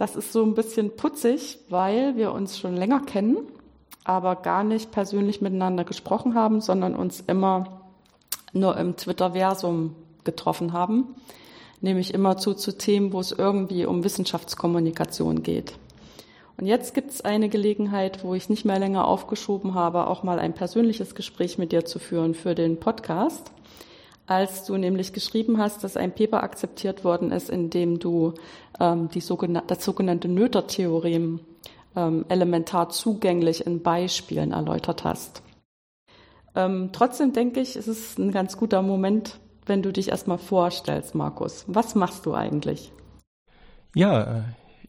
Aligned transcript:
Das 0.00 0.16
ist 0.16 0.32
so 0.32 0.42
ein 0.42 0.54
bisschen 0.54 0.96
putzig, 0.96 1.58
weil 1.68 2.16
wir 2.16 2.32
uns 2.32 2.58
schon 2.58 2.74
länger 2.74 3.00
kennen, 3.00 3.36
aber 4.02 4.34
gar 4.34 4.64
nicht 4.64 4.92
persönlich 4.92 5.42
miteinander 5.42 5.84
gesprochen 5.84 6.34
haben, 6.34 6.62
sondern 6.62 6.96
uns 6.96 7.20
immer 7.26 7.82
nur 8.54 8.78
im 8.78 8.96
Twitterversum 8.96 9.94
getroffen 10.24 10.72
haben, 10.72 11.14
nämlich 11.82 12.14
immer 12.14 12.38
zu, 12.38 12.54
zu 12.54 12.78
Themen, 12.78 13.12
wo 13.12 13.20
es 13.20 13.30
irgendwie 13.30 13.84
um 13.84 14.02
Wissenschaftskommunikation 14.02 15.42
geht. 15.42 15.74
Und 16.56 16.64
jetzt 16.64 16.94
gibt 16.94 17.10
es 17.10 17.20
eine 17.20 17.50
Gelegenheit, 17.50 18.24
wo 18.24 18.34
ich 18.34 18.48
nicht 18.48 18.64
mehr 18.64 18.78
länger 18.78 19.06
aufgeschoben 19.06 19.74
habe, 19.74 20.06
auch 20.06 20.22
mal 20.22 20.38
ein 20.38 20.54
persönliches 20.54 21.14
Gespräch 21.14 21.58
mit 21.58 21.72
dir 21.72 21.84
zu 21.84 21.98
führen 21.98 22.32
für 22.32 22.54
den 22.54 22.80
Podcast 22.80 23.52
als 24.30 24.64
du 24.64 24.76
nämlich 24.76 25.12
geschrieben 25.12 25.58
hast, 25.58 25.82
dass 25.82 25.96
ein 25.96 26.14
Paper 26.14 26.44
akzeptiert 26.44 27.02
worden 27.02 27.32
ist, 27.32 27.50
in 27.50 27.68
dem 27.68 27.98
du 27.98 28.34
ähm, 28.78 29.08
die 29.08 29.20
sogenannte, 29.20 29.74
das 29.74 29.84
sogenannte 29.84 30.28
Noether-Theorem 30.28 31.40
ähm, 31.96 32.24
elementar 32.28 32.90
zugänglich 32.90 33.66
in 33.66 33.82
Beispielen 33.82 34.52
erläutert 34.52 35.02
hast. 35.02 35.42
Ähm, 36.54 36.90
trotzdem 36.92 37.32
denke 37.32 37.60
ich, 37.60 37.74
es 37.74 37.88
ist 37.88 38.20
ein 38.20 38.30
ganz 38.30 38.56
guter 38.56 38.82
Moment, 38.82 39.40
wenn 39.66 39.82
du 39.82 39.92
dich 39.92 40.10
erstmal 40.10 40.38
vorstellst, 40.38 41.16
Markus. 41.16 41.64
Was 41.66 41.96
machst 41.96 42.24
du 42.24 42.32
eigentlich? 42.32 42.92
Ja, 43.96 44.22
äh, 44.22 44.42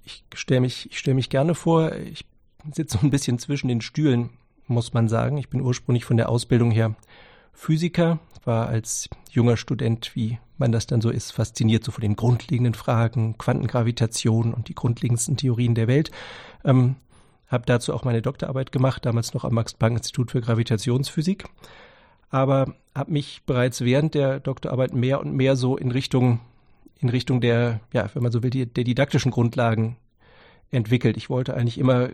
ich 0.06 0.24
stelle 0.36 0.62
mich, 0.62 0.88
ich 0.92 1.00
stelle 1.00 1.16
mich 1.16 1.32
gerne 1.32 1.56
vor. 1.56 1.94
Ich 1.96 2.28
sitze 2.72 3.00
so 3.00 3.04
ein 3.04 3.10
bisschen 3.10 3.40
zwischen 3.40 3.70
den 3.70 3.82
Stühlen, 3.82 4.30
muss 4.68 4.94
man 4.94 5.10
sagen. 5.10 5.38
Ich 5.38 5.50
bin 5.50 5.62
ursprünglich 5.62 6.06
von 6.06 6.18
der 6.18 6.30
Ausbildung 6.30 6.70
her 6.70 6.94
Physiker, 7.54 8.20
war 8.44 8.68
als 8.68 9.10
junger 9.30 9.58
Student, 9.58 10.16
wie 10.16 10.40
man 10.58 10.72
das 10.72 10.88
dann 10.88 11.02
so 11.02 11.10
ist, 11.10 11.32
fasziniert 11.32 11.84
so 11.84 11.92
von 11.92 12.02
den 12.02 12.16
grundlegenden 12.16 12.74
Fragen, 12.74 13.38
Quantengravitation 13.38 14.54
und 14.54 14.68
die 14.68 14.76
grundlegendsten 14.76 15.38
Theorien 15.38 15.76
der 15.76 15.88
Welt. 15.88 16.12
Ähm, 16.64 16.96
habe 17.48 17.66
dazu 17.66 17.94
auch 17.94 18.06
meine 18.06 18.22
Doktorarbeit 18.22 18.72
gemacht, 18.72 19.06
damals 19.06 19.34
noch 19.34 19.44
am 19.44 19.54
Max-Planck-Institut 19.54 20.32
für 20.32 20.42
Gravitationsphysik. 20.42 21.46
Aber 22.30 22.74
habe 22.96 23.12
mich 23.12 23.42
bereits 23.46 23.82
während 23.82 24.14
der 24.14 24.40
Doktorarbeit 24.40 24.94
mehr 24.94 25.20
und 25.20 25.34
mehr 25.36 25.58
so 25.58 25.76
in 25.76 25.92
Richtung, 25.92 26.40
in 27.00 27.10
Richtung 27.10 27.42
der, 27.42 27.82
ja, 27.92 28.10
wenn 28.14 28.24
man 28.24 28.32
so 28.32 28.42
will, 28.42 28.50
die, 28.50 28.66
der 28.66 28.86
didaktischen 28.86 29.32
Grundlagen 29.32 29.98
entwickelt. 30.72 31.18
Ich 31.18 31.30
wollte 31.30 31.54
eigentlich 31.54 31.78
immer 31.78 32.10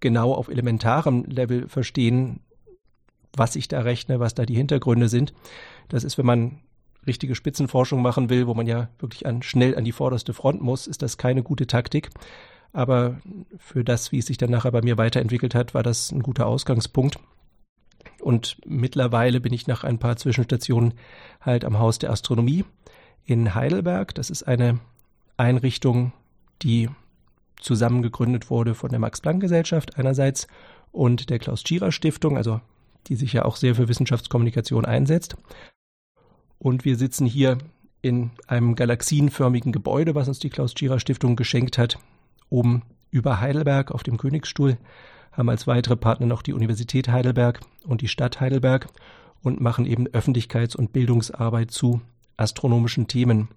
genau 0.00 0.34
auf 0.34 0.48
elementarem 0.48 1.24
Level 1.24 1.68
verstehen, 1.68 2.40
was 3.34 3.56
ich 3.56 3.68
da 3.68 3.80
rechne, 3.80 4.20
was 4.20 4.34
da 4.34 4.44
die 4.44 4.56
Hintergründe 4.56 5.08
sind. 5.08 5.32
Das 5.88 6.04
ist, 6.04 6.18
wenn 6.18 6.26
man 6.26 6.60
richtige 7.06 7.34
Spitzenforschung 7.34 8.00
machen 8.00 8.30
will, 8.30 8.46
wo 8.46 8.54
man 8.54 8.66
ja 8.66 8.88
wirklich 8.98 9.26
an, 9.26 9.42
schnell 9.42 9.76
an 9.76 9.84
die 9.84 9.92
vorderste 9.92 10.34
Front 10.34 10.62
muss, 10.62 10.86
ist 10.86 11.02
das 11.02 11.18
keine 11.18 11.42
gute 11.42 11.66
Taktik. 11.66 12.10
Aber 12.72 13.20
für 13.58 13.84
das, 13.84 14.12
wie 14.12 14.18
es 14.18 14.26
sich 14.26 14.38
dann 14.38 14.50
nachher 14.50 14.72
bei 14.72 14.82
mir 14.82 14.96
weiterentwickelt 14.96 15.54
hat, 15.54 15.74
war 15.74 15.82
das 15.82 16.10
ein 16.10 16.22
guter 16.22 16.46
Ausgangspunkt. 16.46 17.18
Und 18.20 18.56
mittlerweile 18.64 19.40
bin 19.40 19.52
ich 19.52 19.66
nach 19.66 19.84
ein 19.84 19.98
paar 19.98 20.16
Zwischenstationen 20.16 20.94
halt 21.40 21.64
am 21.64 21.78
Haus 21.78 21.98
der 21.98 22.10
Astronomie 22.10 22.64
in 23.24 23.54
Heidelberg. 23.54 24.14
Das 24.14 24.30
ist 24.30 24.44
eine 24.44 24.78
Einrichtung, 25.36 26.12
die 26.62 26.88
zusammen 27.60 28.02
gegründet 28.02 28.50
wurde 28.50 28.74
von 28.74 28.90
der 28.90 29.00
Max-Planck-Gesellschaft 29.00 29.98
einerseits 29.98 30.46
und 30.92 31.30
der 31.30 31.38
Klaus-Tschira-Stiftung, 31.38 32.36
also 32.36 32.60
die 33.08 33.16
sich 33.16 33.32
ja 33.32 33.44
auch 33.44 33.56
sehr 33.56 33.74
für 33.74 33.88
Wissenschaftskommunikation 33.88 34.84
einsetzt. 34.84 35.36
Und 36.58 36.84
wir 36.84 36.96
sitzen 36.96 37.26
hier 37.26 37.58
in 38.02 38.30
einem 38.46 38.74
galaxienförmigen 38.74 39.72
Gebäude, 39.72 40.14
was 40.14 40.28
uns 40.28 40.38
die 40.38 40.50
Klaus-Tschira-Stiftung 40.50 41.36
geschenkt 41.36 41.78
hat, 41.78 41.98
oben 42.50 42.82
über 43.10 43.40
Heidelberg 43.40 43.92
auf 43.92 44.02
dem 44.02 44.16
Königsstuhl, 44.16 44.76
haben 45.32 45.48
als 45.48 45.66
weitere 45.66 45.96
Partner 45.96 46.26
noch 46.26 46.42
die 46.42 46.52
Universität 46.52 47.08
Heidelberg 47.08 47.60
und 47.86 48.00
die 48.00 48.08
Stadt 48.08 48.40
Heidelberg 48.40 48.88
und 49.42 49.60
machen 49.60 49.86
eben 49.86 50.08
Öffentlichkeits- 50.08 50.76
und 50.76 50.92
Bildungsarbeit 50.92 51.70
zu 51.70 52.00
astronomischen 52.36 53.08
Themen. 53.08 53.48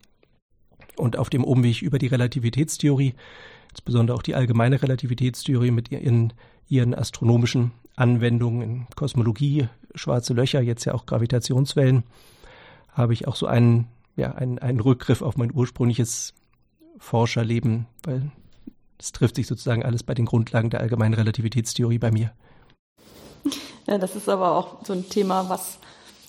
Und 0.95 1.17
auf 1.17 1.29
dem 1.29 1.43
Umweg 1.43 1.81
über 1.81 1.99
die 1.99 2.07
Relativitätstheorie, 2.07 3.15
insbesondere 3.71 4.15
auch 4.15 4.23
die 4.23 4.35
allgemeine 4.35 4.81
Relativitätstheorie 4.81 5.71
mit 5.71 5.91
ihren, 5.91 6.33
ihren 6.69 6.93
astronomischen 6.93 7.71
Anwendungen 7.95 8.61
in 8.61 8.87
Kosmologie, 8.95 9.67
schwarze 9.93 10.33
Löcher, 10.33 10.61
jetzt 10.61 10.85
ja 10.85 10.93
auch 10.93 11.05
Gravitationswellen, 11.05 12.03
habe 12.91 13.13
ich 13.13 13.27
auch 13.27 13.35
so 13.35 13.45
einen, 13.45 13.87
ja, 14.15 14.33
einen, 14.33 14.59
einen 14.59 14.79
Rückgriff 14.79 15.21
auf 15.21 15.37
mein 15.37 15.53
ursprüngliches 15.53 16.33
Forscherleben, 16.97 17.87
weil 18.03 18.31
es 18.97 19.11
trifft 19.11 19.35
sich 19.35 19.47
sozusagen 19.47 19.83
alles 19.83 20.03
bei 20.03 20.13
den 20.13 20.25
Grundlagen 20.25 20.69
der 20.69 20.79
allgemeinen 20.79 21.13
Relativitätstheorie 21.13 21.99
bei 21.99 22.11
mir. 22.11 22.31
Ja, 23.87 23.97
das 23.97 24.15
ist 24.15 24.29
aber 24.29 24.55
auch 24.55 24.83
so 24.85 24.93
ein 24.93 25.07
Thema, 25.09 25.49
was 25.49 25.79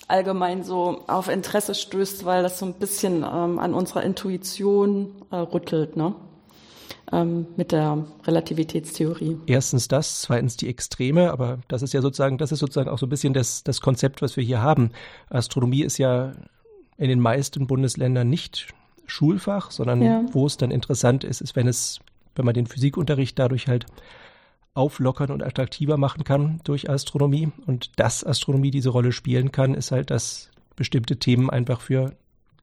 allgemein 0.07 0.63
so 0.63 1.03
auf 1.07 1.27
Interesse 1.27 1.75
stößt, 1.75 2.25
weil 2.25 2.43
das 2.43 2.59
so 2.59 2.65
ein 2.65 2.73
bisschen 2.73 3.17
ähm, 3.23 3.59
an 3.59 3.73
unserer 3.73 4.03
Intuition 4.03 5.11
äh, 5.31 5.37
rüttelt, 5.37 5.97
ne? 5.97 6.15
Ähm, 7.11 7.47
mit 7.55 7.71
der 7.71 8.05
Relativitätstheorie. 8.25 9.37
Erstens 9.45 9.87
das, 9.87 10.21
zweitens 10.21 10.57
die 10.57 10.67
Extreme, 10.67 11.31
aber 11.31 11.59
das 11.67 11.81
ist 11.81 11.93
ja 11.93 12.01
sozusagen, 12.01 12.37
das 12.37 12.51
ist 12.51 12.59
sozusagen 12.59 12.89
auch 12.89 12.99
so 12.99 13.05
ein 13.05 13.09
bisschen 13.09 13.33
das, 13.33 13.63
das 13.63 13.81
Konzept, 13.81 14.21
was 14.21 14.35
wir 14.37 14.43
hier 14.43 14.61
haben. 14.61 14.91
Astronomie 15.29 15.83
ist 15.83 15.97
ja 15.97 16.33
in 16.97 17.09
den 17.09 17.19
meisten 17.19 17.67
Bundesländern 17.67 18.29
nicht 18.29 18.73
Schulfach, 19.05 19.71
sondern 19.71 20.01
ja. 20.01 20.25
wo 20.31 20.45
es 20.45 20.57
dann 20.57 20.71
interessant 20.71 21.23
ist, 21.23 21.41
ist, 21.41 21.55
wenn 21.55 21.67
es, 21.67 21.99
wenn 22.35 22.45
man 22.45 22.53
den 22.53 22.67
Physikunterricht 22.67 23.39
dadurch 23.39 23.67
halt 23.67 23.85
auflockern 24.73 25.31
und 25.31 25.43
attraktiver 25.43 25.97
machen 25.97 26.23
kann 26.23 26.59
durch 26.63 26.89
Astronomie. 26.89 27.49
Und 27.65 27.99
dass 27.99 28.23
Astronomie 28.23 28.71
diese 28.71 28.89
Rolle 28.89 29.11
spielen 29.11 29.51
kann, 29.51 29.73
ist 29.73 29.91
halt, 29.91 30.11
dass 30.11 30.51
bestimmte 30.75 31.17
Themen 31.17 31.49
einfach 31.49 31.81
für 31.81 32.13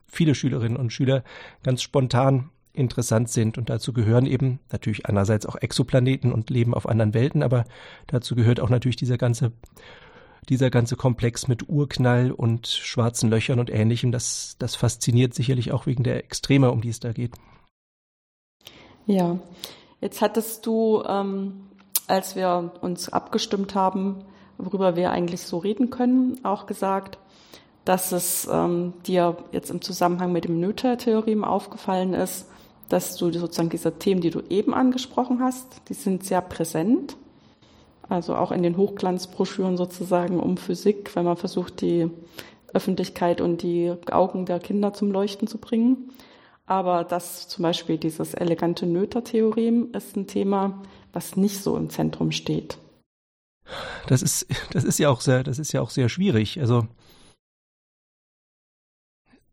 viele 0.07 0.35
Schülerinnen 0.35 0.77
und 0.77 0.93
Schüler 0.93 1.25
ganz 1.65 1.83
spontan 1.83 2.51
interessant 2.75 3.31
sind. 3.31 3.57
Und 3.57 3.71
dazu 3.71 3.93
gehören 3.93 4.27
eben 4.27 4.61
natürlich 4.71 5.07
einerseits 5.07 5.47
auch 5.47 5.57
Exoplaneten 5.57 6.33
und 6.33 6.51
Leben 6.51 6.75
auf 6.75 6.89
anderen 6.89 7.15
Welten, 7.15 7.43
aber 7.43 7.65
dazu 8.09 8.35
gehört 8.35 8.61
auch 8.61 8.69
natürlich 8.69 8.97
dieser 8.97 9.17
ganze 9.17 9.53
dieser 10.49 10.69
ganze 10.69 10.97
Komplex 10.97 11.49
mit 11.49 11.69
Urknall 11.71 12.31
und 12.31 12.67
schwarzen 12.67 13.31
Löchern 13.31 13.61
und 13.61 13.71
ähnlichem, 13.71 14.13
das, 14.13 14.57
das 14.59 14.77
fasziniert 14.77 15.33
sicherlich 15.33 15.73
auch 15.73 15.87
wegen 15.87 16.05
der 16.05 16.19
Extreme, 16.19 16.71
um 16.71 16.83
die 16.83 16.91
es 16.91 17.01
da 17.01 17.13
geht. 17.13 17.33
Ja, 19.07 19.39
jetzt 20.01 20.21
hattest 20.21 20.67
du, 20.67 21.03
ähm, 21.07 21.63
als 22.09 22.37
wir 22.37 22.73
uns 22.81 23.09
abgestimmt 23.09 23.75
haben, 23.75 24.25
worüber 24.59 24.97
wir 24.97 25.11
eigentlich 25.11 25.43
so 25.43 25.59
reden 25.59 25.91
können, 25.91 26.45
auch 26.45 26.67
gesagt, 26.67 27.19
dass 27.85 28.13
es 28.13 28.49
ähm, 28.51 28.95
dir 29.07 29.37
jetzt 29.53 29.71
im 29.71 29.83
Zusammenhang 29.83 30.33
mit 30.33 30.45
dem 30.45 30.61
Noether-Theorem 30.61 31.45
aufgefallen 31.45 32.15
ist, 32.15 32.47
dass 32.95 33.17
du 33.17 33.33
sozusagen 33.33 33.71
diese 33.71 33.99
Themen, 33.99 34.21
die 34.21 34.31
du 34.31 34.41
eben 34.49 34.73
angesprochen 34.73 35.41
hast, 35.43 35.83
die 35.89 35.95
sind 35.95 36.23
sehr 36.25 36.41
präsent. 36.41 37.17
Also 38.09 38.37
auch 38.37 38.53
in 38.53 38.63
den 38.63 38.77
Hochglanzbroschüren 38.77 39.77
sozusagen 39.77 40.39
um 40.39 40.57
Physik, 40.57 41.17
wenn 41.17 41.25
man 41.25 41.37
versucht, 41.37 41.81
die 41.81 42.09
Öffentlichkeit 42.73 43.41
und 43.41 43.63
die 43.63 43.93
Augen 44.13 44.47
der 44.47 44.61
Kinder 44.61 44.93
zum 44.93 45.11
Leuchten 45.11 45.49
zu 45.49 45.59
bringen. 45.59 46.13
Aber 46.67 47.03
das 47.03 47.49
zum 47.49 47.65
Beispiel 47.65 47.99
dieses 47.99 48.33
elegante 48.33 48.87
Noether-Theorem 48.87 49.89
ist 49.93 50.17
ein 50.17 50.29
Thema, 50.29 50.81
was 51.13 51.35
nicht 51.35 51.65
so 51.65 51.77
im 51.77 51.91
Zentrum 51.91 52.31
steht. 52.31 52.79
Das 54.07 54.23
ist, 54.23 54.47
das 54.73 54.85
ist 54.85 54.99
ja 55.01 55.11
auch 55.11 55.21
sehr, 55.21 55.43
das 55.43 55.59
ist 55.59 55.73
ja 55.73 55.81
auch 55.81 55.91
sehr 55.91 56.09
schwierig. 56.09 56.61
Also 56.61 56.87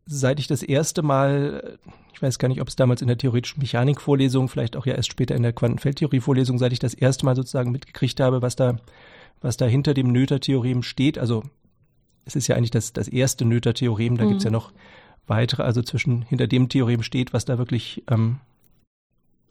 seit 0.06 0.38
ich 0.38 0.46
das 0.46 0.62
erste 0.62 1.02
Mal, 1.02 1.78
ich 2.12 2.22
weiß 2.22 2.38
gar 2.38 2.48
nicht, 2.48 2.60
ob 2.60 2.68
es 2.68 2.76
damals 2.76 3.02
in 3.02 3.08
der 3.08 3.18
theoretischen 3.18 3.60
Mechanik-Vorlesung, 3.60 4.48
vielleicht 4.48 4.76
auch 4.76 4.86
ja 4.86 4.94
erst 4.94 5.10
später 5.10 5.34
in 5.34 5.42
der 5.42 5.52
Quantenfeldtheorie-Vorlesung, 5.52 6.58
seit 6.58 6.72
ich 6.72 6.78
das 6.78 6.94
erste 6.94 7.24
Mal 7.24 7.36
sozusagen 7.36 7.70
mitgekriegt 7.70 8.20
habe, 8.20 8.42
was 8.42 8.56
da, 8.56 8.76
was 9.40 9.56
da 9.56 9.66
hinter 9.66 9.94
dem 9.94 10.12
Noether-Theorem 10.12 10.82
steht. 10.82 11.18
Also 11.18 11.42
es 12.24 12.36
ist 12.36 12.48
ja 12.48 12.56
eigentlich 12.56 12.70
das, 12.70 12.92
das 12.92 13.08
erste 13.08 13.44
Noether-Theorem, 13.44 14.16
da 14.16 14.24
mhm. 14.24 14.28
gibt's 14.30 14.44
ja 14.44 14.50
noch 14.50 14.72
weitere, 15.26 15.62
also 15.62 15.82
zwischen 15.82 16.22
hinter 16.22 16.46
dem 16.46 16.68
Theorem 16.68 17.02
steht, 17.02 17.32
was 17.32 17.44
da 17.44 17.58
wirklich 17.58 18.02
ähm, 18.10 18.40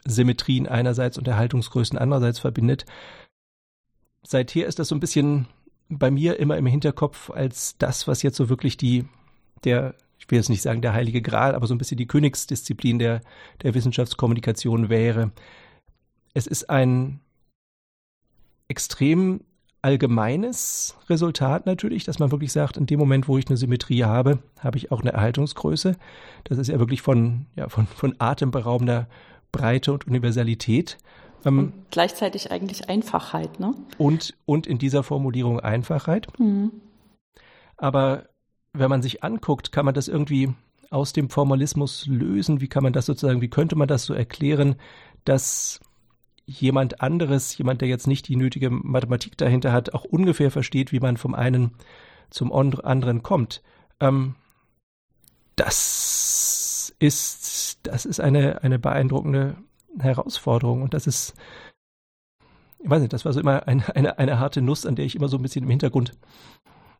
Symmetrien 0.05 0.67
einerseits 0.67 1.17
und 1.17 1.27
Erhaltungsgrößen 1.27 1.97
andererseits 1.97 2.39
verbindet. 2.39 2.85
Seither 4.23 4.67
ist 4.67 4.79
das 4.79 4.89
so 4.89 4.95
ein 4.95 4.99
bisschen 4.99 5.47
bei 5.89 6.11
mir 6.11 6.39
immer 6.39 6.57
im 6.57 6.65
Hinterkopf 6.65 7.29
als 7.29 7.77
das, 7.77 8.07
was 8.07 8.23
jetzt 8.23 8.37
so 8.37 8.49
wirklich 8.49 8.77
die, 8.77 9.05
der, 9.63 9.95
ich 10.21 10.29
will 10.29 10.37
jetzt 10.37 10.49
nicht 10.49 10.61
sagen 10.61 10.81
der 10.81 10.93
heilige 10.93 11.21
Gral, 11.21 11.55
aber 11.55 11.65
so 11.65 11.73
ein 11.73 11.79
bisschen 11.79 11.97
die 11.97 12.07
Königsdisziplin 12.07 12.99
der, 12.99 13.21
der 13.63 13.73
Wissenschaftskommunikation 13.73 14.87
wäre. 14.89 15.31
Es 16.35 16.45
ist 16.45 16.69
ein 16.69 17.19
extrem 18.67 19.41
allgemeines 19.81 20.95
Resultat 21.09 21.65
natürlich, 21.65 22.03
dass 22.03 22.19
man 22.19 22.31
wirklich 22.31 22.51
sagt, 22.51 22.77
in 22.77 22.85
dem 22.85 22.99
Moment, 22.99 23.27
wo 23.27 23.39
ich 23.39 23.47
eine 23.47 23.57
Symmetrie 23.57 24.03
habe, 24.03 24.37
habe 24.59 24.77
ich 24.77 24.91
auch 24.91 25.01
eine 25.01 25.11
Erhaltungsgröße. 25.11 25.97
Das 26.43 26.59
ist 26.59 26.67
ja 26.67 26.77
wirklich 26.77 27.01
von, 27.01 27.47
ja, 27.55 27.67
von, 27.67 27.87
von 27.87 28.15
atemberaubender 28.19 29.07
Breite 29.51 29.91
und 29.91 30.05
Universalität. 30.05 30.99
Ähm, 31.45 31.59
und 31.59 31.73
gleichzeitig 31.89 32.51
eigentlich 32.51 32.89
Einfachheit, 32.89 33.59
ne? 33.59 33.73
Und, 33.97 34.35
und 34.45 34.67
in 34.67 34.77
dieser 34.77 35.01
Formulierung 35.01 35.59
Einfachheit. 35.59 36.27
Mhm. 36.39 36.71
Aber 37.75 38.29
wenn 38.73 38.89
man 38.89 39.01
sich 39.01 39.23
anguckt, 39.23 39.71
kann 39.71 39.85
man 39.85 39.93
das 39.93 40.07
irgendwie 40.07 40.53
aus 40.89 41.13
dem 41.13 41.29
Formalismus 41.29 42.05
lösen? 42.07 42.61
Wie 42.61 42.67
kann 42.67 42.83
man 42.83 42.93
das 42.93 43.05
sozusagen, 43.05 43.41
wie 43.41 43.49
könnte 43.49 43.75
man 43.75 43.87
das 43.87 44.05
so 44.05 44.13
erklären, 44.13 44.75
dass 45.25 45.79
jemand 46.45 47.01
anderes, 47.01 47.57
jemand, 47.57 47.81
der 47.81 47.87
jetzt 47.87 48.07
nicht 48.07 48.27
die 48.27 48.35
nötige 48.35 48.69
Mathematik 48.69 49.37
dahinter 49.37 49.71
hat, 49.71 49.93
auch 49.93 50.03
ungefähr 50.03 50.51
versteht, 50.51 50.91
wie 50.91 50.99
man 50.99 51.17
vom 51.17 51.35
einen 51.35 51.71
zum 52.29 52.51
anderen 52.51 53.23
kommt. 53.23 53.61
Ähm, 53.99 54.35
das 55.55 56.93
ist, 56.99 57.79
das 57.83 58.05
ist 58.05 58.19
eine, 58.19 58.63
eine 58.63 58.79
beeindruckende 58.79 59.55
Herausforderung 59.99 60.81
und 60.81 60.93
das 60.93 61.07
ist, 61.07 61.33
ich 62.79 62.89
weiß 62.89 63.01
nicht, 63.01 63.13
das 63.13 63.25
war 63.25 63.33
so 63.33 63.39
immer 63.39 63.67
eine, 63.67 63.95
eine, 63.95 64.17
eine 64.17 64.39
harte 64.39 64.61
Nuss, 64.61 64.85
an 64.85 64.95
der 64.95 65.05
ich 65.05 65.15
immer 65.15 65.27
so 65.27 65.37
ein 65.37 65.41
bisschen 65.41 65.63
im 65.63 65.69
Hintergrund 65.69 66.13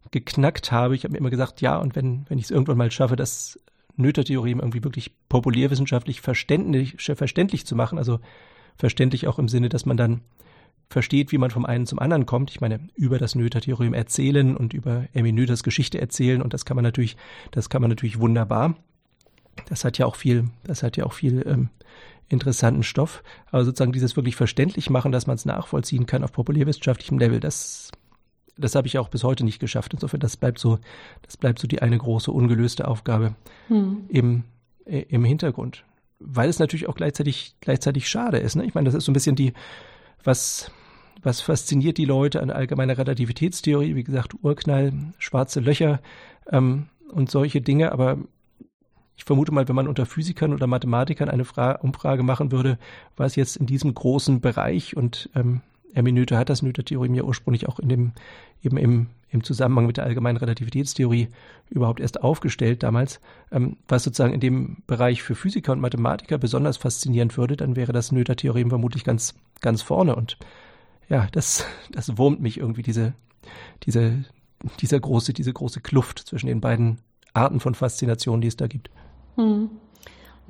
geknackt 0.10 0.72
habe. 0.72 0.96
Ich 0.96 1.04
habe 1.04 1.14
mir 1.14 1.20
immer 1.20 1.30
gesagt, 1.30 1.62
ja, 1.62 1.78
und 1.78 1.96
wenn, 1.96 2.26
wenn 2.28 2.38
ich 2.38 2.46
es 2.46 2.52
irgendwann 2.52 2.78
mal 2.78 2.92
schaffe, 2.92 3.16
das 3.16 3.60
Noether-Theorem 3.98 4.60
irgendwie 4.60 4.84
wirklich 4.84 5.12
populärwissenschaftlich 5.30 6.22
verständlich, 6.22 6.96
verständlich 6.98 7.66
zu 7.66 7.76
machen, 7.76 7.98
also 7.98 8.20
verständlich 8.76 9.28
auch 9.28 9.40
im 9.40 9.48
Sinne, 9.48 9.70
dass 9.70 9.86
man 9.86 9.98
dann 9.98 10.22
versteht, 10.90 11.32
wie 11.32 11.38
man 11.38 11.52
vom 11.52 11.66
einen 11.66 11.88
zum 11.88 12.00
anderen 12.00 12.26
kommt. 12.26 12.52
Ich 12.52 12.62
meine, 12.62 12.80
über 12.96 13.18
das 13.18 13.36
Noether-Theorem 13.36 13.94
erzählen 13.94 14.58
und 14.58 14.74
über 14.74 15.08
Emmy 15.14 15.32
Noethers 15.32 15.64
Geschichte 15.64 16.00
erzählen 16.00 16.42
und 16.42 16.54
das 16.54 16.66
kann 16.66 16.76
man 16.76 16.84
natürlich, 16.84 17.18
das 17.52 17.70
kann 17.70 17.82
man 17.82 17.90
natürlich 17.90 18.20
wunderbar. 18.20 18.76
Das 19.68 19.86
hat 19.86 19.98
ja 19.98 20.06
auch 20.06 20.16
viel, 20.16 20.46
das 20.64 20.84
hat 20.84 20.98
ja 20.98 21.06
auch 21.06 21.14
viel 21.14 21.44
ähm, 21.46 21.70
interessanten 22.30 22.84
Stoff. 22.84 23.24
Aber 23.52 23.64
sozusagen 23.66 23.92
dieses 23.92 24.16
wirklich 24.16 24.36
verständlich 24.36 24.90
machen, 24.90 25.12
dass 25.12 25.28
man 25.28 25.36
es 25.36 25.46
nachvollziehen 25.46 26.06
kann 26.06 26.24
auf 26.24 26.32
populärwissenschaftlichem 26.32 27.20
Level, 27.20 27.40
das, 27.40 27.92
das 28.62 28.76
habe 28.76 28.88
ich 28.88 28.98
auch 28.98 29.10
bis 29.10 29.24
heute 29.24 29.44
nicht 29.44 29.60
geschafft. 29.60 29.94
Insofern, 29.94 30.20
das 30.20 30.38
bleibt 30.38 30.60
so, 30.60 30.80
das 31.24 31.38
bleibt 31.38 31.60
so 31.60 31.68
die 31.68 31.82
eine 31.82 31.98
große 31.98 32.32
ungelöste 32.32 32.88
Aufgabe 32.88 33.36
hm. 33.68 34.06
im, 34.10 34.44
äh, 34.86 35.02
im 35.10 35.26
Hintergrund 35.26 35.84
weil 36.24 36.50
es 36.50 36.60
natürlich 36.60 36.88
auch 36.88 36.96
gleichzeitig, 36.96 37.56
gleichzeitig 37.62 38.08
schade 38.08 38.38
ist. 38.38 38.56
Ne? 38.56 38.66
Ich 38.66 38.74
meine, 38.74 38.86
das 38.86 38.94
ist 38.94 39.06
so 39.06 39.12
ein 39.12 39.14
bisschen 39.14 39.36
die, 39.36 39.54
was, 40.24 40.72
was 41.24 41.42
fasziniert 41.42 41.98
die 41.98 42.06
Leute 42.06 42.42
an 42.42 42.52
allgemeiner 42.52 42.98
Relativitätstheorie, 42.98 43.96
wie 43.96 44.04
gesagt, 44.04 44.36
Urknall, 44.42 44.94
schwarze 45.18 45.60
Löcher 45.60 46.00
ähm, 46.52 46.88
und 47.12 47.30
solche 47.30 47.62
Dinge, 47.62 47.92
aber 47.92 48.18
ich 49.18 49.26
vermute 49.26 49.52
mal, 49.52 49.68
wenn 49.68 49.76
man 49.76 49.88
unter 49.88 50.06
Physikern 50.06 50.54
oder 50.54 50.68
Mathematikern 50.68 51.30
eine 51.30 51.46
Fra 51.46 51.74
Umfrage 51.74 52.24
machen 52.24 52.52
würde, 52.52 52.80
was 53.18 53.36
jetzt 53.36 53.58
in 53.58 53.66
diesem 53.66 53.94
großen 53.94 54.42
Bereich 54.42 54.98
und 54.98 55.30
ähm, 55.36 55.62
Hermeneuter 55.94 56.38
hat 56.38 56.50
das 56.50 56.62
Noether-Theorem 56.62 57.14
ja 57.14 57.24
ursprünglich 57.24 57.68
auch 57.68 57.80
in 57.80 57.90
dem, 57.90 58.12
eben 58.64 58.78
im, 58.78 59.08
im 59.30 59.44
Zusammenhang 59.44 59.86
mit 59.86 59.98
der 59.98 60.06
allgemeinen 60.06 60.38
Relativitätstheorie 60.38 61.28
überhaupt 61.70 62.00
erst 62.00 62.24
aufgestellt 62.24 62.84
damals. 62.84 63.20
Ähm, 63.52 63.78
was 63.88 64.04
sozusagen 64.04 64.34
in 64.34 64.40
dem 64.40 64.78
Bereich 64.88 65.24
für 65.24 65.36
Physiker 65.36 65.72
und 65.72 65.82
Mathematiker 65.82 66.38
besonders 66.38 66.78
faszinierend 66.78 67.38
würde, 67.38 67.58
dann 67.58 67.76
wäre 67.76 67.94
das 67.94 68.12
Noether-Theorem 68.12 68.70
vermutlich 68.70 69.04
ganz, 69.04 69.36
ganz 69.60 69.82
vorne. 69.82 70.16
Und 70.16 70.38
ja, 71.10 71.28
das, 71.32 71.66
das 71.92 72.18
wurmt 72.18 72.42
mich 72.42 72.58
irgendwie, 72.58 72.84
diese, 72.84 73.14
diese, 73.84 74.24
dieser 74.80 75.00
große, 75.00 75.34
diese 75.34 75.52
große 75.52 75.82
Kluft 75.82 76.20
zwischen 76.20 76.48
den 76.48 76.62
beiden 76.62 77.00
Arten 77.34 77.60
von 77.60 77.76
Faszination, 77.76 78.42
die 78.42 78.48
es 78.48 78.58
da 78.58 78.68
gibt. 78.68 78.90
Hm. 79.36 79.70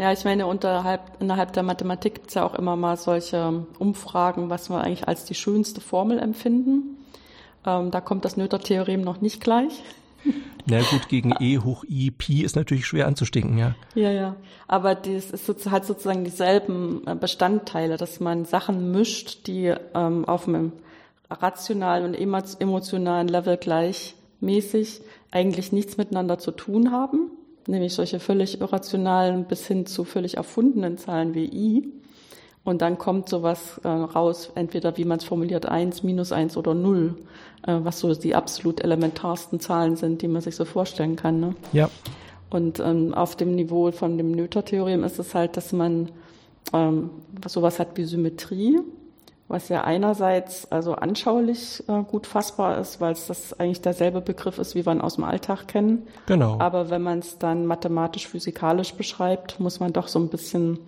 Ja, 0.02 0.12
ich 0.12 0.26
meine, 0.26 0.48
unterhalb, 0.48 1.02
innerhalb 1.20 1.54
der 1.54 1.62
Mathematik 1.62 2.16
gibt 2.16 2.30
es 2.30 2.34
ja 2.34 2.44
auch 2.44 2.56
immer 2.56 2.76
mal 2.76 2.98
solche 2.98 3.68
Umfragen, 3.78 4.50
was 4.50 4.68
wir 4.72 4.82
eigentlich 4.82 5.08
als 5.08 5.26
die 5.26 5.36
schönste 5.36 5.80
Formel 5.80 6.18
empfinden. 6.18 6.98
Ähm, 7.68 7.92
da 7.92 8.02
kommt 8.02 8.26
das 8.26 8.36
Noether-Theorem 8.36 9.02
noch 9.02 9.22
nicht 9.22 9.42
gleich. 9.42 9.84
Na 10.66 10.82
gut, 10.82 11.08
gegen 11.08 11.36
E 11.40 11.60
hoch 11.60 11.84
I 11.88 12.10
Pi 12.10 12.42
ist 12.42 12.56
natürlich 12.56 12.88
schwer 12.88 13.06
anzustinken, 13.06 13.60
ja. 13.60 13.76
Ja, 13.94 14.10
ja. 14.10 14.36
Aber 14.68 14.96
das 14.96 15.30
ist 15.30 15.70
hat 15.70 15.86
sozusagen 15.86 16.24
dieselben 16.24 17.06
äh, 17.06 17.14
Bestandteile, 17.14 17.98
dass 17.98 18.20
man 18.20 18.46
Sachen 18.46 18.90
mischt, 18.90 19.46
die 19.46 19.72
ähm, 19.94 20.26
auf 20.26 20.48
einem 20.48 20.72
rationalen 21.30 22.06
und 22.06 22.60
emotionalen 22.60 23.28
Level 23.28 23.56
gleichmäßig 23.56 25.02
eigentlich 25.30 25.72
nichts 25.72 25.98
miteinander 25.98 26.40
zu 26.40 26.50
tun 26.50 26.92
haben 26.92 27.30
nämlich 27.68 27.94
solche 27.94 28.20
völlig 28.20 28.60
irrationalen 28.62 29.46
bis 29.46 29.68
hin 29.68 29.86
zu 29.86 30.04
völlig 30.04 30.38
erfundenen 30.38 30.98
Zahlen 30.98 31.34
wie 31.34 31.46
i. 31.46 31.92
Und 32.64 32.84
dann 32.84 32.98
kommt 33.00 33.28
sowas 33.28 33.82
äh, 33.84 33.88
raus, 33.88 34.52
entweder 34.54 34.96
wie 34.98 35.06
man 35.06 35.18
es 35.18 35.24
formuliert, 35.24 35.66
eins, 35.66 36.04
minus 36.04 36.32
eins 36.32 36.58
oder 36.58 36.76
null, 36.76 37.16
äh, 37.66 37.76
was 37.82 38.00
so 38.00 38.14
die 38.14 38.36
absolut 38.36 38.82
elementarsten 38.82 39.60
Zahlen 39.60 39.96
sind, 39.96 40.22
die 40.22 40.28
man 40.28 40.42
sich 40.42 40.56
so 40.56 40.66
vorstellen 40.66 41.16
kann. 41.16 41.40
Ne? 41.40 41.56
Ja. 41.74 41.90
Und 42.52 42.80
ähm, 42.80 43.14
auf 43.16 43.36
dem 43.36 43.56
Niveau 43.56 43.92
von 43.92 44.18
dem 44.18 44.32
Noether-Theorem 44.32 45.04
ist 45.04 45.18
es 45.18 45.34
halt, 45.34 45.58
dass 45.58 45.74
man 45.74 46.12
ähm, 46.74 47.10
sowas 47.48 47.80
hat 47.80 47.98
wie 47.98 48.04
Symmetrie 48.04 48.80
was 49.52 49.70
ja 49.70 49.84
einerseits 49.84 50.72
also 50.72 50.94
anschaulich 50.96 51.84
äh, 51.88 52.04
gut 52.04 52.26
fassbar 52.26 52.80
ist, 52.80 53.02
weil 53.02 53.12
es 53.12 53.28
das 53.28 53.60
eigentlich 53.60 53.82
derselbe 53.82 54.22
Begriff 54.22 54.58
ist, 54.58 54.76
wie 54.76 54.86
wir 54.86 54.94
ihn 54.94 55.02
aus 55.02 55.16
dem 55.16 55.26
Alltag 55.26 55.68
kennen. 55.68 56.08
Genau. 56.26 56.58
Aber 56.60 56.90
wenn 56.90 57.02
man 57.02 57.20
es 57.20 57.38
dann 57.38 57.66
mathematisch-physikalisch 57.66 58.94
beschreibt, 58.94 59.60
muss 59.60 59.80
man 59.80 59.94
doch 59.94 60.08
so 60.08 60.20
ein 60.20 60.30
bisschen 60.30 60.80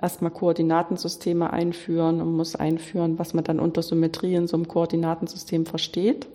erstmal 0.00 0.30
Koordinatensysteme 0.30 1.52
einführen 1.52 2.20
und 2.20 2.36
muss 2.36 2.56
einführen, 2.56 3.18
was 3.18 3.34
man 3.34 3.44
dann 3.44 3.60
unter 3.60 3.82
Symmetrie 3.82 4.34
in 4.34 4.46
so 4.46 4.56
einem 4.56 4.68
Koordinatensystem 4.68 5.66
versteht. 5.66 6.28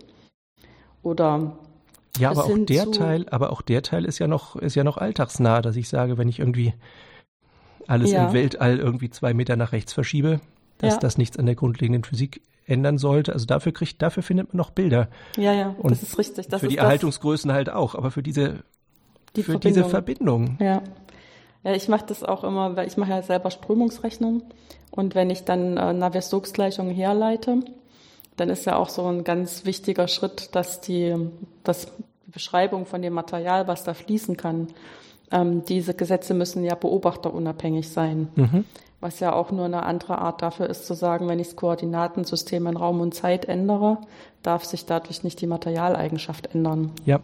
Oder 1.04 1.58
ja, 2.18 2.32
aber 2.32 2.46
auch 2.46 2.58
der 2.58 2.92
Teil, 2.92 3.26
aber 3.30 3.52
auch 3.52 3.62
der 3.62 3.82
Teil 3.82 4.06
ist 4.06 4.20
ja 4.20 4.28
noch, 4.28 4.56
ist 4.56 4.76
ja 4.76 4.84
noch 4.84 4.98
alltagsnah, 4.98 5.62
dass 5.62 5.76
ich 5.76 5.88
sage, 5.88 6.18
wenn 6.18 6.28
ich 6.28 6.40
irgendwie 6.40 6.74
alles 7.88 8.12
ja. 8.12 8.28
im 8.28 8.34
Weltall 8.34 8.80
irgendwie 8.80 9.10
zwei 9.10 9.34
Meter 9.34 9.56
nach 9.56 9.72
rechts 9.72 9.94
verschiebe, 9.94 10.42
dass 10.80 10.96
ja. 10.96 11.00
das 11.00 11.18
nichts 11.18 11.38
an 11.38 11.46
der 11.46 11.56
grundlegenden 11.56 12.04
Physik 12.04 12.42
ändern 12.66 12.98
sollte. 12.98 13.34
Also 13.34 13.46
dafür 13.46 13.72
kriegt, 13.72 14.02
dafür 14.02 14.24
findet 14.24 14.50
man 14.50 14.58
noch 14.58 14.72
Bilder. 14.72 15.08
Ja, 15.38 15.54
ja, 15.54 15.76
Und 15.78 15.92
das 15.92 16.04
ist 16.04 16.18
richtig. 16.18 16.48
Das 16.48 16.60
für 16.60 16.68
ist 16.68 16.74
die 16.74 16.78
Erhaltungsgrößen 16.78 17.52
halt 17.52 17.70
auch, 17.70 17.96
aber 17.96 18.12
für 18.12 18.22
diese, 18.22 18.64
die 19.36 19.44
für 19.44 19.54
Verbindung. 19.54 19.84
diese 19.84 19.90
Verbindung. 19.90 20.58
Ja. 20.60 20.82
Ja, 21.64 21.74
ich 21.74 21.88
mache 21.88 22.06
das 22.06 22.24
auch 22.24 22.44
immer, 22.44 22.76
weil 22.76 22.88
ich 22.88 22.98
mache 22.98 23.10
ja 23.10 23.22
selber 23.22 23.52
Strömungsrechnung 23.52 24.44
und 24.92 25.16
wenn 25.16 25.30
ich 25.30 25.44
dann 25.44 25.76
äh, 25.76 25.92
Navier-Stokes-Gleichungen 25.92 26.94
herleite, 26.94 27.60
dann 28.38 28.50
ist 28.50 28.66
ja 28.66 28.78
auch 28.78 28.90
so 28.90 29.06
ein 29.08 29.24
ganz 29.24 29.66
wichtiger 29.66 30.08
Schritt, 30.08 30.56
dass 30.56 30.82
die, 30.82 31.16
dass 31.64 31.88
die 31.88 32.32
Beschreibung 32.32 32.86
von 32.86 33.02
dem 33.02 33.14
Material, 33.14 33.68
was 33.68 33.84
da 33.84 33.96
fließen 33.96 34.38
kann, 34.38 34.68
ähm, 35.32 35.66
diese 35.66 35.94
Gesetze 35.94 36.34
müssen 36.34 36.64
ja 36.64 36.76
beobachterunabhängig 36.76 37.90
sein. 37.90 38.30
Mhm 38.36 38.66
was 39.00 39.20
ja 39.20 39.34
auch 39.34 39.52
nur 39.52 39.66
eine 39.66 39.84
andere 39.84 40.18
Art 40.18 40.42
dafür 40.42 40.70
ist 40.70 40.88
zu 40.88 40.94
sagen, 40.94 41.28
wenn 41.28 41.40
ich 41.40 41.48
das 41.48 41.56
Koordinatensystem 41.56 42.66
in 42.66 42.78
Raum 42.78 43.00
und 43.00 43.14
Zeit 43.14 43.46
ändere, 43.46 44.00
darf 44.42 44.66
sich 44.66 44.86
dadurch 44.86 45.24
nicht 45.24 45.40
die 45.42 45.48
Materialeigenschaft 45.48 46.54
ändern. 46.56 46.92
Ja. 47.06 47.20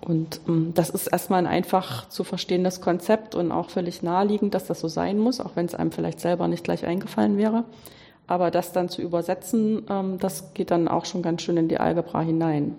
Und 0.00 0.40
ähm, 0.48 0.72
das 0.74 0.90
ist 0.90 1.06
erstmal 1.06 1.40
ein 1.40 1.46
einfach 1.46 2.08
zu 2.08 2.24
verstehendes 2.24 2.80
Konzept 2.80 3.34
und 3.34 3.52
auch 3.52 3.70
völlig 3.70 4.02
naheliegend, 4.02 4.54
dass 4.54 4.66
das 4.66 4.80
so 4.80 4.88
sein 4.88 5.18
muss, 5.18 5.40
auch 5.40 5.52
wenn 5.54 5.66
es 5.66 5.74
einem 5.74 5.92
vielleicht 5.92 6.20
selber 6.20 6.48
nicht 6.48 6.64
gleich 6.64 6.84
eingefallen 6.84 7.38
wäre. 7.38 7.64
Aber 8.26 8.50
das 8.50 8.72
dann 8.72 8.88
zu 8.88 9.00
übersetzen, 9.00 9.84
ähm, 9.88 10.18
das 10.18 10.54
geht 10.54 10.70
dann 10.70 10.88
auch 10.88 11.04
schon 11.04 11.22
ganz 11.22 11.42
schön 11.42 11.56
in 11.56 11.68
die 11.68 11.78
Algebra 11.78 12.20
hinein. 12.20 12.74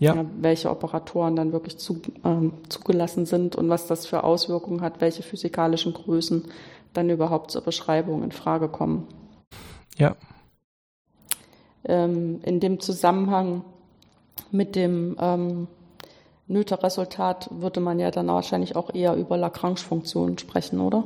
Ja. 0.00 0.14
ja 0.14 0.24
welche 0.40 0.70
Operatoren 0.70 1.36
dann 1.36 1.52
wirklich 1.52 1.78
zu, 1.78 2.00
ähm, 2.24 2.52
zugelassen 2.68 3.26
sind 3.26 3.54
und 3.54 3.68
was 3.68 3.86
das 3.86 4.06
für 4.06 4.24
Auswirkungen 4.24 4.80
hat, 4.80 5.00
welche 5.00 5.22
physikalischen 5.22 5.92
Größen 5.92 6.44
dann 6.94 7.10
überhaupt 7.10 7.50
zur 7.50 7.62
Beschreibung 7.62 8.22
in 8.22 8.32
Frage 8.32 8.68
kommen. 8.68 9.06
Ja. 9.96 10.16
Ähm, 11.84 12.40
in 12.44 12.60
dem 12.60 12.80
Zusammenhang 12.80 13.62
mit 14.50 14.74
dem 14.74 15.16
ähm, 15.20 15.68
Noether-Resultat 16.46 17.48
würde 17.52 17.80
man 17.80 17.98
ja 17.98 18.10
dann 18.10 18.28
wahrscheinlich 18.28 18.76
auch 18.76 18.94
eher 18.94 19.14
über 19.14 19.36
Lagrange-Funktionen 19.36 20.38
sprechen, 20.38 20.80
oder? 20.80 21.04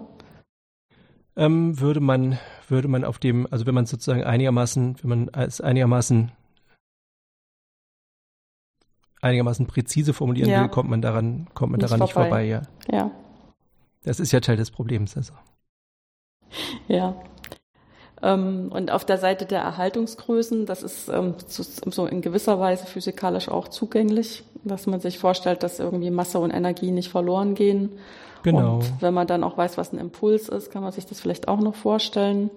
ähm, 1.38 1.78
würde 1.80 2.00
man, 2.00 2.38
würde 2.66 2.88
man 2.88 3.04
auf 3.04 3.18
dem, 3.18 3.46
also 3.50 3.64
wenn 3.64 3.74
man 3.74 3.86
sozusagen 3.86 4.24
einigermaßen, 4.24 4.96
wenn 5.00 5.08
man 5.08 5.28
es 5.28 5.60
einigermaßen 5.60 6.32
einigermaßen 9.20 9.66
präzise 9.66 10.12
formulieren 10.12 10.50
ja. 10.50 10.62
will, 10.62 10.68
kommt 10.68 10.90
man 10.90 11.00
daran, 11.00 11.48
kommt 11.54 11.72
man 11.72 11.80
nicht 11.80 11.90
daran 11.90 12.06
vorbei. 12.08 12.22
nicht 12.22 12.30
vorbei, 12.30 12.44
ja. 12.44 12.62
Ja. 12.90 13.10
Das 14.02 14.20
ist 14.20 14.32
ja 14.32 14.40
Teil 14.40 14.56
des 14.56 14.70
Problems, 14.70 15.16
also. 15.16 15.32
Ja. 16.88 17.14
Ähm, 18.22 18.70
und 18.72 18.90
auf 18.90 19.04
der 19.04 19.18
Seite 19.18 19.46
der 19.46 19.60
Erhaltungsgrößen, 19.60 20.66
das 20.66 20.82
ist 20.82 21.08
ähm, 21.08 21.34
so 21.46 22.06
in 22.06 22.20
gewisser 22.20 22.58
Weise 22.58 22.86
physikalisch 22.86 23.48
auch 23.48 23.68
zugänglich, 23.68 24.42
dass 24.64 24.86
man 24.86 25.00
sich 25.00 25.18
vorstellt, 25.18 25.62
dass 25.62 25.78
irgendwie 25.78 26.10
Masse 26.10 26.38
und 26.38 26.50
Energie 26.50 26.90
nicht 26.90 27.10
verloren 27.10 27.54
gehen. 27.54 27.92
Genau. 28.42 28.76
Und 28.76 29.02
wenn 29.02 29.14
man 29.14 29.26
dann 29.26 29.44
auch 29.44 29.56
weiß, 29.56 29.78
was 29.78 29.92
ein 29.92 29.98
Impuls 29.98 30.48
ist, 30.48 30.70
kann 30.70 30.82
man 30.82 30.92
sich 30.92 31.06
das 31.06 31.20
vielleicht 31.20 31.48
auch 31.48 31.60
noch 31.60 31.74
vorstellen, 31.74 32.50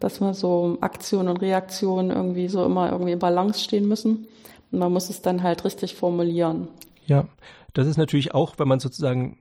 dass 0.00 0.20
man 0.20 0.34
so 0.34 0.78
Aktion 0.80 1.28
und 1.28 1.38
Reaktion 1.38 2.10
irgendwie 2.10 2.48
so 2.48 2.64
immer 2.64 2.90
irgendwie 2.90 3.12
in 3.12 3.18
Balance 3.18 3.60
stehen 3.60 3.86
müssen. 3.86 4.26
Und 4.70 4.78
man 4.78 4.92
muss 4.92 5.10
es 5.10 5.22
dann 5.22 5.42
halt 5.42 5.64
richtig 5.64 5.94
formulieren. 5.94 6.68
Ja, 7.06 7.26
das 7.74 7.86
ist 7.86 7.96
natürlich 7.96 8.34
auch, 8.34 8.54
wenn 8.58 8.68
man 8.68 8.80
sozusagen 8.80 9.38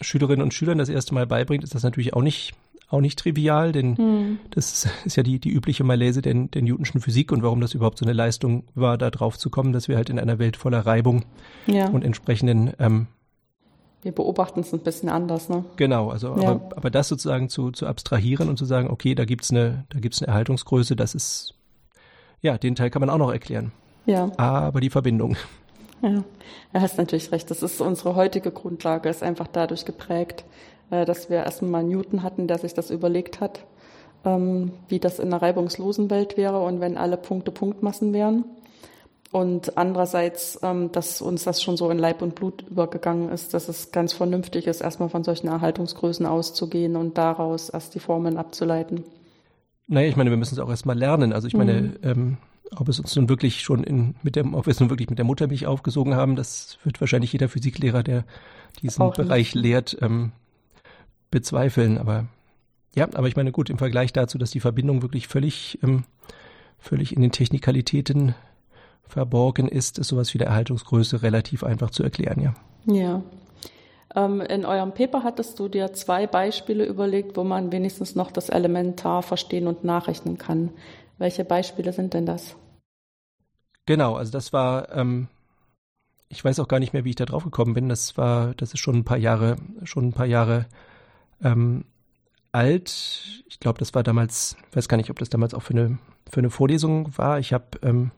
Schülerinnen 0.00 0.42
und 0.42 0.54
Schülern 0.54 0.78
das 0.78 0.88
erste 0.88 1.14
Mal 1.14 1.26
beibringt, 1.26 1.64
ist 1.64 1.74
das 1.74 1.82
natürlich 1.82 2.14
auch 2.14 2.22
nicht 2.22 2.54
auch 2.88 3.00
nicht 3.00 3.20
trivial, 3.20 3.70
denn 3.70 3.96
hm. 3.96 4.38
das 4.50 4.88
ist 5.04 5.16
ja 5.16 5.22
die, 5.22 5.38
die 5.38 5.50
übliche 5.50 5.84
Malaise 5.84 6.22
der, 6.22 6.34
der 6.34 6.62
Newtonschen 6.62 7.00
Physik 7.00 7.30
und 7.30 7.42
warum 7.44 7.60
das 7.60 7.72
überhaupt 7.72 7.98
so 7.98 8.04
eine 8.04 8.12
Leistung 8.12 8.64
war, 8.74 8.98
da 8.98 9.12
drauf 9.12 9.38
zu 9.38 9.48
kommen, 9.48 9.72
dass 9.72 9.86
wir 9.86 9.96
halt 9.96 10.10
in 10.10 10.18
einer 10.18 10.40
Welt 10.40 10.56
voller 10.56 10.84
Reibung 10.84 11.24
ja. 11.66 11.88
und 11.88 12.04
entsprechenden 12.04 12.72
ähm, 12.80 13.06
wir 14.02 14.12
beobachten 14.12 14.60
es 14.60 14.72
ein 14.72 14.80
bisschen 14.80 15.10
anders, 15.10 15.50
ne? 15.50 15.62
Genau, 15.76 16.08
also 16.08 16.34
ja. 16.40 16.52
aber, 16.52 16.70
aber 16.74 16.90
das 16.90 17.08
sozusagen 17.08 17.50
zu, 17.50 17.70
zu 17.70 17.86
abstrahieren 17.86 18.48
und 18.48 18.56
zu 18.56 18.64
sagen, 18.64 18.88
okay, 18.88 19.14
da 19.14 19.26
gibt's 19.26 19.50
eine, 19.50 19.84
da 19.90 20.00
gibt's 20.00 20.22
eine 20.22 20.28
Erhaltungsgröße, 20.28 20.96
das 20.96 21.14
ist 21.14 21.54
ja, 22.40 22.56
den 22.56 22.74
Teil 22.74 22.90
kann 22.90 23.00
man 23.00 23.10
auch 23.10 23.18
noch 23.18 23.30
erklären. 23.30 23.72
Ja. 24.06 24.32
Aber 24.38 24.80
die 24.80 24.90
Verbindung. 24.90 25.36
Ja, 26.02 26.24
er 26.72 26.80
hast 26.80 26.98
natürlich 26.98 27.30
recht. 27.32 27.50
Das 27.50 27.62
ist 27.62 27.80
unsere 27.80 28.14
heutige 28.14 28.50
Grundlage, 28.50 29.08
ist 29.08 29.22
einfach 29.22 29.46
dadurch 29.46 29.84
geprägt, 29.84 30.44
äh, 30.90 31.04
dass 31.04 31.28
wir 31.28 31.38
erstmal 31.38 31.84
Newton 31.84 32.22
hatten, 32.22 32.46
der 32.46 32.58
sich 32.58 32.74
das 32.74 32.90
überlegt 32.90 33.40
hat, 33.40 33.64
ähm, 34.24 34.72
wie 34.88 34.98
das 34.98 35.18
in 35.18 35.28
einer 35.28 35.42
reibungslosen 35.42 36.10
Welt 36.10 36.36
wäre 36.36 36.62
und 36.62 36.80
wenn 36.80 36.96
alle 36.96 37.16
Punkte 37.16 37.50
Punktmassen 37.50 38.12
wären. 38.12 38.44
Und 39.32 39.78
andererseits, 39.78 40.58
ähm, 40.62 40.90
dass 40.90 41.22
uns 41.22 41.44
das 41.44 41.62
schon 41.62 41.76
so 41.76 41.88
in 41.90 41.98
Leib 41.98 42.20
und 42.20 42.34
Blut 42.34 42.62
übergegangen 42.68 43.30
ist, 43.30 43.54
dass 43.54 43.68
es 43.68 43.92
ganz 43.92 44.12
vernünftig 44.12 44.66
ist, 44.66 44.80
erstmal 44.80 45.08
von 45.08 45.22
solchen 45.22 45.46
Erhaltungsgrößen 45.46 46.26
auszugehen 46.26 46.96
und 46.96 47.16
daraus 47.16 47.68
erst 47.68 47.94
die 47.94 48.00
Formeln 48.00 48.36
abzuleiten. 48.36 49.04
Naja, 49.86 50.08
ich 50.08 50.16
meine, 50.16 50.30
wir 50.30 50.36
müssen 50.36 50.54
es 50.54 50.60
auch 50.60 50.68
erstmal 50.68 50.98
lernen. 50.98 51.32
Also 51.32 51.46
ich 51.46 51.54
meine, 51.54 51.80
mhm. 51.80 51.96
ähm, 52.02 52.36
ob 52.76 52.88
es 52.88 53.00
uns 53.00 53.14
nun 53.16 53.28
wirklich 53.28 53.62
schon 53.62 53.84
in, 53.84 54.14
mit 54.22 54.36
dem, 54.36 54.54
ob 54.54 54.66
wir 54.66 54.70
es 54.70 54.80
nun 54.80 54.90
wirklich 54.90 55.10
mit 55.10 55.18
der 55.18 55.24
Muttermilch 55.24 55.66
aufgesogen 55.66 56.14
haben, 56.14 56.36
das 56.36 56.78
wird 56.84 57.00
wahrscheinlich 57.00 57.32
jeder 57.32 57.48
Physiklehrer, 57.48 58.02
der 58.02 58.24
diesen 58.80 59.02
auch 59.02 59.14
Bereich 59.14 59.54
nicht. 59.54 59.62
lehrt, 59.64 59.96
ähm, 60.00 60.32
bezweifeln. 61.30 61.98
Aber 61.98 62.26
ja, 62.94 63.08
aber 63.14 63.28
ich 63.28 63.36
meine, 63.36 63.52
gut, 63.52 63.70
im 63.70 63.78
Vergleich 63.78 64.12
dazu, 64.12 64.38
dass 64.38 64.50
die 64.50 64.60
Verbindung 64.60 65.02
wirklich 65.02 65.28
völlig, 65.28 65.78
ähm, 65.82 66.04
völlig 66.78 67.14
in 67.14 67.22
den 67.22 67.32
Technikalitäten 67.32 68.34
verborgen 69.06 69.68
ist, 69.68 69.98
ist 69.98 70.08
sowas 70.08 70.32
wie 70.34 70.38
der 70.38 70.48
Erhaltungsgröße 70.48 71.22
relativ 71.22 71.64
einfach 71.64 71.90
zu 71.90 72.02
erklären, 72.02 72.40
ja. 72.40 72.54
Ja. 72.86 73.22
Ähm, 74.14 74.40
in 74.40 74.64
eurem 74.64 74.92
Paper 74.92 75.22
hattest 75.22 75.58
du 75.58 75.68
dir 75.68 75.92
zwei 75.92 76.26
Beispiele 76.26 76.84
überlegt, 76.84 77.36
wo 77.36 77.44
man 77.44 77.70
wenigstens 77.70 78.16
noch 78.16 78.32
das 78.32 78.48
Elementar 78.48 79.22
verstehen 79.22 79.66
und 79.66 79.84
nachrechnen 79.84 80.38
kann. 80.38 80.70
Welche 81.20 81.44
Beispiele 81.44 81.92
sind 81.92 82.14
denn 82.14 82.24
das? 82.24 82.56
Genau, 83.84 84.14
also 84.14 84.32
das 84.32 84.54
war, 84.54 84.90
ähm, 84.96 85.28
ich 86.30 86.42
weiß 86.42 86.58
auch 86.60 86.68
gar 86.68 86.80
nicht 86.80 86.94
mehr, 86.94 87.04
wie 87.04 87.10
ich 87.10 87.16
da 87.16 87.26
drauf 87.26 87.44
gekommen 87.44 87.74
bin. 87.74 87.90
Das 87.90 88.16
war, 88.16 88.54
das 88.54 88.72
ist 88.72 88.80
schon 88.80 88.96
ein 88.96 89.04
paar 89.04 89.18
Jahre, 89.18 89.56
schon 89.84 90.08
ein 90.08 90.12
paar 90.12 90.26
Jahre 90.26 90.64
ähm, 91.42 91.84
alt. 92.52 93.44
Ich 93.48 93.60
glaube, 93.60 93.78
das 93.78 93.94
war 93.94 94.02
damals, 94.02 94.56
weiß 94.72 94.88
gar 94.88 94.96
nicht, 94.96 95.10
ob 95.10 95.18
das 95.18 95.28
damals 95.28 95.52
auch 95.52 95.62
für 95.62 95.74
eine, 95.74 95.98
für 96.30 96.40
eine 96.40 96.48
Vorlesung 96.48 97.16
war. 97.18 97.38
Ich 97.38 97.52
habe 97.52 97.66
ähm, 97.82 98.12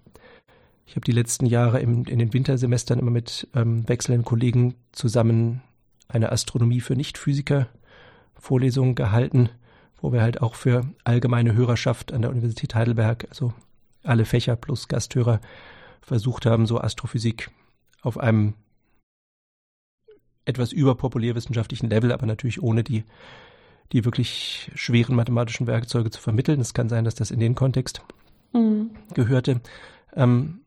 ich 0.87 0.94
habe 0.94 1.04
die 1.04 1.12
letzten 1.12 1.47
Jahre 1.47 1.80
im, 1.80 2.04
in 2.04 2.21
den 2.21 2.32
Wintersemestern 2.32 3.00
immer 3.00 3.11
mit 3.11 3.49
ähm, 3.54 3.88
wechselnden 3.88 4.25
Kollegen 4.25 4.75
zusammen 4.92 5.62
eine 6.06 6.30
Astronomie 6.30 6.80
für 6.80 6.94
Nichtphysiker 6.94 7.66
Vorlesung 8.35 8.94
gehalten, 8.94 9.49
wo 10.02 10.12
wir 10.12 10.21
halt 10.21 10.42
auch 10.42 10.56
für 10.56 10.85
allgemeine 11.04 11.54
Hörerschaft 11.54 12.12
an 12.12 12.23
der 12.23 12.30
Universität 12.30 12.75
Heidelberg, 12.75 13.26
also 13.30 13.54
alle 14.02 14.25
Fächer 14.25 14.56
plus 14.56 14.88
Gasthörer, 14.88 15.40
versucht 16.02 16.44
haben, 16.44 16.66
so 16.66 16.80
Astrophysik 16.80 17.50
auf 18.02 18.18
einem 18.18 18.54
etwas 20.44 20.73
überpopulärwissenschaftlichen 20.73 21.88
Level, 21.88 22.11
aber 22.11 22.26
natürlich 22.26 22.61
ohne 22.61 22.82
die, 22.82 23.04
die 23.92 24.04
wirklich 24.04 24.73
schweren 24.75 25.14
mathematischen 25.14 25.68
Werkzeuge 25.68 26.11
zu 26.11 26.21
vermitteln. 26.21 26.61
Es 26.61 26.75
kann 26.75 26.88
sein, 26.88 27.04
dass 27.04 27.14
das 27.14 27.30
in 27.30 27.38
den 27.38 27.54
Kontext 27.54 28.02
mhm. 28.52 28.90
gehörte. 29.14 29.61
Ähm, 30.14 30.62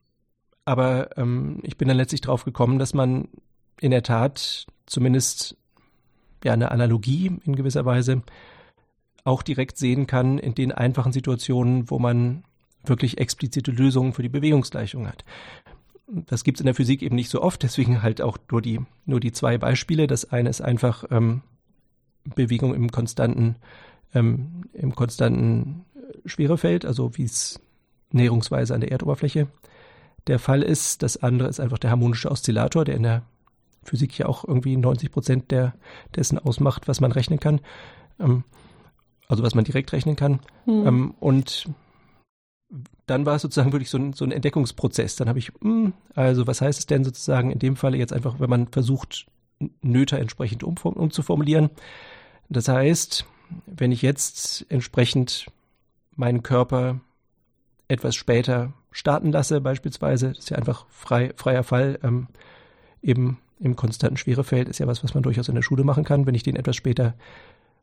aber 0.63 1.17
ähm, 1.17 1.59
ich 1.63 1.77
bin 1.77 1.89
dann 1.89 1.97
letztlich 1.97 2.21
drauf 2.21 2.45
gekommen, 2.45 2.79
dass 2.79 2.93
man 2.93 3.27
in 3.81 3.91
der 3.91 4.03
Tat 4.03 4.65
zumindest 4.85 5.57
ja 6.45 6.53
eine 6.53 6.71
Analogie 6.71 7.37
in 7.43 7.57
gewisser 7.57 7.83
Weise 7.83 8.21
auch 9.25 9.43
direkt 9.43 9.77
sehen 9.77 10.07
kann 10.07 10.37
in 10.37 10.55
den 10.55 10.71
einfachen 10.71 11.11
Situationen, 11.11 11.89
wo 11.89 11.99
man 11.99 12.43
wirklich 12.85 13.17
explizite 13.17 13.71
Lösungen 13.71 14.13
für 14.13 14.21
die 14.21 14.29
Bewegungsgleichung 14.29 15.07
hat. 15.07 15.25
Das 16.07 16.43
gibt 16.43 16.57
es 16.57 16.61
in 16.61 16.67
der 16.67 16.75
Physik 16.75 17.01
eben 17.01 17.15
nicht 17.15 17.29
so 17.29 17.41
oft, 17.41 17.63
deswegen 17.63 18.03
halt 18.03 18.21
auch 18.21 18.37
nur 18.51 18.61
die, 18.61 18.79
nur 19.05 19.19
die 19.19 19.31
zwei 19.31 19.57
Beispiele. 19.57 20.05
Das 20.05 20.31
eine 20.31 20.49
ist 20.49 20.61
einfach 20.61 21.03
ähm, 21.09 21.41
Bewegung 22.23 22.75
im 22.75 22.91
konstanten, 22.91 23.55
ähm, 24.13 24.65
im 24.73 24.93
konstanten 24.95 25.85
Schwerefeld, 26.25 26.85
also 26.85 27.17
wie 27.17 27.23
es 27.23 27.59
näherungsweise 28.11 28.75
an 28.75 28.81
der 28.81 28.91
Erdoberfläche 28.91 29.47
der 30.27 30.37
Fall 30.37 30.61
ist. 30.61 31.01
Das 31.01 31.17
andere 31.17 31.49
ist 31.49 31.59
einfach 31.59 31.79
der 31.79 31.89
harmonische 31.89 32.29
Oszillator, 32.29 32.85
der 32.85 32.95
in 32.95 33.03
der 33.03 33.23
Physik 33.83 34.17
ja 34.19 34.27
auch 34.27 34.47
irgendwie 34.47 34.77
90 34.77 35.11
Prozent 35.11 35.51
der, 35.51 35.73
dessen 36.15 36.37
ausmacht, 36.37 36.87
was 36.87 37.01
man 37.01 37.11
rechnen 37.11 37.39
kann. 37.39 37.61
Ähm, 38.19 38.43
also 39.27 39.43
was 39.43 39.55
man 39.55 39.65
direkt 39.65 39.91
rechnen 39.93 40.15
kann. 40.15 40.39
Hm. 40.65 40.87
Ähm, 40.87 41.13
und 41.19 41.69
dann 43.05 43.25
war 43.25 43.35
es 43.35 43.41
sozusagen 43.41 43.71
wirklich 43.71 43.89
so 43.89 43.97
ein, 43.97 44.13
so 44.13 44.25
ein 44.25 44.31
Entdeckungsprozess. 44.31 45.15
Dann 45.15 45.29
habe 45.29 45.39
ich, 45.39 45.51
mh, 45.61 45.61
hm, 45.61 45.93
also 46.15 46.47
was 46.47 46.61
heißt 46.61 46.79
es 46.79 46.85
denn 46.85 47.03
sozusagen 47.03 47.51
in 47.51 47.59
dem 47.59 47.75
Falle 47.75 47.97
jetzt 47.97 48.13
einfach, 48.13 48.39
wenn 48.39 48.49
man 48.49 48.67
versucht, 48.67 49.27
Nöter 49.81 50.19
entsprechend 50.19 50.63
um, 50.63 50.75
umzuformulieren. 50.75 51.69
Das 52.49 52.67
heißt, 52.67 53.25
wenn 53.67 53.91
ich 53.91 54.01
jetzt 54.01 54.65
entsprechend 54.69 55.47
meinen 56.15 56.43
Körper 56.43 56.99
etwas 57.87 58.15
später 58.15 58.73
starten 58.91 59.31
lasse, 59.31 59.61
beispielsweise, 59.61 60.29
das 60.29 60.39
ist 60.39 60.49
ja 60.49 60.57
einfach 60.57 60.85
frei, 60.89 61.31
freier 61.35 61.63
Fall, 61.63 61.99
ähm, 62.03 62.27
eben 63.01 63.39
im 63.59 63.75
konstanten 63.75 64.17
Schwerefeld 64.17 64.67
ist 64.67 64.79
ja 64.79 64.87
was, 64.87 65.03
was 65.03 65.13
man 65.13 65.23
durchaus 65.23 65.47
in 65.47 65.55
der 65.55 65.61
Schule 65.61 65.83
machen 65.83 66.03
kann. 66.03 66.25
Wenn 66.25 66.35
ich 66.35 66.43
den 66.43 66.55
etwas 66.55 66.75
später 66.75 67.13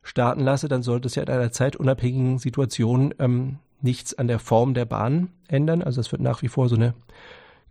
starten 0.03 0.41
lasse, 0.41 0.67
dann 0.67 0.83
sollte 0.83 1.07
es 1.07 1.15
ja 1.15 1.23
in 1.23 1.29
einer 1.29 1.51
zeitunabhängigen 1.51 2.37
Situation 2.37 3.13
ähm, 3.19 3.57
nichts 3.81 4.13
an 4.13 4.27
der 4.27 4.39
Form 4.39 4.73
der 4.73 4.85
Bahn 4.85 5.29
ändern. 5.47 5.81
Also 5.81 6.01
es 6.01 6.11
wird 6.11 6.21
nach 6.21 6.41
wie 6.41 6.47
vor 6.47 6.69
so 6.69 6.75
eine 6.75 6.93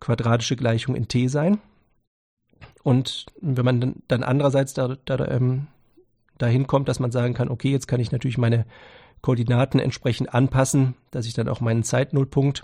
quadratische 0.01 0.57
Gleichung 0.57 0.97
in 0.97 1.09
t 1.09 1.29
sein. 1.29 1.59
Und 2.83 3.27
wenn 3.41 3.65
man 3.65 3.81
dann, 3.81 3.95
dann 4.09 4.23
andererseits 4.23 4.75
da, 4.75 4.97
da, 5.05 5.27
ähm, 5.29 5.69
dahin 6.39 6.67
kommt, 6.67 6.89
dass 6.89 6.99
man 6.99 7.13
sagen 7.13 7.35
kann, 7.35 7.49
okay, 7.49 7.71
jetzt 7.71 7.87
kann 7.87 8.01
ich 8.01 8.11
natürlich 8.11 8.39
meine 8.39 8.67
Koordinaten 9.21 9.79
entsprechend 9.79 10.35
anpassen, 10.35 10.95
dass 11.13 11.27
ich 11.27 11.35
dann 11.35 11.49
auch 11.49 11.61
meinen 11.61 11.85
Zeitnullpunkt 11.85 12.63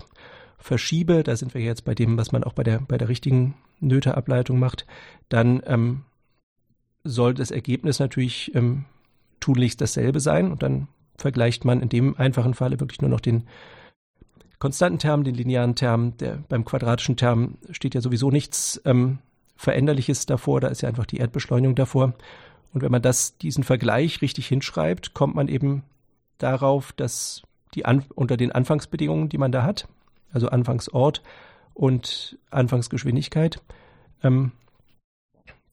verschiebe, 0.57 1.23
da 1.23 1.37
sind 1.37 1.53
wir 1.53 1.61
jetzt 1.61 1.85
bei 1.85 1.95
dem, 1.95 2.17
was 2.17 2.33
man 2.33 2.43
auch 2.43 2.51
bei 2.53 2.63
der, 2.63 2.79
bei 2.79 2.97
der 2.97 3.07
richtigen 3.07 3.55
Nöteableitung 3.79 4.59
macht, 4.59 4.85
dann 5.29 5.63
ähm, 5.65 6.03
soll 7.05 7.33
das 7.33 7.51
Ergebnis 7.51 7.99
natürlich 7.99 8.53
ähm, 8.55 8.83
tunlichst 9.49 9.81
dasselbe 9.81 10.19
sein 10.19 10.51
und 10.51 10.61
dann 10.61 10.87
vergleicht 11.17 11.65
man 11.65 11.81
in 11.81 11.89
dem 11.89 12.15
einfachen 12.17 12.53
Falle 12.53 12.79
wirklich 12.79 13.01
nur 13.01 13.09
noch 13.09 13.19
den 13.19 13.47
konstanten 14.59 14.99
Term, 14.99 15.23
den 15.23 15.33
linearen 15.33 15.73
Term. 15.73 16.15
Der, 16.17 16.37
beim 16.49 16.65
quadratischen 16.65 17.17
Term 17.17 17.57
steht 17.71 17.95
ja 17.95 18.01
sowieso 18.01 18.29
nichts 18.29 18.79
ähm, 18.85 19.17
Veränderliches 19.55 20.27
davor, 20.27 20.61
da 20.61 20.67
ist 20.67 20.81
ja 20.81 20.89
einfach 20.89 21.07
die 21.07 21.17
Erdbeschleunigung 21.17 21.75
davor. 21.75 22.13
Und 22.73 22.83
wenn 22.83 22.91
man 22.91 23.01
das, 23.01 23.39
diesen 23.39 23.63
Vergleich 23.63 24.21
richtig 24.21 24.47
hinschreibt, 24.47 25.15
kommt 25.15 25.33
man 25.33 25.47
eben 25.47 25.83
darauf, 26.37 26.91
dass 26.91 27.41
die 27.73 27.85
an, 27.85 28.05
unter 28.13 28.37
den 28.37 28.51
Anfangsbedingungen, 28.51 29.29
die 29.29 29.39
man 29.39 29.51
da 29.51 29.63
hat, 29.63 29.87
also 30.31 30.49
Anfangsort 30.49 31.23
und 31.73 32.37
Anfangsgeschwindigkeit, 32.51 33.63
ähm, 34.21 34.51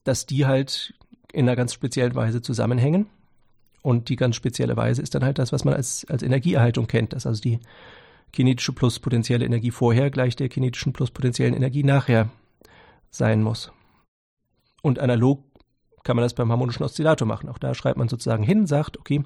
dass 0.03 0.25
die 0.25 0.47
halt 0.47 0.95
in 1.31 1.47
einer 1.47 1.55
ganz 1.55 1.73
speziellen 1.73 2.15
Weise 2.15 2.41
zusammenhängen 2.41 3.07
Und 3.87 4.09
die 4.09 4.17
ganz 4.17 4.35
spezielle 4.35 4.75
Weise 4.75 5.01
ist 5.01 5.15
dann 5.15 5.23
halt 5.23 5.39
das, 5.39 5.53
was 5.53 5.63
man 5.63 5.73
als, 5.73 6.05
als 6.09 6.21
Energieerhaltung 6.21 6.87
kennt, 6.87 7.13
dass 7.13 7.25
also 7.25 7.41
die 7.41 7.61
kinetische 8.33 8.73
plus 8.73 8.99
potenzielle 8.99 9.45
Energie 9.45 9.71
vorher 9.71 10.11
gleich 10.11 10.35
der 10.35 10.49
kinetischen 10.49 10.91
plus 10.91 11.09
potenziellen 11.09 11.53
Energie 11.53 11.83
nachher 11.83 12.27
sein 13.11 13.41
muss. 13.41 13.71
Und 14.81 14.99
analog 14.99 15.41
kann 16.03 16.17
man 16.17 16.23
das 16.23 16.33
beim 16.33 16.51
harmonischen 16.51 16.83
Oszillator 16.83 17.25
machen. 17.25 17.47
Auch 17.47 17.59
da 17.59 17.73
schreibt 17.73 17.97
man 17.97 18.09
sozusagen 18.09 18.43
hin, 18.43 18.67
sagt, 18.67 18.99
okay, 18.99 19.23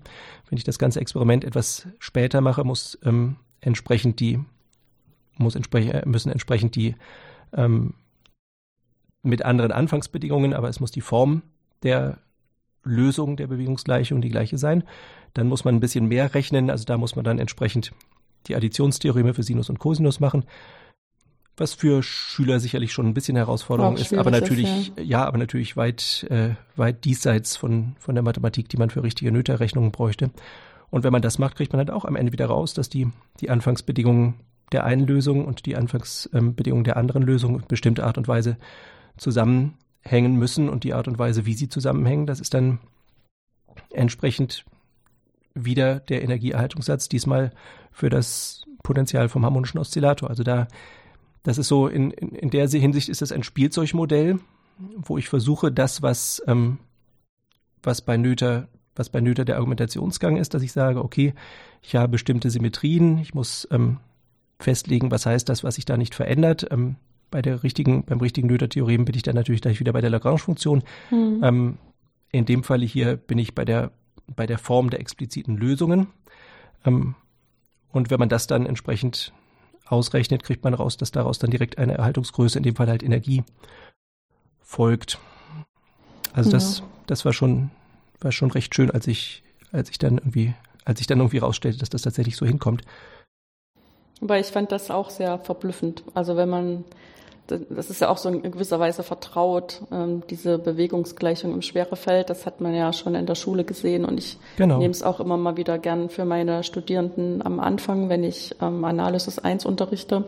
wenn 0.47 0.57
ich 0.59 0.63
das 0.63 0.77
ganze 0.77 1.01
Experiment 1.01 1.43
etwas 1.43 1.87
später 1.97 2.39
mache, 2.39 2.63
muss 2.63 2.99
ähm, 3.03 3.37
entsprechend 3.61 4.19
die, 4.19 4.37
muss 5.37 5.55
entsprechend, 5.55 5.95
äh, 5.95 6.03
müssen 6.05 6.31
entsprechend 6.31 6.75
die 6.75 6.93
ähm, 7.53 7.95
mit 9.23 9.43
anderen 9.43 9.71
Anfangsbedingungen, 9.71 10.53
aber 10.53 10.69
es 10.69 10.79
muss 10.79 10.91
die 10.91 11.01
Form 11.01 11.41
der 11.81 12.19
Lösung 12.83 13.37
der 13.37 13.47
Bewegungsgleichung 13.47 14.21
die 14.21 14.29
gleiche 14.29 14.57
sein. 14.57 14.83
Dann 15.33 15.47
muss 15.47 15.63
man 15.63 15.75
ein 15.75 15.79
bisschen 15.79 16.07
mehr 16.07 16.33
rechnen, 16.33 16.69
also 16.69 16.85
da 16.85 16.97
muss 16.97 17.15
man 17.15 17.25
dann 17.25 17.39
entsprechend 17.39 17.91
die 18.47 18.55
Additionstheoreme 18.55 19.33
für 19.33 19.43
Sinus 19.43 19.69
und 19.69 19.79
Cosinus 19.79 20.19
machen 20.19 20.45
was 21.57 21.73
für 21.73 22.01
Schüler 22.03 22.59
sicherlich 22.59 22.91
schon 22.91 23.05
ein 23.05 23.13
bisschen 23.13 23.37
Herausforderung 23.37 23.95
ist, 23.95 24.13
aber 24.13 24.31
natürlich, 24.31 24.89
ist, 24.89 24.97
ja. 24.97 25.03
ja. 25.03 25.25
aber 25.25 25.37
natürlich 25.37 25.77
weit, 25.77 26.25
äh, 26.29 26.55
weit 26.75 27.05
diesseits 27.05 27.55
von, 27.55 27.95
von 27.99 28.15
der 28.15 28.23
Mathematik, 28.23 28.69
die 28.69 28.77
man 28.77 28.89
für 28.89 29.03
richtige 29.03 29.31
Noether-Rechnungen 29.31 29.91
bräuchte. 29.91 30.31
Und 30.89 31.03
wenn 31.03 31.13
man 31.13 31.21
das 31.21 31.39
macht, 31.39 31.55
kriegt 31.55 31.71
man 31.71 31.79
halt 31.79 31.91
auch 31.91 32.03
am 32.03 32.15
Ende 32.15 32.33
wieder 32.33 32.47
raus, 32.47 32.73
dass 32.73 32.89
die, 32.89 33.07
die 33.39 33.49
Anfangsbedingungen 33.49 34.35
der 34.71 34.85
einen 34.85 35.05
Lösung 35.05 35.45
und 35.45 35.65
die 35.65 35.75
Anfangsbedingungen 35.75 36.83
der 36.83 36.97
anderen 36.97 37.23
Lösung 37.23 37.59
in 37.59 37.67
bestimmter 37.67 38.05
Art 38.05 38.17
und 38.17 38.27
Weise 38.27 38.57
zusammenhängen 40.03 40.35
müssen 40.37 40.69
und 40.69 40.83
die 40.83 40.93
Art 40.93 41.07
und 41.07 41.19
Weise, 41.19 41.45
wie 41.45 41.53
sie 41.53 41.69
zusammenhängen, 41.69 42.25
das 42.25 42.39
ist 42.39 42.53
dann 42.53 42.79
entsprechend 43.91 44.65
wieder 45.53 45.99
der 45.99 46.23
Energieerhaltungssatz, 46.23 47.09
diesmal 47.09 47.51
für 47.91 48.09
das 48.09 48.63
Potenzial 48.83 49.29
vom 49.29 49.45
harmonischen 49.45 49.79
Oszillator. 49.79 50.29
Also 50.29 50.43
da 50.43 50.67
das 51.43 51.57
ist 51.57 51.67
so, 51.67 51.87
in, 51.87 52.11
in, 52.11 52.29
in 52.35 52.49
der 52.51 52.67
Hinsicht 52.69 53.09
ist 53.09 53.21
es 53.21 53.31
ein 53.31 53.43
Spielzeugmodell, 53.43 54.39
wo 54.77 55.17
ich 55.17 55.27
versuche, 55.27 55.71
das, 55.71 56.01
was, 56.01 56.41
ähm, 56.47 56.77
was 57.81 58.01
bei 58.01 58.15
Nöter, 58.17 58.67
was 58.95 59.09
bei 59.09 59.21
Nöter 59.21 59.43
der 59.43 59.55
Argumentationsgang 59.55 60.37
ist, 60.37 60.53
dass 60.53 60.61
ich 60.61 60.71
sage, 60.71 61.03
okay, 61.03 61.33
ich 61.81 61.95
habe 61.95 62.09
bestimmte 62.09 62.51
Symmetrien, 62.51 63.17
ich 63.17 63.33
muss 63.33 63.67
ähm, 63.71 63.97
festlegen, 64.59 65.09
was 65.09 65.25
heißt 65.25 65.49
das, 65.49 65.63
was 65.63 65.75
sich 65.75 65.85
da 65.85 65.97
nicht 65.97 66.13
verändert. 66.13 66.67
Ähm, 66.69 66.95
bei 67.31 67.41
der 67.41 67.63
richtigen, 67.63 68.03
beim 68.03 68.19
richtigen 68.19 68.47
Noether-Theorem 68.47 69.05
bin 69.05 69.15
ich 69.15 69.23
dann 69.23 69.35
natürlich 69.35 69.61
gleich 69.61 69.79
wieder 69.79 69.93
bei 69.93 70.01
der 70.01 70.09
Lagrange-Funktion. 70.09 70.83
Mhm. 71.09 71.39
Ähm, 71.43 71.77
in 72.31 72.45
dem 72.45 72.63
Falle 72.63 72.85
hier 72.85 73.17
bin 73.17 73.37
ich 73.37 73.55
bei 73.55 73.65
der, 73.65 73.91
bei 74.27 74.45
der 74.45 74.57
Form 74.57 74.89
der 74.89 74.99
expliziten 74.99 75.57
Lösungen. 75.57 76.07
Ähm, 76.85 77.15
und 77.91 78.09
wenn 78.09 78.19
man 78.19 78.29
das 78.29 78.47
dann 78.47 78.65
entsprechend 78.65 79.33
ausrechnet, 79.85 80.43
kriegt 80.43 80.63
man 80.63 80.73
raus, 80.73 80.97
dass 80.97 81.11
daraus 81.11 81.39
dann 81.39 81.51
direkt 81.51 81.77
eine 81.77 81.97
Erhaltungsgröße, 81.97 82.57
in 82.57 82.63
dem 82.63 82.75
Fall 82.75 82.87
halt 82.87 83.03
Energie, 83.03 83.43
folgt. 84.61 85.19
Also 86.33 86.49
ja. 86.49 86.53
das, 86.53 86.83
das 87.07 87.25
war 87.25 87.33
schon, 87.33 87.71
war 88.19 88.31
schon 88.31 88.51
recht 88.51 88.73
schön, 88.73 88.91
als 88.91 89.07
ich, 89.07 89.43
als 89.71 89.89
ich 89.89 89.97
dann 89.97 90.17
irgendwie, 90.17 90.53
als 90.85 91.01
ich 91.01 91.07
dann 91.07 91.19
irgendwie 91.19 91.39
rausstellte, 91.39 91.79
dass 91.79 91.89
das 91.89 92.03
tatsächlich 92.03 92.37
so 92.37 92.45
hinkommt. 92.45 92.83
Aber 94.21 94.39
ich 94.39 94.47
fand 94.47 94.71
das 94.71 94.91
auch 94.91 95.09
sehr 95.09 95.39
verblüffend. 95.39 96.03
Also 96.13 96.37
wenn 96.37 96.49
man 96.49 96.85
das 97.69 97.89
ist 97.89 98.01
ja 98.01 98.09
auch 98.09 98.17
so 98.17 98.29
in 98.29 98.41
gewisser 98.43 98.79
Weise 98.79 99.03
vertraut, 99.03 99.81
ähm, 99.91 100.23
diese 100.29 100.57
Bewegungsgleichung 100.57 101.53
im 101.53 101.61
Schwerefeld. 101.61 102.29
Das 102.29 102.45
hat 102.45 102.61
man 102.61 102.73
ja 102.73 102.93
schon 102.93 103.15
in 103.15 103.25
der 103.25 103.35
Schule 103.35 103.63
gesehen 103.63 104.05
und 104.05 104.17
ich 104.17 104.37
genau. 104.57 104.77
nehme 104.77 104.91
es 104.91 105.03
auch 105.03 105.19
immer 105.19 105.37
mal 105.37 105.57
wieder 105.57 105.77
gern 105.77 106.09
für 106.09 106.25
meine 106.25 106.63
Studierenden 106.63 107.45
am 107.45 107.59
Anfang, 107.59 108.09
wenn 108.09 108.23
ich 108.23 108.55
ähm, 108.61 108.83
Analysis 108.83 109.39
1 109.39 109.65
unterrichte, 109.65 110.23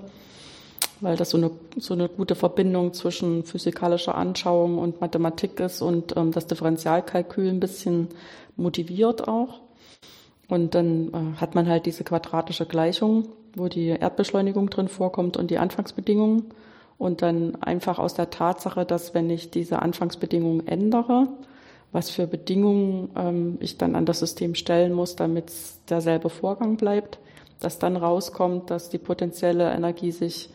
weil 1.02 1.16
das 1.16 1.30
so 1.30 1.38
eine, 1.38 1.52
so 1.78 1.94
eine 1.94 2.10
gute 2.10 2.36
Verbindung 2.36 2.94
zwischen 2.94 3.44
physikalischer 3.44 4.16
Anschauung 4.16 4.78
und 4.78 5.02
Mathematik 5.02 5.60
ist 5.60 5.82
und 5.82 6.16
ähm, 6.18 6.32
das 6.32 6.48
Differentialkalkül 6.48 7.50
ein 7.50 7.60
bisschen 7.60 8.10
motiviert 8.56 9.28
auch. 9.28 9.62
Und 10.50 10.76
dann 10.76 11.08
äh, 11.08 11.40
hat 11.40 11.56
man 11.56 11.68
halt 11.68 11.86
diese 11.86 12.04
quadratische 12.04 12.66
Gleichung, 12.66 13.30
wo 13.56 13.68
die 13.68 13.88
Erdbeschleunigung 13.88 14.70
drin 14.70 14.88
vorkommt 14.88 15.38
und 15.38 15.52
die 15.52 15.58
Anfangsbedingungen. 15.58 16.46
Und 16.98 17.22
dann 17.22 17.56
einfach 17.62 18.00
aus 18.00 18.14
der 18.14 18.30
Tatsache, 18.30 18.86
dass 18.86 19.14
wenn 19.14 19.30
ich 19.30 19.50
diese 19.50 19.82
Anfangsbedingungen 19.82 20.68
ändere, 20.68 21.28
was 21.92 22.10
für 22.10 22.28
Bedingungen 22.28 23.10
ähm, 23.16 23.58
ich 23.60 23.78
dann 23.78 23.96
an 23.96 24.06
das 24.06 24.20
System 24.20 24.56
stellen 24.56 24.94
muss, 24.94 25.16
damit 25.16 25.52
derselbe 25.90 26.30
Vorgang 26.30 26.78
bleibt, 26.78 27.20
dass 27.60 27.80
dann 27.80 27.96
rauskommt, 27.98 28.70
dass 28.70 28.90
die 28.90 28.98
potenzielle 28.98 29.72
Energie 29.72 30.12
sich 30.12 30.50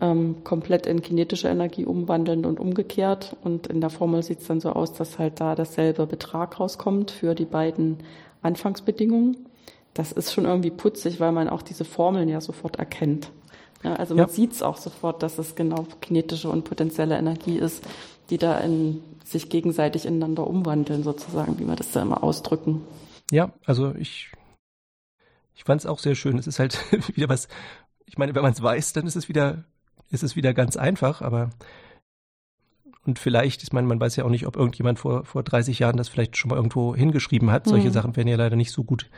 ähm, 0.00 0.44
komplett 0.44 0.86
in 0.86 1.02
kinetische 1.02 1.48
Energie 1.48 1.84
umwandeln 1.84 2.44
und 2.44 2.60
umgekehrt. 2.60 3.36
Und 3.42 3.66
in 3.66 3.80
der 3.80 3.90
Formel 3.90 4.22
sieht 4.22 4.40
es 4.40 4.46
dann 4.46 4.60
so 4.60 4.70
aus, 4.70 4.92
dass 4.92 5.18
halt 5.18 5.40
da 5.40 5.54
dasselbe 5.54 6.06
Betrag 6.06 6.60
rauskommt 6.60 7.10
für 7.10 7.34
die 7.34 7.44
beiden 7.44 7.98
Anfangsbedingungen. 8.42 9.47
Das 9.98 10.12
ist 10.12 10.32
schon 10.32 10.44
irgendwie 10.44 10.70
putzig, 10.70 11.18
weil 11.18 11.32
man 11.32 11.48
auch 11.48 11.60
diese 11.60 11.84
Formeln 11.84 12.28
ja 12.28 12.40
sofort 12.40 12.76
erkennt. 12.76 13.32
Ja, 13.82 13.94
also 13.94 14.14
man 14.14 14.28
ja. 14.28 14.32
sieht 14.32 14.52
es 14.52 14.62
auch 14.62 14.76
sofort, 14.76 15.24
dass 15.24 15.38
es 15.38 15.56
genau 15.56 15.88
kinetische 16.00 16.48
und 16.48 16.62
potenzielle 16.62 17.18
Energie 17.18 17.58
ist, 17.58 17.84
die 18.30 18.38
da 18.38 18.58
in, 18.58 19.02
sich 19.24 19.48
gegenseitig 19.48 20.06
ineinander 20.06 20.46
umwandeln, 20.46 21.02
sozusagen, 21.02 21.58
wie 21.58 21.66
wir 21.66 21.74
das 21.74 21.90
da 21.90 22.00
immer 22.00 22.22
ausdrücken. 22.22 22.82
Ja, 23.32 23.50
also 23.66 23.92
ich, 23.96 24.30
ich 25.56 25.64
fand 25.64 25.80
es 25.80 25.86
auch 25.86 25.98
sehr 25.98 26.14
schön. 26.14 26.38
Es 26.38 26.46
ist 26.46 26.60
halt 26.60 26.78
wieder 27.16 27.28
was, 27.28 27.48
ich 28.06 28.18
meine, 28.18 28.36
wenn 28.36 28.42
man 28.42 28.52
es 28.52 28.62
weiß, 28.62 28.92
dann 28.92 29.04
ist 29.04 29.16
es 29.16 29.28
wieder, 29.28 29.64
ist 30.10 30.22
es 30.22 30.36
wieder 30.36 30.54
ganz 30.54 30.76
einfach, 30.76 31.22
aber 31.22 31.50
und 33.04 33.18
vielleicht, 33.18 33.64
ich 33.64 33.72
meine, 33.72 33.88
man 33.88 33.98
weiß 33.98 34.14
ja 34.14 34.24
auch 34.24 34.30
nicht, 34.30 34.46
ob 34.46 34.54
irgendjemand 34.54 35.00
vor, 35.00 35.24
vor 35.24 35.42
30 35.42 35.80
Jahren 35.80 35.96
das 35.96 36.08
vielleicht 36.08 36.36
schon 36.36 36.50
mal 36.50 36.56
irgendwo 36.56 36.94
hingeschrieben 36.94 37.50
hat. 37.50 37.66
Solche 37.66 37.88
mhm. 37.88 37.92
Sachen 37.92 38.16
werden 38.16 38.28
ja 38.28 38.36
leider 38.36 38.54
nicht 38.54 38.70
so 38.70 38.84
gut 38.84 39.10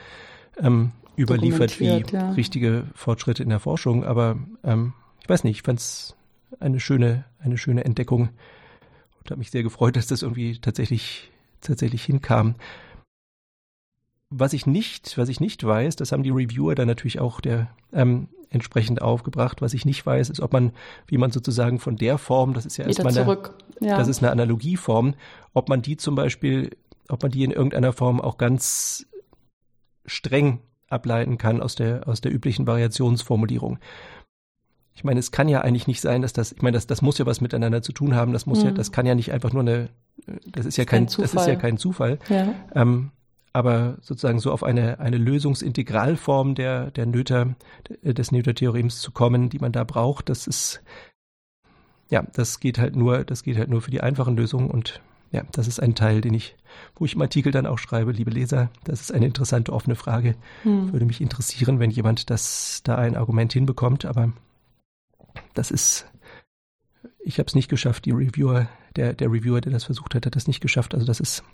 ähm, 0.59 0.93
überliefert 1.17 1.79
wie 1.81 2.03
ja. 2.13 2.33
richtige 2.33 2.85
Fortschritte 2.95 3.43
in 3.43 3.49
der 3.51 3.61
Forschung. 3.61 4.05
Aber 4.05 4.37
ähm, 4.65 4.95
ich 5.23 5.29
weiß 5.29 5.45
nicht, 5.45 5.59
ich 5.59 5.63
fand 5.63 5.81
es 5.81 6.17
eine 6.59 6.81
schöne, 6.81 7.25
eine 7.41 7.59
schöne 7.59 7.85
Entdeckung 7.85 8.31
und 9.21 9.31
habe 9.31 9.39
mich 9.39 9.51
sehr 9.51 9.63
gefreut, 9.63 9.97
dass 9.97 10.07
das 10.07 10.23
irgendwie 10.23 10.59
tatsächlich, 10.59 11.31
tatsächlich 11.61 12.05
hinkam. 12.05 12.55
Was 14.31 14.53
ich 14.53 14.67
nicht, 14.67 15.19
was 15.19 15.29
ich 15.29 15.41
nicht 15.41 15.65
weiß, 15.65 15.97
das 15.97 16.13
haben 16.13 16.23
die 16.23 16.31
Reviewer 16.31 16.75
dann 16.75 16.87
natürlich 16.87 17.21
auch 17.21 17.41
der 17.41 17.69
ähm, 17.93 18.29
entsprechend 18.49 19.03
aufgebracht. 19.03 19.61
Was 19.61 19.75
ich 19.75 19.85
nicht 19.85 20.05
weiß, 20.05 20.31
ist, 20.31 20.41
ob 20.41 20.53
man, 20.53 20.73
wie 21.07 21.19
man 21.19 21.31
sozusagen 21.31 21.79
von 21.79 21.97
der 21.97 22.19
Form, 22.19 22.55
das 22.55 22.67
ist 22.67 22.77
ja 22.77 22.87
erstmal 22.87 23.17
eine, 23.17 23.39
ja. 23.81 23.99
das 23.99 24.09
ist 24.09 24.23
eine 24.23 24.31
Analogieform, 24.31 25.15
ob 25.53 25.69
man 25.69 25.83
die 25.83 25.97
zum 25.97 26.15
Beispiel, 26.15 26.77
ob 27.09 27.23
man 27.23 27.33
die 27.33 27.45
in 27.45 27.51
irgendeiner 27.51 27.93
Form 27.93 28.21
auch 28.21 28.39
ganz 28.39 29.07
streng 30.11 30.61
ableiten 30.88 31.38
kann 31.38 31.62
aus 31.62 31.77
der, 31.77 32.09
aus 32.09 32.20
der 32.20 32.33
üblichen 32.33 32.66
Variationsformulierung. 32.66 33.79
Ich 34.92 35.05
meine, 35.05 35.20
es 35.20 35.31
kann 35.31 35.49
ja 35.49 35.61
eigentlich 35.61 35.87
nicht 35.87 36.01
sein, 36.01 36.20
dass 36.20 36.33
das, 36.33 36.53
ich 36.53 36.62
meine, 36.62 36.77
das, 36.77 36.87
das 36.87 37.01
muss 37.01 37.16
ja 37.18 37.27
was 37.27 37.40
miteinander 37.40 37.81
zu 37.81 37.92
tun 37.92 38.14
haben. 38.14 38.33
Das 38.33 38.44
muss 38.44 38.61
mhm. 38.61 38.66
ja, 38.66 38.70
das 38.73 38.92
kann 38.92 39.07
ja 39.07 39.14
nicht 39.14 39.33
einfach 39.33 39.53
nur 39.53 39.62
eine, 39.62 39.88
das 40.46 40.66
ist 40.66 40.77
ja 40.77 40.85
kein, 40.85 41.07
das 41.07 41.35
ist 41.35 41.46
ja 41.46 41.57
kein 41.57 41.79
Zufall. 41.79 42.18
Ja. 42.29 42.53
Ähm, 42.75 43.12
aber 43.53 43.96
sozusagen 44.01 44.40
so 44.40 44.53
auf 44.53 44.62
eine, 44.62 45.01
eine 45.01 45.16
Lösungsintegralform 45.16 46.55
der, 46.55 46.90
der 46.90 47.07
Noether, 47.07 47.55
des 48.03 48.33
Noether-Theorems 48.33 49.01
zu 49.01 49.11
kommen, 49.11 49.49
die 49.49 49.59
man 49.59 49.73
da 49.73 49.85
braucht, 49.85 50.29
das 50.29 50.46
ist, 50.46 50.83
ja, 52.11 52.23
das 52.35 52.61
geht 52.61 52.79
halt 52.79 52.94
nur, 52.94 53.25
das 53.25 53.42
geht 53.42 53.57
halt 53.57 53.70
nur 53.70 53.81
für 53.81 53.90
die 53.90 54.03
einfachen 54.03 54.37
Lösungen 54.37 54.70
und 54.70 55.01
ja, 55.33 55.45
das 55.53 55.69
ist 55.69 55.81
ein 55.81 55.95
Teil, 55.95 56.21
den 56.21 56.35
ich, 56.35 56.57
wo 56.97 57.05
ich 57.05 57.14
im 57.14 57.23
Artikel 57.23 57.53
dann 57.53 57.66
auch 57.66 57.79
schreibe, 57.79 58.12
liebe 58.12 58.31
Leser, 58.31 58.71
das 58.85 59.01
ist 59.01 59.12
eine 59.12 59.27
interessante 59.27 59.73
offene 59.73 59.95
Frage. 59.95 60.35
Hm. 60.62 60.93
Würde 60.93 61.07
mich 61.07 61.21
interessieren, 61.21 61.79
wenn 61.79 61.90
jemand 61.90 62.31
das 62.31 62.81
da 62.83 62.97
ein 62.97 63.16
Argument 63.16 63.53
hinbekommt, 63.53 64.05
aber 64.05 64.33
das 65.55 65.71
ist, 65.71 66.07
ich 67.21 67.38
habe 67.38 67.47
es 67.47 67.55
nicht 67.55 67.69
geschafft, 67.69 68.07
die 68.07 68.11
Reviewer, 68.11 68.69
der, 68.97 69.12
der 69.12 69.29
Reviewer, 69.29 69.61
der 69.61 69.73
das 69.73 69.85
versucht 69.85 70.14
hat, 70.14 70.27
hat 70.27 70.35
das 70.35 70.49
nicht 70.49 70.61
geschafft. 70.61 70.95
Also 70.95 71.07
das 71.07 71.21
ist, 71.21 71.45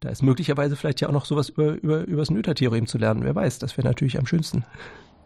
da 0.00 0.08
ist 0.08 0.22
möglicherweise 0.22 0.74
vielleicht 0.74 1.00
ja 1.00 1.08
auch 1.08 1.12
noch 1.12 1.26
sowas 1.26 1.50
über, 1.50 1.74
über, 1.74 2.00
über 2.04 2.22
das 2.22 2.30
Noether-Theorem 2.30 2.88
zu 2.88 2.98
lernen. 2.98 3.22
Wer 3.22 3.36
weiß, 3.36 3.60
das 3.60 3.76
wäre 3.76 3.86
natürlich 3.86 4.18
am 4.18 4.26
schönsten. 4.26 4.64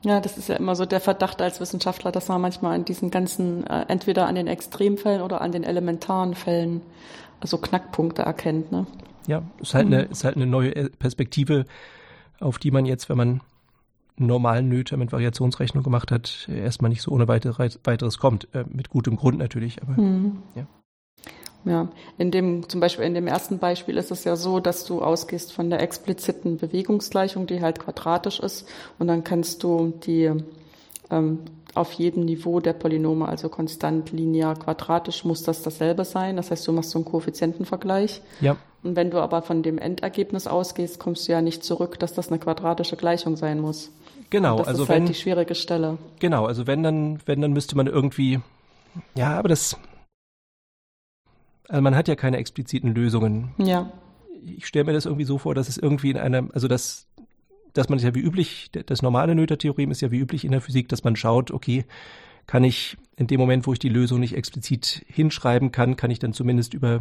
Ja, 0.02 0.20
das 0.20 0.36
ist 0.36 0.48
ja 0.48 0.56
immer 0.56 0.76
so 0.76 0.84
der 0.84 1.00
Verdacht 1.00 1.40
als 1.40 1.58
Wissenschaftler, 1.58 2.12
dass 2.12 2.28
man 2.28 2.40
manchmal 2.40 2.74
an 2.74 2.84
diesen 2.84 3.10
ganzen, 3.10 3.66
äh, 3.66 3.86
entweder 3.88 4.26
an 4.26 4.34
den 4.34 4.46
Extremfällen 4.46 5.22
oder 5.22 5.40
an 5.40 5.52
den 5.52 5.64
elementaren 5.64 6.34
Fällen 6.34 6.82
also 7.46 7.58
Knackpunkte 7.58 8.22
erkennt. 8.22 8.72
Ne? 8.72 8.86
Ja, 9.28 9.42
ist 9.60 9.74
halt, 9.74 9.86
mhm. 9.86 9.94
eine, 9.94 10.02
ist 10.04 10.24
halt 10.24 10.34
eine 10.34 10.46
neue 10.46 10.74
äh, 10.74 10.90
Perspektive, 10.90 11.64
auf 12.40 12.58
die 12.58 12.72
man 12.72 12.86
jetzt, 12.86 13.08
wenn 13.08 13.16
man 13.16 13.40
normalen 14.16 14.68
Nöte 14.68 14.96
mit 14.96 15.12
Variationsrechnung 15.12 15.84
gemacht 15.84 16.10
hat, 16.10 16.48
erstmal 16.48 16.88
nicht 16.88 17.02
so 17.02 17.12
ohne 17.12 17.28
weiteres 17.28 18.18
kommt. 18.18 18.48
Äh, 18.52 18.64
mit 18.68 18.90
gutem 18.90 19.16
Grund 19.16 19.38
natürlich, 19.38 19.80
aber 19.80 20.00
mhm. 20.00 20.42
ja. 20.56 20.66
Ja, 21.64 21.88
in 22.16 22.30
dem, 22.30 22.68
zum 22.68 22.80
Beispiel 22.80 23.04
in 23.04 23.14
dem 23.14 23.26
ersten 23.26 23.58
Beispiel 23.58 23.96
ist 23.96 24.12
es 24.12 24.22
ja 24.22 24.36
so, 24.36 24.60
dass 24.60 24.84
du 24.84 25.02
ausgehst 25.02 25.52
von 25.52 25.68
der 25.68 25.82
expliziten 25.82 26.58
Bewegungsgleichung, 26.58 27.48
die 27.48 27.60
halt 27.60 27.80
quadratisch 27.80 28.38
ist, 28.38 28.68
und 29.00 29.08
dann 29.08 29.24
kannst 29.24 29.64
du 29.64 29.92
die 30.04 30.30
ähm, 31.10 31.40
auf 31.76 31.92
jedem 31.92 32.24
Niveau 32.24 32.60
der 32.60 32.72
Polynome, 32.72 33.26
also 33.28 33.48
konstant, 33.48 34.12
linear, 34.12 34.54
quadratisch, 34.56 35.24
muss 35.24 35.42
das 35.42 35.62
dasselbe 35.62 36.04
sein. 36.04 36.36
Das 36.36 36.50
heißt, 36.50 36.66
du 36.66 36.72
machst 36.72 36.90
so 36.90 36.98
einen 36.98 37.04
Koeffizientenvergleich. 37.04 38.22
Ja. 38.40 38.56
Und 38.82 38.96
wenn 38.96 39.10
du 39.10 39.18
aber 39.18 39.42
von 39.42 39.62
dem 39.62 39.78
Endergebnis 39.78 40.46
ausgehst, 40.46 40.98
kommst 40.98 41.26
du 41.26 41.32
ja 41.32 41.42
nicht 41.42 41.64
zurück, 41.64 41.98
dass 41.98 42.14
das 42.14 42.28
eine 42.28 42.38
quadratische 42.38 42.96
Gleichung 42.96 43.36
sein 43.36 43.60
muss. 43.60 43.90
Genau, 44.30 44.58
das 44.58 44.68
also 44.68 44.82
ist 44.84 44.88
halt 44.88 45.00
wenn 45.00 45.06
die 45.06 45.14
schwierige 45.14 45.54
Stelle. 45.54 45.98
genau, 46.18 46.46
also 46.46 46.66
wenn 46.66 46.82
dann 46.82 47.20
wenn 47.26 47.40
dann 47.40 47.52
müsste 47.52 47.76
man 47.76 47.86
irgendwie 47.86 48.40
ja, 49.14 49.38
aber 49.38 49.48
das 49.48 49.76
also 51.68 51.82
man 51.82 51.94
hat 51.94 52.08
ja 52.08 52.14
keine 52.14 52.38
expliziten 52.38 52.94
Lösungen. 52.94 53.54
Ja. 53.58 53.90
Ich 54.44 54.66
stelle 54.66 54.84
mir 54.84 54.92
das 54.92 55.06
irgendwie 55.06 55.24
so 55.24 55.38
vor, 55.38 55.54
dass 55.54 55.68
es 55.68 55.78
irgendwie 55.78 56.10
in 56.10 56.16
einer 56.16 56.48
also 56.52 56.68
das 56.68 57.05
dass 57.76 57.88
man 57.88 57.98
es 57.98 58.04
ja 58.04 58.14
wie 58.14 58.20
üblich 58.20 58.70
das 58.72 59.02
normale 59.02 59.34
Noether-Theorem 59.34 59.90
ist 59.90 60.00
ja 60.00 60.10
wie 60.10 60.18
üblich 60.18 60.44
in 60.44 60.52
der 60.52 60.60
Physik, 60.60 60.88
dass 60.88 61.04
man 61.04 61.16
schaut, 61.16 61.50
okay, 61.50 61.84
kann 62.46 62.64
ich 62.64 62.96
in 63.16 63.26
dem 63.26 63.40
Moment, 63.40 63.66
wo 63.66 63.72
ich 63.72 63.78
die 63.78 63.88
Lösung 63.88 64.20
nicht 64.20 64.36
explizit 64.36 65.04
hinschreiben 65.08 65.72
kann, 65.72 65.96
kann 65.96 66.10
ich 66.10 66.18
dann 66.18 66.32
zumindest 66.32 66.74
über 66.74 67.00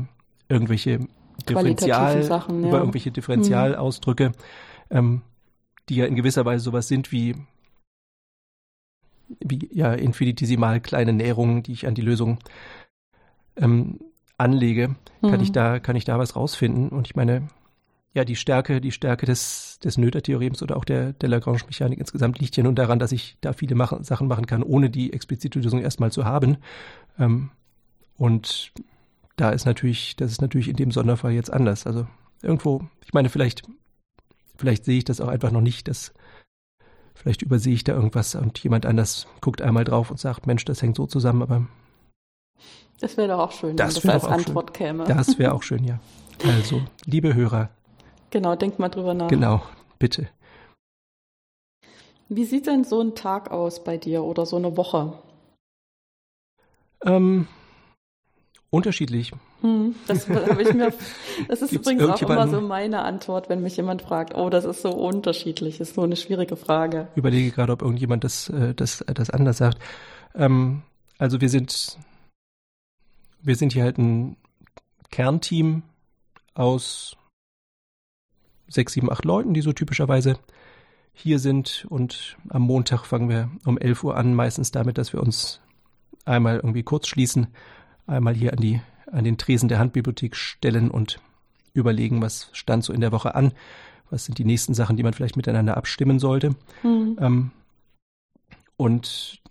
irgendwelche 0.49 1.07
Differential, 1.47 2.23
Sachen, 2.23 2.61
ja. 2.63 2.69
über 2.69 2.79
irgendwelche 2.79 3.11
Differentialausdrücke, 3.11 4.31
ähm, 4.89 5.21
die 5.89 5.97
ja 5.97 6.05
in 6.05 6.15
gewisser 6.15 6.45
Weise 6.45 6.63
sowas 6.63 6.87
sind 6.87 7.11
wie, 7.11 7.35
wie 9.39 9.69
ja 9.71 9.93
infinitesimal 9.93 10.79
kleine 10.79 11.13
Näherungen, 11.13 11.63
die 11.63 11.73
ich 11.73 11.87
an 11.87 11.95
die 11.95 12.01
Lösung 12.01 12.39
ähm, 13.57 13.99
anlege, 14.37 14.95
kann 15.21 15.31
Mhm. 15.31 15.41
ich 15.41 15.51
da, 15.51 15.79
kann 15.79 15.95
ich 15.95 16.05
da 16.05 16.17
was 16.19 16.35
rausfinden. 16.35 16.89
Und 16.89 17.07
ich 17.07 17.15
meine, 17.15 17.47
ja, 18.15 18.23
die 18.23 18.37
Stärke, 18.37 18.79
die 18.79 18.93
Stärke 18.93 19.25
des, 19.25 19.77
des 19.83 19.97
Noether-Theorems 19.97 20.63
oder 20.63 20.77
auch 20.77 20.85
der, 20.85 21.11
der 21.13 21.27
Lagrange-Mechanik 21.27 21.99
insgesamt 21.99 22.39
liegt 22.39 22.55
ja 22.55 22.63
nun 22.63 22.73
daran, 22.73 22.97
dass 22.97 23.11
ich 23.11 23.37
da 23.41 23.51
viele 23.51 23.75
machen, 23.75 24.03
Sachen 24.05 24.27
machen 24.29 24.45
kann, 24.45 24.63
ohne 24.63 24.89
die 24.89 25.11
explizite 25.11 25.59
Lösung 25.59 25.81
erstmal 25.81 26.13
zu 26.13 26.23
haben. 26.23 26.57
Ähm, 27.19 27.51
und 28.17 28.71
da 29.35 29.49
ist 29.49 29.65
natürlich, 29.65 30.15
das 30.15 30.31
ist 30.31 30.41
natürlich 30.41 30.69
in 30.69 30.77
dem 30.77 30.91
Sonderfall 30.91 31.33
jetzt 31.33 31.51
anders. 31.51 31.85
Also 31.85 32.07
irgendwo, 32.41 32.87
ich 33.03 33.13
meine, 33.13 33.27
vielleicht, 33.27 33.63
vielleicht 34.55 34.85
sehe 34.85 34.99
ich 34.99 35.03
das 35.03 35.19
auch 35.19 35.27
einfach 35.27 35.51
noch 35.51 35.59
nicht, 35.61 35.89
dass 35.89 36.13
vielleicht 37.15 37.41
übersehe 37.41 37.73
ich 37.73 37.83
da 37.83 37.93
irgendwas 37.93 38.33
und 38.35 38.57
jemand 38.59 38.85
anders 38.85 39.27
guckt 39.41 39.61
einmal 39.61 39.83
drauf 39.83 40.09
und 40.09 40.21
sagt, 40.21 40.47
Mensch, 40.47 40.63
das 40.63 40.81
hängt 40.81 40.95
so 40.95 41.05
zusammen, 41.05 41.41
aber 41.41 41.67
Das 43.01 43.17
wäre 43.17 43.27
doch 43.27 43.39
auch 43.39 43.51
schön, 43.51 43.75
Das 43.75 44.01
wenn 44.05 44.11
das 44.13 44.23
als 44.23 44.31
Antwort 44.31 44.73
käme. 44.73 45.03
das 45.03 45.37
wäre 45.37 45.53
auch 45.53 45.63
schön, 45.63 45.83
ja. 45.83 45.99
Also, 46.45 46.81
liebe 47.05 47.33
Hörer, 47.33 47.69
Genau, 48.35 48.53
denk 48.57 48.79
mal 48.79 48.89
drüber 48.89 49.13
nach. 49.13 49.29
genau, 49.29 49.61
bitte. 49.97 50.27
Wie 52.27 52.43
sieht 52.43 52.67
denn 52.67 52.83
so 52.83 52.99
ein 52.99 53.15
Tag 53.15 53.49
aus 53.49 53.81
bei 53.81 53.95
dir 53.95 54.25
oder 54.25 54.45
so 54.45 54.57
eine 54.57 54.75
Woche? 54.75 55.17
Ähm, 57.05 57.47
unterschiedlich. 58.71 59.31
Hm, 59.61 59.95
das 60.05 60.27
habe 60.49 60.63
ich 60.63 60.73
mir. 60.73 60.91
Das 61.47 61.61
ist 61.61 61.71
übrigens 61.71 62.03
auch 62.03 62.21
immer 62.23 62.49
so 62.49 62.59
meine 62.59 63.03
Antwort, 63.03 63.47
wenn 63.47 63.61
mich 63.61 63.77
jemand 63.77 64.01
fragt, 64.01 64.35
oh, 64.35 64.49
das 64.49 64.65
ist 64.65 64.81
so 64.81 64.89
unterschiedlich, 64.89 65.79
ist 65.79 65.95
so 65.95 66.01
eine 66.01 66.17
schwierige 66.17 66.57
Frage. 66.57 67.07
Überlege 67.15 67.51
gerade, 67.51 67.71
ob 67.71 67.83
irgendjemand 67.83 68.25
das, 68.25 68.49
äh, 68.49 68.75
das, 68.75 68.99
äh, 68.99 69.13
das 69.13 69.29
anders 69.29 69.59
sagt. 69.59 69.77
Ähm, 70.33 70.81
also 71.19 71.39
wir 71.39 71.47
sind, 71.47 71.97
wir 73.41 73.55
sind 73.55 73.71
hier 73.71 73.83
halt 73.83 73.97
ein 73.97 74.35
Kernteam 75.09 75.83
aus 76.53 77.15
sechs, 78.67 78.93
sieben, 78.93 79.11
acht 79.11 79.25
Leuten, 79.25 79.53
die 79.53 79.61
so 79.61 79.73
typischerweise 79.73 80.37
hier 81.13 81.39
sind. 81.39 81.85
Und 81.89 82.37
am 82.49 82.63
Montag 82.63 83.05
fangen 83.05 83.29
wir 83.29 83.49
um 83.65 83.77
11 83.77 84.03
Uhr 84.03 84.17
an, 84.17 84.33
meistens 84.33 84.71
damit, 84.71 84.97
dass 84.97 85.13
wir 85.13 85.21
uns 85.21 85.61
einmal 86.25 86.57
irgendwie 86.57 86.83
kurz 86.83 87.07
schließen, 87.07 87.47
einmal 88.07 88.33
hier 88.33 88.53
an 88.53 88.59
die, 88.59 88.81
an 89.11 89.23
den 89.23 89.37
Tresen 89.37 89.69
der 89.69 89.79
Handbibliothek 89.79 90.35
stellen 90.35 90.91
und 90.91 91.19
überlegen, 91.73 92.21
was 92.21 92.49
stand 92.53 92.83
so 92.83 92.93
in 92.93 93.01
der 93.01 93.11
Woche 93.11 93.35
an, 93.35 93.53
was 94.09 94.25
sind 94.25 94.37
die 94.37 94.45
nächsten 94.45 94.73
Sachen, 94.73 94.97
die 94.97 95.03
man 95.03 95.13
vielleicht 95.13 95.37
miteinander 95.37 95.77
abstimmen 95.77 96.19
sollte. 96.19 96.55
Hm. 96.81 97.17
Ähm, 97.19 97.51
und 98.77 99.41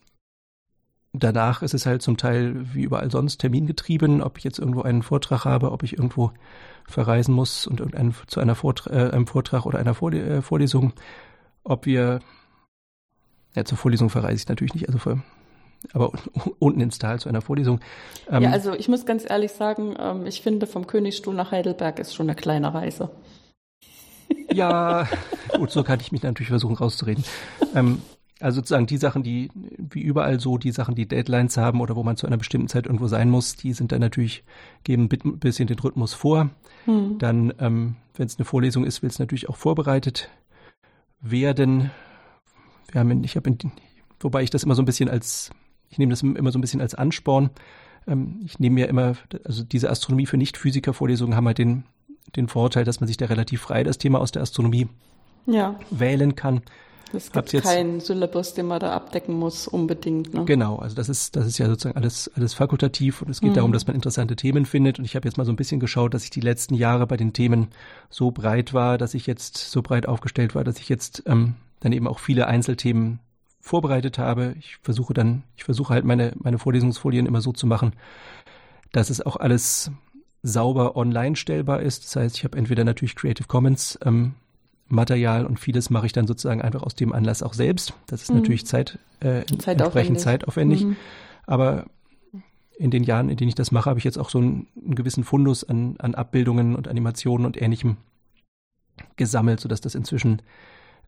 danach 1.15 1.63
ist 1.63 1.75
es 1.75 1.87
halt 1.87 2.03
zum 2.03 2.17
Teil 2.17 2.55
wie 2.75 2.83
überall 2.83 3.11
sonst 3.11 3.39
termingetrieben, 3.39 4.21
ob 4.21 4.37
ich 4.37 4.45
jetzt 4.45 4.59
irgendwo 4.59 4.83
einen 4.83 5.03
Vortrag 5.03 5.45
habe, 5.45 5.73
ob 5.73 5.83
ich 5.83 5.95
irgendwo 5.95 6.33
verreisen 6.87 7.35
muss 7.35 7.67
und 7.67 7.81
irgendein, 7.81 8.15
zu 8.27 8.41
einer 8.41 8.55
Vortra 8.55 8.91
äh, 8.91 9.11
einem 9.11 9.27
Vortrag 9.27 9.65
oder 9.65 9.79
einer 9.79 9.95
Vorle 9.95 10.21
äh, 10.21 10.43
Vorlesung, 10.43 10.93
ob 11.63 11.87
wir, 11.87 12.21
ja, 13.55 13.65
zur 13.65 13.79
Vorlesung 13.79 14.11
verreise 14.11 14.43
ich 14.43 14.49
natürlich 14.49 14.75
nicht, 14.75 14.89
also 14.89 14.99
für, 14.99 15.23
aber 15.93 16.13
unten 16.59 16.81
ins 16.81 16.99
Tal 16.99 17.21
zu 17.21 17.29
einer 17.29 17.41
Vorlesung. 17.41 17.81
Ähm, 18.29 18.43
ja, 18.43 18.51
also 18.51 18.75
ich 18.75 18.89
muss 18.89 19.07
ganz 19.07 19.25
ehrlich 19.29 19.53
sagen, 19.53 19.95
ähm, 19.99 20.27
ich 20.27 20.43
finde, 20.43 20.67
vom 20.67 20.87
Königsstuhl 20.87 21.35
nach 21.35 21.53
Heidelberg 21.53 21.99
ist 22.01 22.15
schon 22.15 22.29
eine 22.29 22.37
kleine 22.37 22.75
Reise. 22.75 23.11
Ja, 24.53 25.09
gut, 25.57 25.71
so 25.71 25.85
kann 25.85 26.01
ich 26.01 26.13
mich 26.13 26.23
natürlich 26.23 26.49
versuchen 26.49 26.77
rauszureden. 26.77 27.25
Ähm, 27.75 28.03
also 28.41 28.57
sozusagen 28.57 28.87
die 28.87 28.97
Sachen, 28.97 29.23
die 29.23 29.51
wie 29.79 30.03
überall 30.03 30.41
so, 30.41 30.59
die 30.59 30.73
Sachen, 30.73 30.95
die 30.95 31.07
Deadlines 31.07 31.57
haben 31.57 31.81
oder 31.81 31.95
wo 31.97 32.03
man 32.03 32.17
zu 32.17 32.27
einer 32.27 32.37
bestimmten 32.37 32.69
Zeit 32.69 32.87
irgendwo 32.87 33.07
sein 33.07 33.31
muss, 33.31 33.57
die 33.57 33.73
sind 33.73 33.93
dann 33.93 34.01
natürlich, 34.01 34.45
geben 34.83 35.09
ein 35.13 35.39
bisschen 35.39 35.69
den 35.69 35.79
Rhythmus 35.79 36.15
vor. 36.15 36.51
Hm. 36.85 37.19
Dann, 37.19 37.55
ähm, 37.59 37.97
wenn 38.17 38.27
es 38.27 38.39
eine 38.39 38.45
Vorlesung 38.45 38.85
ist, 38.85 39.03
will 39.03 39.11
es 39.11 39.19
natürlich 39.19 39.49
auch 39.49 39.57
vorbereitet 39.57 40.31
werden. 41.21 41.91
Wir 42.91 43.01
haben, 43.01 43.11
in, 43.11 43.25
ich 43.25 43.37
habe, 43.37 43.57
wobei 44.21 44.43
ich 44.43 44.51
das 44.51 44.65
immer 44.65 44.75
so 44.75 44.83
ein 44.83 44.87
bisschen 44.87 45.09
als, 45.09 45.51
ich 45.89 45.99
nehme 45.99 46.11
das 46.11 46.23
immer 46.23 46.53
so 46.53 46.59
ein 46.59 46.61
bisschen 46.63 46.81
als 46.81 46.95
Ansporn. 46.95 47.51
Ähm, 48.07 48.41
ich 48.45 48.59
nehme 48.59 48.81
ja 48.81 48.87
immer, 48.87 49.15
also 49.45 49.63
diese 49.63 49.91
Astronomie 49.91 50.27
für 50.27 50.37
Nicht-Physiker-Vorlesungen 50.37 51.37
haben 51.37 51.47
halt 51.47 51.59
den, 51.59 51.85
den 52.35 52.49
Vorteil, 52.49 52.85
dass 52.85 53.01
man 53.01 53.07
sich 53.07 53.17
da 53.17 53.27
relativ 53.27 53.63
frei 53.63 53.85
das 53.85 53.99
Thema 53.99 54.21
aus 54.21 54.33
der 54.33 54.43
Astronomie 54.43 54.89
Ja, 55.47 55.79
wählen 55.91 56.35
kann. 56.35 56.63
Es 57.13 57.31
gibt 57.31 57.53
jetzt- 57.53 57.65
keinen 57.65 58.01
Syllabus, 58.01 58.55
den 58.55 58.67
man 58.67 58.81
da 58.81 58.93
abdecken 58.93 59.35
muss, 59.35 59.69
unbedingt. 59.69 60.35
Ne? 60.35 60.45
Genau, 60.45 60.77
also 60.79 60.95
das 60.97 61.09
ist, 61.09 61.37
das 61.37 61.47
ist 61.47 61.59
ja 61.59 61.67
sozusagen 61.69 61.97
alles, 61.97 62.31
alles 62.37 62.55
fakultativ 62.55 63.23
und 63.23 63.31
es 63.31 63.41
geht 63.41 63.51
Mhm. 63.51 63.55
darum, 63.55 63.73
dass 63.73 63.87
man 63.87 63.95
interessante 63.95 64.37
Themen 64.37 64.67
findet. 64.67 64.99
Und 64.99 65.05
ich 65.05 65.15
habe 65.17 65.29
jetzt 65.29 65.37
mal 65.37 65.45
so 65.45 65.53
ein 65.53 65.57
bisschen 65.57 65.81
geschaut, 65.81 66.15
dass 66.15 66.25
ich 66.25 66.31
die 66.31 66.41
letzten 66.41 66.75
Jahre 66.75 67.07
bei 67.07 67.17
den 67.17 67.33
Themen 67.33 67.69
so 68.11 68.31
breit 68.31 68.73
war, 68.75 68.99
dass 68.99 69.15
ich 69.15 69.27
jetzt 69.27 69.57
so 69.59 69.83
breit 69.83 70.07
aufgestellt 70.07 70.55
war, 70.55 70.65
dass 70.65 70.79
ich 70.79 70.89
jetzt 70.89 71.23
ähm, 71.27 71.55
dann 71.81 71.93
eben 71.93 72.09
auch 72.09 72.19
viele 72.19 72.47
Einzelthemen 72.47 73.21
vorbereitet 73.61 74.19
habe. 74.19 74.55
Ich 74.59 74.77
versuche 74.83 75.15
dann, 75.15 75.43
ich 75.57 75.65
versuche 75.65 75.95
halt 75.95 76.05
meine, 76.05 76.33
meine 76.37 76.59
Vorlesungsfolien 76.59 77.27
immer 77.27 77.41
so 77.41 77.53
zu 77.53 77.67
machen, 77.67 77.93
dass 78.93 79.11
es 79.11 79.25
auch 79.25 79.37
alles 79.37 79.91
sauber 80.43 80.97
online 80.97 81.37
stellbar 81.37 81.81
ist. 81.81 82.05
Das 82.05 82.17
heißt, 82.17 82.37
ich 82.37 82.45
habe 82.45 82.59
entweder 82.59 82.85
natürlich 82.85 83.17
Creative 83.17 83.49
Commons 83.49 83.99
ähm, 84.05 84.35
Material 84.95 85.45
und 85.47 85.59
vieles 85.61 85.91
mache 85.91 86.07
ich 86.07 86.13
dann 86.13 86.27
sozusagen 86.27 86.63
einfach 86.63 86.83
aus 86.83 86.95
dem 86.95 87.13
Anlass 87.13 87.43
auch 87.43 87.55
selbst. 87.55 87.93
Das 88.07 88.23
ist 88.23 88.31
Mhm. 88.31 88.37
natürlich 88.39 88.67
Zeit, 88.67 88.99
äh, 89.21 89.45
Zeitaufwendig. 89.45 89.69
entsprechend 89.81 90.21
zeitaufwendig. 90.21 90.85
Mhm. 90.85 90.97
Aber 91.47 91.87
in 92.79 92.91
den 92.91 93.05
Jahren, 93.05 93.29
in 93.29 93.37
denen 93.37 93.49
ich 93.49 93.55
das 93.55 93.71
mache, 93.71 93.89
habe 93.91 93.99
ich 93.99 94.05
jetzt 94.05 94.19
auch 94.19 94.31
so 94.31 94.39
einen, 94.39 94.67
einen 94.77 94.95
gewissen 94.95 95.25
Fundus 95.25 95.63
an, 95.65 95.97
an 95.99 96.15
Abbildungen 96.15 96.75
und 96.75 96.89
Animationen 96.89 97.47
und 97.47 97.61
Ähnlichem 97.61 97.97
gesammelt, 99.17 99.61
sodass 99.61 99.81
das 99.81 99.95
inzwischen 99.95 100.43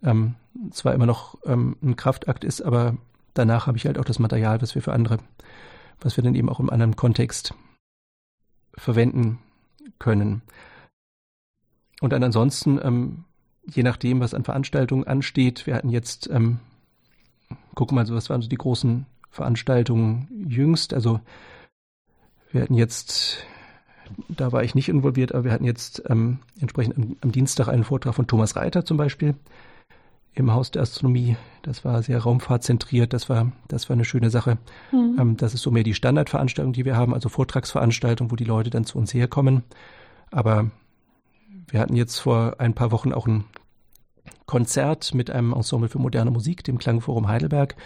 ähm, 0.03 0.35
zwar 0.71 0.95
immer 0.95 1.07
noch 1.07 1.39
ähm, 1.47 1.77
ein 1.83 1.97
Kraftakt 1.97 2.45
ist, 2.45 2.61
aber 2.61 2.97
danach 3.35 3.67
habe 3.67 3.79
ich 3.79 3.87
halt 3.87 3.99
auch 3.99 4.05
das 4.05 4.19
Material, 4.19 4.61
was 4.63 4.75
wir 4.75 4.83
für 4.83 4.93
andere, 4.93 5.19
was 6.01 6.17
wir 6.17 6.25
dann 6.25 6.35
eben 6.35 6.49
auch 6.49 6.61
im 6.61 6.71
anderen 6.71 6.97
Kontext 6.97 7.55
verwenden 8.77 9.39
können. 9.99 10.43
Und 12.01 12.13
dann 12.13 12.23
ansonsten, 12.23 12.79
ähm, 12.83 13.25
je 13.67 13.83
nachdem, 13.83 14.21
was 14.21 14.35
an 14.35 14.45
Veranstaltungen 14.45 15.07
ansteht, 15.07 15.67
wir 15.67 15.75
hatten 15.75 15.91
jetzt, 15.91 16.29
ähm, 16.31 16.59
guck 17.75 17.93
mal, 17.93 18.07
so 18.07 18.15
was 18.15 18.31
waren 18.31 18.43
so 18.43 18.49
die 18.49 18.57
großen 18.57 19.07
Veranstaltungen 19.31 20.29
jüngst. 20.49 20.95
Also 20.95 21.21
wir 22.53 22.63
hatten 22.63 22.75
jetzt, 22.75 23.39
da 24.29 24.53
war 24.53 24.65
ich 24.65 24.75
nicht 24.75 24.89
involviert, 24.89 25.33
aber 25.33 25.45
wir 25.45 25.53
hatten 25.53 25.65
jetzt 25.65 26.03
ähm, 26.09 26.39
entsprechend 26.61 26.97
am, 26.97 27.17
am 27.21 27.33
Dienstag 27.33 27.69
einen 27.69 27.85
Vortrag 27.85 28.15
von 28.15 28.27
Thomas 28.27 28.57
Reiter 28.57 28.85
zum 28.85 28.97
Beispiel 28.97 29.35
im 30.35 30.53
Haus 30.53 30.71
der 30.71 30.83
Astronomie. 30.83 31.37
Das 31.63 31.85
war 31.85 32.03
sehr 32.03 32.19
raumfahrtzentriert, 32.19 33.13
das 33.13 33.29
war, 33.29 33.53
das 33.69 33.89
war 33.89 33.95
eine 33.95 34.05
schöne 34.05 34.31
Sache. 34.31 34.59
Mhm. 34.93 35.17
Ähm, 35.19 35.37
das 35.37 35.55
ist 35.55 35.63
so 35.63 35.71
mehr 35.71 35.83
die 35.83 35.95
Standardveranstaltung, 35.95 36.73
die 36.73 36.85
wir 36.85 36.97
haben, 36.97 37.15
also 37.15 37.29
Vortragsveranstaltung, 37.29 38.31
wo 38.31 38.37
die 38.37 38.45
Leute 38.45 38.71
dann 38.71 38.85
zu 38.85 38.99
uns 38.99 39.13
herkommen. 39.13 39.65
Aber 40.31 40.71
wir 41.69 41.81
hatten 41.81 41.97
jetzt 41.97 42.19
vor 42.19 42.57
ein 42.59 42.75
paar 42.75 42.93
Wochen 42.93 43.13
auch 43.13 43.27
ein 43.27 43.45
Konzert 44.47 45.15
mit 45.15 45.31
einem 45.31 45.53
Ensemble 45.53 45.89
für 45.89 45.99
moderne 45.99 46.31
Musik, 46.31 46.63
dem 46.65 46.79
Klangforum 46.79 47.29
Heidelberg. 47.29 47.77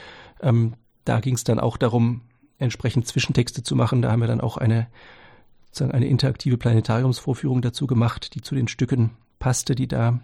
Ähm, 0.41 0.75
da 1.05 1.21
ging 1.21 1.35
es 1.35 1.45
dann 1.45 1.59
auch 1.59 1.77
darum, 1.77 2.23
entsprechend 2.59 3.07
Zwischentexte 3.07 3.63
zu 3.63 3.75
machen. 3.75 4.03
Da 4.03 4.13
haben 4.13 4.21
wir 4.21 4.29
dann 4.29 4.41
auch 4.41 4.59
eine 4.59 4.87
sozusagen 5.71 5.93
eine 5.93 6.07
interaktive 6.07 6.59
Planetariumsvorführung 6.59 7.63
dazu 7.63 7.87
gemacht, 7.87 8.35
die 8.35 8.43
zu 8.43 8.55
den 8.55 8.69
Stücken 8.69 9.11
passte, 9.39 9.75
die 9.75 9.89
da 9.89 10.21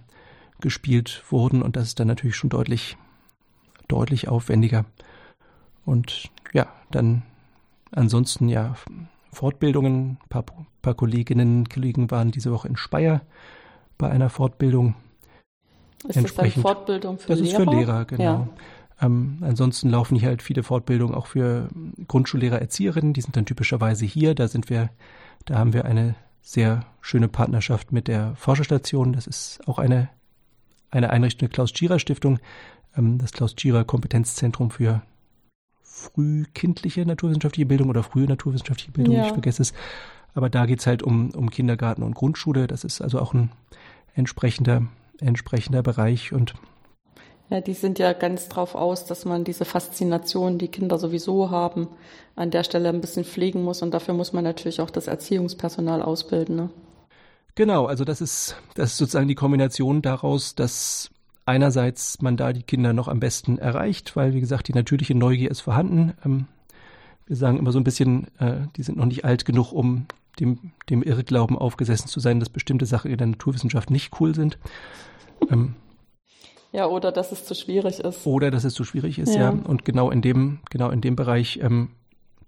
gespielt 0.60 1.22
wurden. 1.30 1.62
Und 1.62 1.76
das 1.76 1.88
ist 1.88 2.00
dann 2.00 2.08
natürlich 2.08 2.36
schon 2.36 2.50
deutlich, 2.50 2.96
deutlich 3.88 4.28
aufwendiger. 4.28 4.84
Und 5.84 6.30
ja, 6.52 6.66
dann 6.90 7.22
ansonsten 7.92 8.48
ja 8.48 8.76
Fortbildungen. 9.36 10.18
Ein 10.22 10.28
paar, 10.30 10.44
paar 10.80 10.94
Kolleginnen, 10.94 11.68
Kollegen 11.68 12.10
waren 12.10 12.30
diese 12.30 12.50
Woche 12.52 12.68
in 12.68 12.76
Speyer 12.76 13.20
bei 13.98 14.10
einer 14.10 14.30
Fortbildung. 14.30 14.94
Ist 16.08 16.16
das 16.16 16.38
eine 16.38 16.50
Fortbildung 16.50 17.18
für 17.18 17.28
das 17.28 17.40
Lehrer? 17.40 17.52
Das 17.52 17.60
ist 17.60 17.70
für 17.70 17.76
Lehrer, 17.76 18.04
genau. 18.06 18.22
Ja. 18.22 18.48
Ähm, 19.02 19.38
ansonsten 19.42 19.90
laufen 19.90 20.16
hier 20.16 20.28
halt 20.28 20.40
viele 20.40 20.62
Fortbildungen 20.62 21.14
auch 21.14 21.26
für 21.26 21.68
Grundschullehrer, 22.08 22.60
Erzieherinnen. 22.60 23.12
Die 23.12 23.20
sind 23.20 23.36
dann 23.36 23.44
typischerweise 23.44 24.06
hier. 24.06 24.34
Da 24.34 24.48
sind 24.48 24.70
wir, 24.70 24.88
da 25.44 25.58
haben 25.58 25.74
wir 25.74 25.84
eine 25.84 26.14
sehr 26.40 26.86
schöne 27.02 27.28
Partnerschaft 27.28 27.92
mit 27.92 28.08
der 28.08 28.34
Forscherstation. 28.36 29.12
Das 29.12 29.26
ist 29.26 29.60
auch 29.66 29.78
eine, 29.78 30.08
eine 30.90 31.10
Einrichtung 31.10 31.48
der 31.48 31.54
Klaus-Tschira-Stiftung, 31.54 32.38
ähm, 32.96 33.18
das 33.18 33.32
Klaus-Tschira-Kompetenzzentrum 33.32 34.70
für 34.70 35.02
frühkindliche 35.96 37.06
naturwissenschaftliche 37.06 37.66
Bildung 37.66 37.88
oder 37.88 38.02
frühe 38.02 38.26
naturwissenschaftliche 38.26 38.92
Bildung, 38.92 39.14
ja. 39.14 39.26
ich 39.26 39.32
vergesse 39.32 39.62
es. 39.62 39.72
Aber 40.34 40.50
da 40.50 40.66
geht 40.66 40.80
es 40.80 40.86
halt 40.86 41.02
um, 41.02 41.30
um 41.30 41.48
Kindergarten 41.48 42.02
und 42.02 42.14
Grundschule. 42.14 42.66
Das 42.66 42.84
ist 42.84 43.00
also 43.00 43.18
auch 43.18 43.32
ein 43.32 43.50
entsprechender, 44.14 44.82
entsprechender 45.20 45.82
Bereich 45.82 46.32
und 46.32 46.54
ja, 47.48 47.60
die 47.60 47.74
sind 47.74 48.00
ja 48.00 48.12
ganz 48.12 48.48
drauf 48.48 48.74
aus, 48.74 49.04
dass 49.04 49.24
man 49.24 49.44
diese 49.44 49.64
Faszination, 49.64 50.58
die 50.58 50.66
Kinder 50.66 50.98
sowieso 50.98 51.48
haben, 51.48 51.86
an 52.34 52.50
der 52.50 52.64
Stelle 52.64 52.88
ein 52.88 53.00
bisschen 53.00 53.24
pflegen 53.24 53.62
muss 53.62 53.82
und 53.82 53.92
dafür 53.94 54.14
muss 54.14 54.32
man 54.32 54.42
natürlich 54.42 54.80
auch 54.80 54.90
das 54.90 55.06
Erziehungspersonal 55.06 56.02
ausbilden. 56.02 56.56
Ne? 56.56 56.70
Genau, 57.54 57.86
also 57.86 58.04
das 58.04 58.20
ist, 58.20 58.56
das 58.74 58.92
ist 58.92 58.98
sozusagen 58.98 59.28
die 59.28 59.36
Kombination 59.36 60.02
daraus, 60.02 60.56
dass 60.56 61.10
einerseits 61.46 62.20
man 62.20 62.36
da 62.36 62.52
die 62.52 62.62
Kinder 62.62 62.92
noch 62.92 63.08
am 63.08 63.20
besten 63.20 63.58
erreicht, 63.58 64.16
weil 64.16 64.34
wie 64.34 64.40
gesagt, 64.40 64.68
die 64.68 64.74
natürliche 64.74 65.14
Neugier 65.14 65.50
ist 65.50 65.60
vorhanden. 65.60 66.12
Ähm, 66.24 66.46
wir 67.26 67.36
sagen 67.36 67.58
immer 67.58 67.72
so 67.72 67.78
ein 67.78 67.84
bisschen, 67.84 68.28
äh, 68.38 68.66
die 68.76 68.82
sind 68.82 68.98
noch 68.98 69.06
nicht 69.06 69.24
alt 69.24 69.44
genug, 69.44 69.72
um 69.72 70.06
dem, 70.38 70.72
dem 70.90 71.02
Irrglauben 71.02 71.56
aufgesessen 71.56 72.08
zu 72.08 72.20
sein, 72.20 72.40
dass 72.40 72.50
bestimmte 72.50 72.84
Sachen 72.84 73.10
in 73.10 73.18
der 73.18 73.28
Naturwissenschaft 73.28 73.90
nicht 73.90 74.20
cool 74.20 74.34
sind. 74.34 74.58
Ähm, 75.50 75.74
ja, 76.72 76.86
oder 76.86 77.10
dass 77.10 77.32
es 77.32 77.44
zu 77.44 77.54
schwierig 77.54 78.00
ist. 78.00 78.26
Oder 78.26 78.50
dass 78.50 78.64
es 78.64 78.74
zu 78.74 78.84
schwierig 78.84 79.18
ist, 79.18 79.34
ja. 79.34 79.42
ja. 79.42 79.48
Und 79.50 79.84
genau 79.84 80.10
in 80.10 80.20
dem, 80.20 80.58
genau 80.68 80.90
in 80.90 81.00
dem 81.00 81.16
Bereich, 81.16 81.60
ähm, 81.62 81.90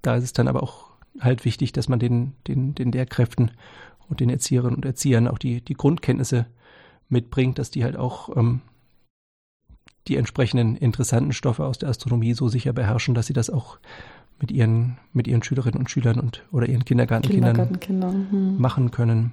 da 0.03 0.17
ist 0.17 0.25
es 0.25 0.33
dann 0.33 0.49
aber 0.49 0.63
auch 0.63 0.89
halt 1.21 1.45
wichtig, 1.45 1.73
dass 1.73 1.89
man 1.89 1.99
den, 1.99 2.35
den, 2.47 2.75
den 2.75 2.93
Lehrkräften 2.93 3.53
und 4.09 4.21
den 4.21 4.29
Erzieherinnen 4.29 4.77
und 4.77 4.85
Erziehern 4.85 5.29
auch 5.29 5.39
die, 5.39 5.61
die 5.61 5.75
Grundkenntnisse 5.75 6.47
mitbringt, 7.09 7.59
dass 7.59 7.71
die 7.71 7.85
halt 7.85 7.97
auch 7.97 8.37
ähm, 8.37 8.61
die 10.09 10.17
entsprechenden 10.17 10.77
interessanten 10.77 11.33
Stoffe 11.33 11.65
aus 11.65 11.79
der 11.79 11.89
Astronomie 11.89 12.35
so 12.35 12.49
sicher 12.49 12.73
beherrschen, 12.73 13.15
dass 13.15 13.27
sie 13.27 13.33
das 13.33 13.51
auch 13.51 13.79
mit 14.41 14.51
ihren, 14.51 14.99
mit 15.13 15.27
ihren 15.27 15.43
Schülerinnen 15.43 15.79
und 15.79 15.91
Schülern 15.91 16.19
und 16.19 16.45
oder 16.53 16.69
ihren 16.69 16.85
Kindergartenkindern 16.85 18.29
hm. 18.31 18.61
machen 18.61 18.91
können. 18.91 19.33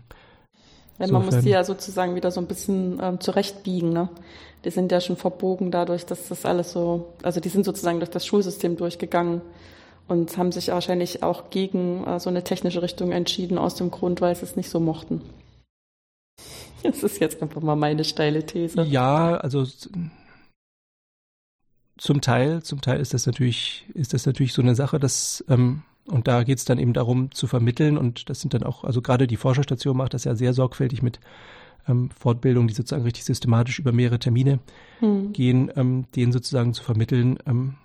Ja, 0.97 1.07
man 1.07 1.25
muss 1.25 1.39
die 1.39 1.49
ja 1.49 1.63
sozusagen 1.63 2.15
wieder 2.15 2.31
so 2.31 2.39
ein 2.39 2.47
bisschen 2.47 2.99
ähm, 3.01 3.19
zurechtbiegen. 3.19 3.91
Ne? 3.91 4.09
Die 4.63 4.71
sind 4.71 4.91
ja 4.91 5.01
schon 5.01 5.17
verbogen 5.17 5.69
dadurch, 5.69 6.05
dass 6.05 6.29
das 6.29 6.45
alles 6.45 6.71
so, 6.71 7.13
also 7.21 7.39
die 7.39 7.49
sind 7.49 7.65
sozusagen 7.65 7.99
durch 7.99 8.09
das 8.09 8.25
Schulsystem 8.25 8.77
durchgegangen 8.77 9.41
und 10.07 10.37
haben 10.37 10.51
sich 10.51 10.69
wahrscheinlich 10.69 11.21
auch 11.21 11.49
gegen 11.49 12.05
äh, 12.05 12.19
so 12.19 12.29
eine 12.29 12.43
technische 12.43 12.81
Richtung 12.81 13.11
entschieden, 13.11 13.57
aus 13.57 13.75
dem 13.75 13.91
Grund, 13.91 14.21
weil 14.21 14.35
sie 14.35 14.43
es 14.43 14.55
nicht 14.55 14.69
so 14.69 14.79
mochten. 14.79 15.21
Das 16.83 17.01
ist 17.01 17.19
jetzt 17.19 17.41
einfach 17.41 17.61
mal 17.61 17.75
meine 17.75 18.03
steile 18.03 18.45
These. 18.45 18.83
Ja, 18.83 19.37
also 19.37 19.65
zum 21.97 22.21
Teil, 22.21 22.63
zum 22.63 22.81
Teil 22.81 22.99
ist 22.99 23.13
das 23.13 23.25
natürlich, 23.25 23.85
ist 23.93 24.13
das 24.13 24.25
natürlich 24.25 24.53
so 24.53 24.61
eine 24.61 24.75
Sache, 24.75 24.99
dass 24.99 25.43
ähm, 25.47 25.83
und 26.07 26.27
da 26.27 26.43
geht 26.43 26.59
es 26.59 26.65
dann 26.65 26.77
eben 26.77 26.93
darum 26.93 27.31
zu 27.31 27.47
vermitteln 27.47 27.97
und 27.97 28.29
das 28.29 28.39
sind 28.39 28.53
dann 28.53 28.63
auch, 28.63 28.83
also 28.83 29.01
gerade 29.01 29.25
die 29.25 29.37
Forscherstation 29.37 29.97
macht 29.97 30.13
das 30.13 30.23
ja 30.23 30.35
sehr 30.35 30.53
sorgfältig 30.53 31.01
mit 31.01 31.19
ähm, 31.87 32.09
Fortbildungen, 32.11 32.67
die 32.67 32.75
sozusagen 32.75 33.03
richtig 33.03 33.25
systematisch 33.25 33.79
über 33.79 33.91
mehrere 33.91 34.19
Termine 34.19 34.59
hm. 34.99 35.33
gehen, 35.33 35.71
ähm, 35.75 36.05
denen 36.15 36.31
sozusagen 36.31 36.73
zu 36.73 36.83
vermitteln, 36.83 37.39
ähm, 37.47 37.75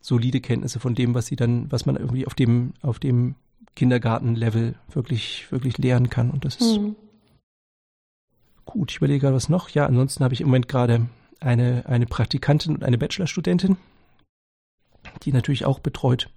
solide 0.00 0.40
Kenntnisse 0.40 0.80
von 0.80 0.94
dem, 0.94 1.14
was 1.14 1.26
sie 1.26 1.36
dann, 1.36 1.70
was 1.70 1.86
man 1.86 1.96
irgendwie 1.96 2.26
auf 2.26 2.34
dem, 2.34 2.74
auf 2.82 2.98
dem 2.98 3.36
Kindergartenlevel 3.76 4.74
wirklich, 4.90 5.50
wirklich 5.50 5.78
lehren 5.78 6.10
kann. 6.10 6.30
Und 6.30 6.44
das 6.44 6.56
ist 6.56 6.76
hm. 6.76 6.96
gut. 8.64 8.90
Ich 8.90 8.96
überlege 8.98 9.20
gerade 9.20 9.36
was 9.36 9.48
noch. 9.48 9.68
Ja, 9.70 9.86
ansonsten 9.86 10.24
habe 10.24 10.34
ich 10.34 10.40
im 10.40 10.48
Moment 10.48 10.68
gerade 10.68 11.06
eine, 11.44 11.84
eine 11.86 12.06
Praktikantin 12.06 12.74
und 12.74 12.84
eine 12.84 12.98
Bachelorstudentin, 12.98 13.76
die 15.22 15.32
natürlich 15.32 15.66
auch 15.66 15.78
betreut 15.78 16.30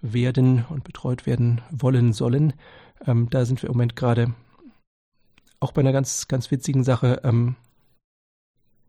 werden 0.00 0.64
und 0.68 0.82
betreut 0.84 1.26
werden 1.26 1.60
wollen 1.70 2.12
sollen. 2.12 2.54
Ähm, 3.06 3.28
da 3.30 3.44
sind 3.44 3.62
wir 3.62 3.68
im 3.68 3.74
Moment 3.74 3.96
gerade 3.96 4.34
auch 5.60 5.72
bei 5.72 5.80
einer 5.80 5.92
ganz, 5.92 6.26
ganz 6.26 6.50
witzigen 6.50 6.84
Sache. 6.84 7.20
Ähm, 7.22 7.56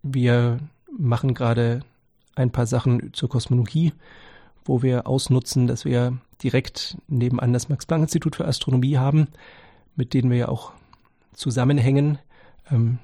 wir 0.03 0.59
machen 0.97 1.33
gerade 1.33 1.81
ein 2.35 2.51
paar 2.51 2.65
Sachen 2.65 3.13
zur 3.13 3.29
Kosmologie, 3.29 3.93
wo 4.63 4.81
wir 4.81 5.05
ausnutzen, 5.05 5.67
dass 5.67 5.83
wir 5.83 6.17
direkt 6.41 6.97
nebenan 7.07 7.51
das 7.51 7.67
Max-Planck-Institut 7.67 8.37
für 8.37 8.47
Astronomie 8.47 8.97
haben, 8.97 9.27
mit 9.95 10.13
denen 10.13 10.31
wir 10.31 10.37
ja 10.37 10.47
auch 10.47 10.71
zusammenhängen. 11.33 12.19
Ähm, 12.71 12.99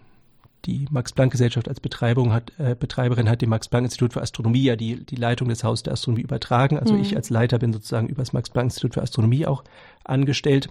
die 0.67 0.85
Max-Planck-Gesellschaft 0.91 1.69
als 1.69 1.79
Betreibung 1.79 2.33
hat, 2.33 2.51
äh, 2.59 2.75
Betreiberin 2.77 3.29
hat 3.29 3.41
dem 3.41 3.49
Max-Planck-Institut 3.49 4.13
für 4.13 4.21
Astronomie 4.21 4.63
ja 4.63 4.75
die, 4.75 5.03
die 5.03 5.15
Leitung 5.15 5.47
des 5.47 5.63
Hauses 5.63 5.83
der 5.83 5.93
Astronomie 5.93 6.23
übertragen. 6.23 6.77
Also 6.77 6.93
mhm. 6.93 7.01
ich 7.01 7.15
als 7.15 7.29
Leiter 7.29 7.57
bin 7.57 7.71
sozusagen 7.71 8.07
über 8.07 8.21
das 8.21 8.33
Max-Planck-Institut 8.33 8.93
für 8.93 9.01
Astronomie 9.01 9.45
auch 9.45 9.63
angestellt 10.03 10.69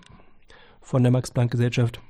von 0.83 1.03
der 1.03 1.11
Max-Planck-Gesellschaft. 1.11 2.01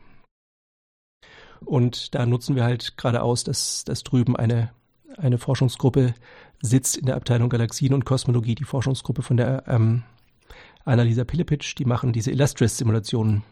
Und 1.64 2.14
da 2.14 2.27
nutzen 2.27 2.57
wir 2.57 2.64
halt 2.64 2.96
gerade 2.96 3.22
aus, 3.22 3.44
dass, 3.44 3.85
dass 3.85 4.03
drüben 4.03 4.37
eine, 4.37 4.70
eine 5.16 5.38
Forschungsgruppe 5.38 6.14
sitzt 6.61 6.96
in 6.96 7.07
der 7.07 7.16
Abteilung 7.16 7.49
Galaxien 7.49 7.94
und 7.94 8.05
Kosmologie, 8.05 8.57
die 8.57 8.64
Forschungsgruppe 8.64 9.22
von 9.22 9.37
der 9.37 9.64
ähm, 9.68 10.03
Annalisa 10.85 11.25
Pilipitsch, 11.25 11.77
die 11.79 11.85
machen 11.85 12.12
diese 12.12 12.33
Illustris-Simulationen 12.33 13.44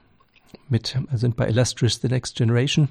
mit, 0.69 0.97
also 1.07 1.19
sind 1.19 1.37
bei 1.37 1.49
Illustris 1.49 2.01
The 2.01 2.09
Next 2.09 2.37
Generation 2.37 2.89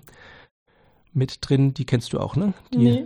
mit 1.14 1.38
drin. 1.42 1.74
Die 1.74 1.86
kennst 1.86 2.14
du 2.14 2.20
auch, 2.20 2.36
ne? 2.36 2.54
Die, 2.74 2.78
nee. 2.78 3.06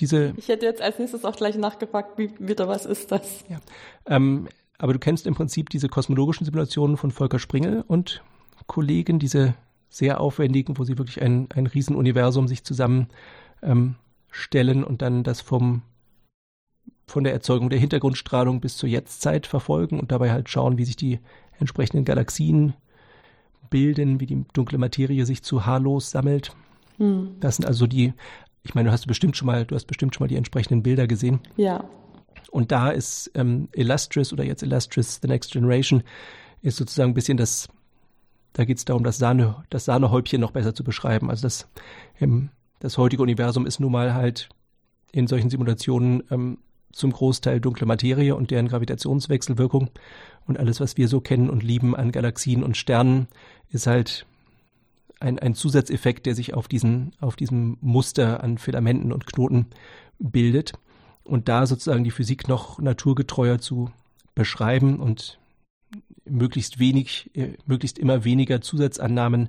Diese, 0.00 0.34
ich 0.36 0.48
hätte 0.48 0.66
jetzt 0.66 0.82
als 0.82 0.98
nächstes 0.98 1.24
auch 1.24 1.36
gleich 1.36 1.56
nachgefragt, 1.56 2.18
wie 2.18 2.30
wieder 2.38 2.66
was 2.66 2.84
ist 2.84 3.12
das? 3.12 3.44
Ja. 3.48 3.58
Ähm, 4.06 4.48
aber 4.78 4.92
du 4.92 4.98
kennst 4.98 5.26
im 5.26 5.34
Prinzip 5.34 5.70
diese 5.70 5.88
kosmologischen 5.88 6.44
Simulationen 6.44 6.96
von 6.96 7.12
Volker 7.12 7.38
Springel 7.38 7.84
und 7.86 8.22
Kollegen, 8.66 9.18
diese 9.18 9.54
sehr 9.88 10.20
aufwendigen, 10.20 10.78
wo 10.78 10.84
sie 10.84 10.98
wirklich 10.98 11.22
ein, 11.22 11.48
ein 11.54 11.66
Riesenuniversum 11.66 12.48
sich 12.48 12.64
zusammenstellen 12.64 13.08
ähm, 13.62 14.84
und 14.84 15.02
dann 15.02 15.22
das 15.22 15.40
vom 15.40 15.82
von 17.06 17.22
der 17.22 17.34
Erzeugung 17.34 17.68
der 17.68 17.78
Hintergrundstrahlung 17.78 18.60
bis 18.60 18.78
zur 18.78 18.88
Jetztzeit 18.88 19.46
verfolgen 19.46 20.00
und 20.00 20.10
dabei 20.10 20.32
halt 20.32 20.48
schauen, 20.48 20.78
wie 20.78 20.86
sich 20.86 20.96
die 20.96 21.20
entsprechenden 21.60 22.06
Galaxien 22.06 22.72
bilden, 23.68 24.20
wie 24.20 24.26
die 24.26 24.44
dunkle 24.54 24.78
Materie 24.78 25.26
sich 25.26 25.42
zu 25.42 25.66
Halos 25.66 26.10
sammelt. 26.10 26.56
Hm. 26.98 27.36
Das 27.40 27.56
sind 27.56 27.66
also 27.66 27.86
die, 27.86 28.12
ich 28.62 28.74
meine, 28.74 28.88
du 28.88 28.92
hast 28.92 29.06
bestimmt 29.06 29.36
schon 29.36 29.46
mal, 29.46 29.64
du 29.64 29.74
hast 29.74 29.86
bestimmt 29.86 30.14
schon 30.14 30.24
mal 30.24 30.28
die 30.28 30.36
entsprechenden 30.36 30.82
Bilder 30.82 31.06
gesehen. 31.06 31.40
Ja. 31.56 31.84
Und 32.50 32.72
da 32.72 32.90
ist 32.90 33.30
ähm, 33.34 33.68
Illustris 33.74 34.32
oder 34.32 34.44
jetzt 34.44 34.62
Illustris 34.62 35.18
The 35.20 35.28
Next 35.28 35.52
Generation 35.52 36.02
ist 36.62 36.76
sozusagen 36.76 37.10
ein 37.10 37.14
bisschen 37.14 37.36
das, 37.36 37.68
da 38.52 38.64
geht 38.64 38.78
es 38.78 38.84
darum, 38.84 39.04
das, 39.04 39.18
Sahne, 39.18 39.64
das 39.70 39.84
Sahnehäubchen 39.84 40.40
noch 40.40 40.52
besser 40.52 40.74
zu 40.74 40.84
beschreiben. 40.84 41.30
Also 41.30 41.42
das, 41.42 41.68
ähm, 42.20 42.50
das 42.80 42.96
heutige 42.96 43.22
Universum 43.22 43.66
ist 43.66 43.80
nun 43.80 43.92
mal 43.92 44.14
halt 44.14 44.48
in 45.12 45.26
solchen 45.26 45.50
Simulationen 45.50 46.22
ähm, 46.30 46.58
zum 46.92 47.12
Großteil 47.12 47.60
dunkle 47.60 47.86
Materie 47.86 48.34
und 48.34 48.50
deren 48.50 48.68
Gravitationswechselwirkung. 48.68 49.90
Und 50.46 50.58
alles, 50.58 50.80
was 50.80 50.96
wir 50.96 51.08
so 51.08 51.20
kennen 51.20 51.50
und 51.50 51.62
lieben 51.62 51.96
an 51.96 52.12
Galaxien 52.12 52.62
und 52.62 52.76
Sternen, 52.76 53.28
ist 53.70 53.86
halt 53.86 54.26
ein, 55.24 55.38
ein 55.38 55.54
Zusatzeffekt, 55.54 56.26
der 56.26 56.34
sich 56.34 56.54
auf, 56.54 56.68
diesen, 56.68 57.12
auf 57.18 57.34
diesem 57.34 57.78
Muster 57.80 58.44
an 58.44 58.58
Filamenten 58.58 59.12
und 59.12 59.26
Knoten 59.26 59.66
bildet. 60.18 60.74
Und 61.24 61.48
da 61.48 61.66
sozusagen 61.66 62.04
die 62.04 62.10
Physik 62.10 62.46
noch 62.48 62.78
naturgetreuer 62.78 63.58
zu 63.58 63.90
beschreiben 64.34 65.00
und 65.00 65.38
möglichst 66.26 66.78
wenig, 66.78 67.30
äh, 67.34 67.54
möglichst 67.66 67.98
immer 67.98 68.24
weniger 68.24 68.60
Zusatzannahmen, 68.60 69.48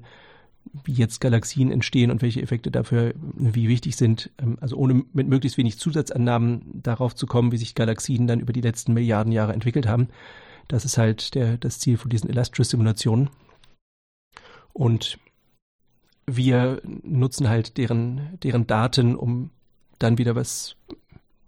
wie 0.83 0.93
jetzt 0.93 1.19
Galaxien 1.19 1.71
entstehen 1.71 2.09
und 2.09 2.21
welche 2.21 2.41
Effekte 2.41 2.71
dafür 2.71 3.13
wie 3.35 3.67
wichtig 3.67 3.97
sind. 3.97 4.31
Ähm, 4.37 4.57
also 4.61 4.77
ohne 4.77 5.03
mit 5.11 5.27
möglichst 5.27 5.57
wenig 5.57 5.77
Zusatzannahmen 5.77 6.81
darauf 6.81 7.15
zu 7.15 7.27
kommen, 7.27 7.51
wie 7.51 7.57
sich 7.57 7.75
Galaxien 7.75 8.27
dann 8.27 8.39
über 8.39 8.53
die 8.53 8.61
letzten 8.61 8.93
Milliarden 8.93 9.33
Jahre 9.33 9.53
entwickelt 9.53 9.87
haben. 9.87 10.07
Das 10.69 10.85
ist 10.85 10.97
halt 10.97 11.35
der, 11.35 11.57
das 11.57 11.79
Ziel 11.79 11.97
von 11.97 12.09
diesen 12.09 12.29
Illustrious-Simulationen. 12.29 13.29
Und 14.73 15.19
wir 16.27 16.81
nutzen 16.83 17.49
halt 17.49 17.77
deren, 17.77 18.37
deren 18.41 18.67
Daten, 18.67 19.15
um 19.15 19.51
dann 19.99 20.17
wieder 20.17 20.35
was 20.35 20.75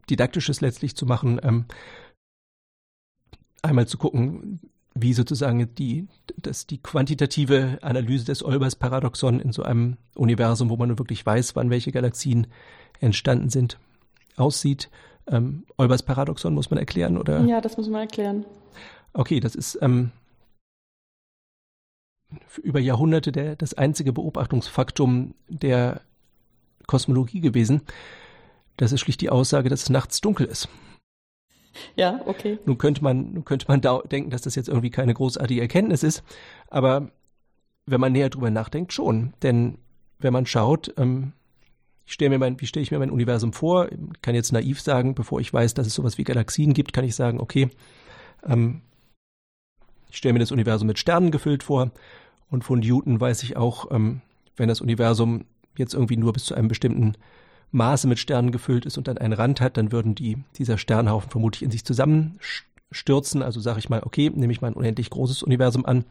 Didaktisches 0.09 0.61
letztlich 0.61 0.95
zu 0.95 1.05
machen. 1.05 1.39
Ähm, 1.43 1.65
einmal 3.61 3.87
zu 3.87 3.97
gucken, 3.97 4.61
wie 4.93 5.13
sozusagen 5.13 5.73
die, 5.75 6.07
dass 6.37 6.65
die 6.65 6.77
quantitative 6.77 7.79
Analyse 7.81 8.25
des 8.25 8.43
Olbers-Paradoxon 8.43 9.39
in 9.39 9.51
so 9.51 9.63
einem 9.63 9.97
Universum, 10.15 10.69
wo 10.69 10.77
man 10.77 10.97
wirklich 10.97 11.25
weiß, 11.25 11.55
wann 11.55 11.69
welche 11.69 11.91
Galaxien 11.91 12.47
entstanden 12.99 13.49
sind, 13.49 13.77
aussieht. 14.37 14.89
Ähm, 15.27 15.65
Olbers-Paradoxon 15.77 16.53
muss 16.53 16.69
man 16.69 16.79
erklären, 16.79 17.17
oder? 17.17 17.43
Ja, 17.45 17.61
das 17.61 17.77
muss 17.77 17.89
man 17.89 18.01
erklären. 18.01 18.45
Okay, 19.13 19.39
das 19.39 19.55
ist 19.55 19.77
ähm, 19.81 20.11
über 22.61 22.79
Jahrhunderte 22.79 23.31
der, 23.31 23.55
das 23.55 23.73
einzige 23.73 24.13
Beobachtungsfaktum 24.13 25.33
der 25.47 26.01
Kosmologie 26.85 27.41
gewesen. 27.41 27.81
Das 28.77 28.91
ist 28.91 29.01
schlicht 29.01 29.21
die 29.21 29.29
Aussage, 29.29 29.69
dass 29.69 29.83
es 29.83 29.89
nachts 29.89 30.21
dunkel 30.21 30.47
ist. 30.47 30.69
Ja, 31.95 32.21
okay. 32.25 32.59
Nun 32.65 32.77
könnte 32.77 33.03
man, 33.03 33.33
nun 33.33 33.45
könnte 33.45 33.65
man 33.67 33.81
denken, 33.81 34.29
dass 34.29 34.41
das 34.41 34.55
jetzt 34.55 34.69
irgendwie 34.69 34.89
keine 34.89 35.13
großartige 35.13 35.61
Erkenntnis 35.61 36.03
ist, 36.03 36.23
aber 36.69 37.11
wenn 37.85 38.01
man 38.01 38.11
näher 38.11 38.29
drüber 38.29 38.49
nachdenkt, 38.49 38.93
schon. 38.93 39.33
Denn 39.43 39.77
wenn 40.19 40.33
man 40.33 40.45
schaut, 40.45 40.93
ähm, 40.97 41.33
ich 42.05 42.13
stelle 42.13 42.29
mir 42.29 42.39
mein, 42.39 42.59
wie 42.59 42.67
stelle 42.67 42.83
ich 42.83 42.91
mir 42.91 42.99
mein 42.99 43.11
Universum 43.11 43.53
vor? 43.53 43.91
Ich 43.91 44.21
kann 44.21 44.35
jetzt 44.35 44.51
naiv 44.51 44.81
sagen, 44.81 45.15
bevor 45.15 45.39
ich 45.39 45.53
weiß, 45.53 45.73
dass 45.73 45.87
es 45.87 45.93
sowas 45.93 46.17
wie 46.17 46.23
Galaxien 46.23 46.73
gibt, 46.73 46.93
kann 46.93 47.05
ich 47.05 47.15
sagen, 47.15 47.39
okay, 47.39 47.69
ähm, 48.45 48.81
ich 50.09 50.17
stelle 50.17 50.33
mir 50.33 50.39
das 50.39 50.51
Universum 50.51 50.87
mit 50.87 50.99
Sternen 50.99 51.31
gefüllt 51.31 51.63
vor 51.63 51.91
und 52.49 52.63
von 52.63 52.79
Newton 52.79 53.19
weiß 53.19 53.43
ich 53.43 53.57
auch, 53.57 53.91
ähm, 53.91 54.21
wenn 54.55 54.69
das 54.69 54.81
Universum 54.81 55.45
jetzt 55.77 55.93
irgendwie 55.93 56.17
nur 56.17 56.33
bis 56.33 56.45
zu 56.45 56.55
einem 56.55 56.67
bestimmten 56.67 57.15
Maße 57.71 58.07
mit 58.07 58.19
Sternen 58.19 58.51
gefüllt 58.51 58.85
ist 58.85 58.97
und 58.97 59.07
dann 59.07 59.17
einen 59.17 59.33
Rand 59.33 59.61
hat, 59.61 59.77
dann 59.77 59.91
würden 59.91 60.15
die, 60.15 60.37
dieser 60.55 60.77
Sternhaufen 60.77 61.29
vermutlich 61.29 61.63
in 61.63 61.71
sich 61.71 61.85
zusammenstürzen. 61.85 63.43
Also 63.43 63.59
sage 63.59 63.79
ich 63.79 63.89
mal, 63.89 64.01
okay, 64.03 64.31
nehme 64.33 64.53
ich 64.53 64.61
mal 64.61 64.69
ein 64.69 64.73
unendlich 64.73 65.09
großes 65.09 65.43
Universum 65.43 65.85
an. 65.85 66.05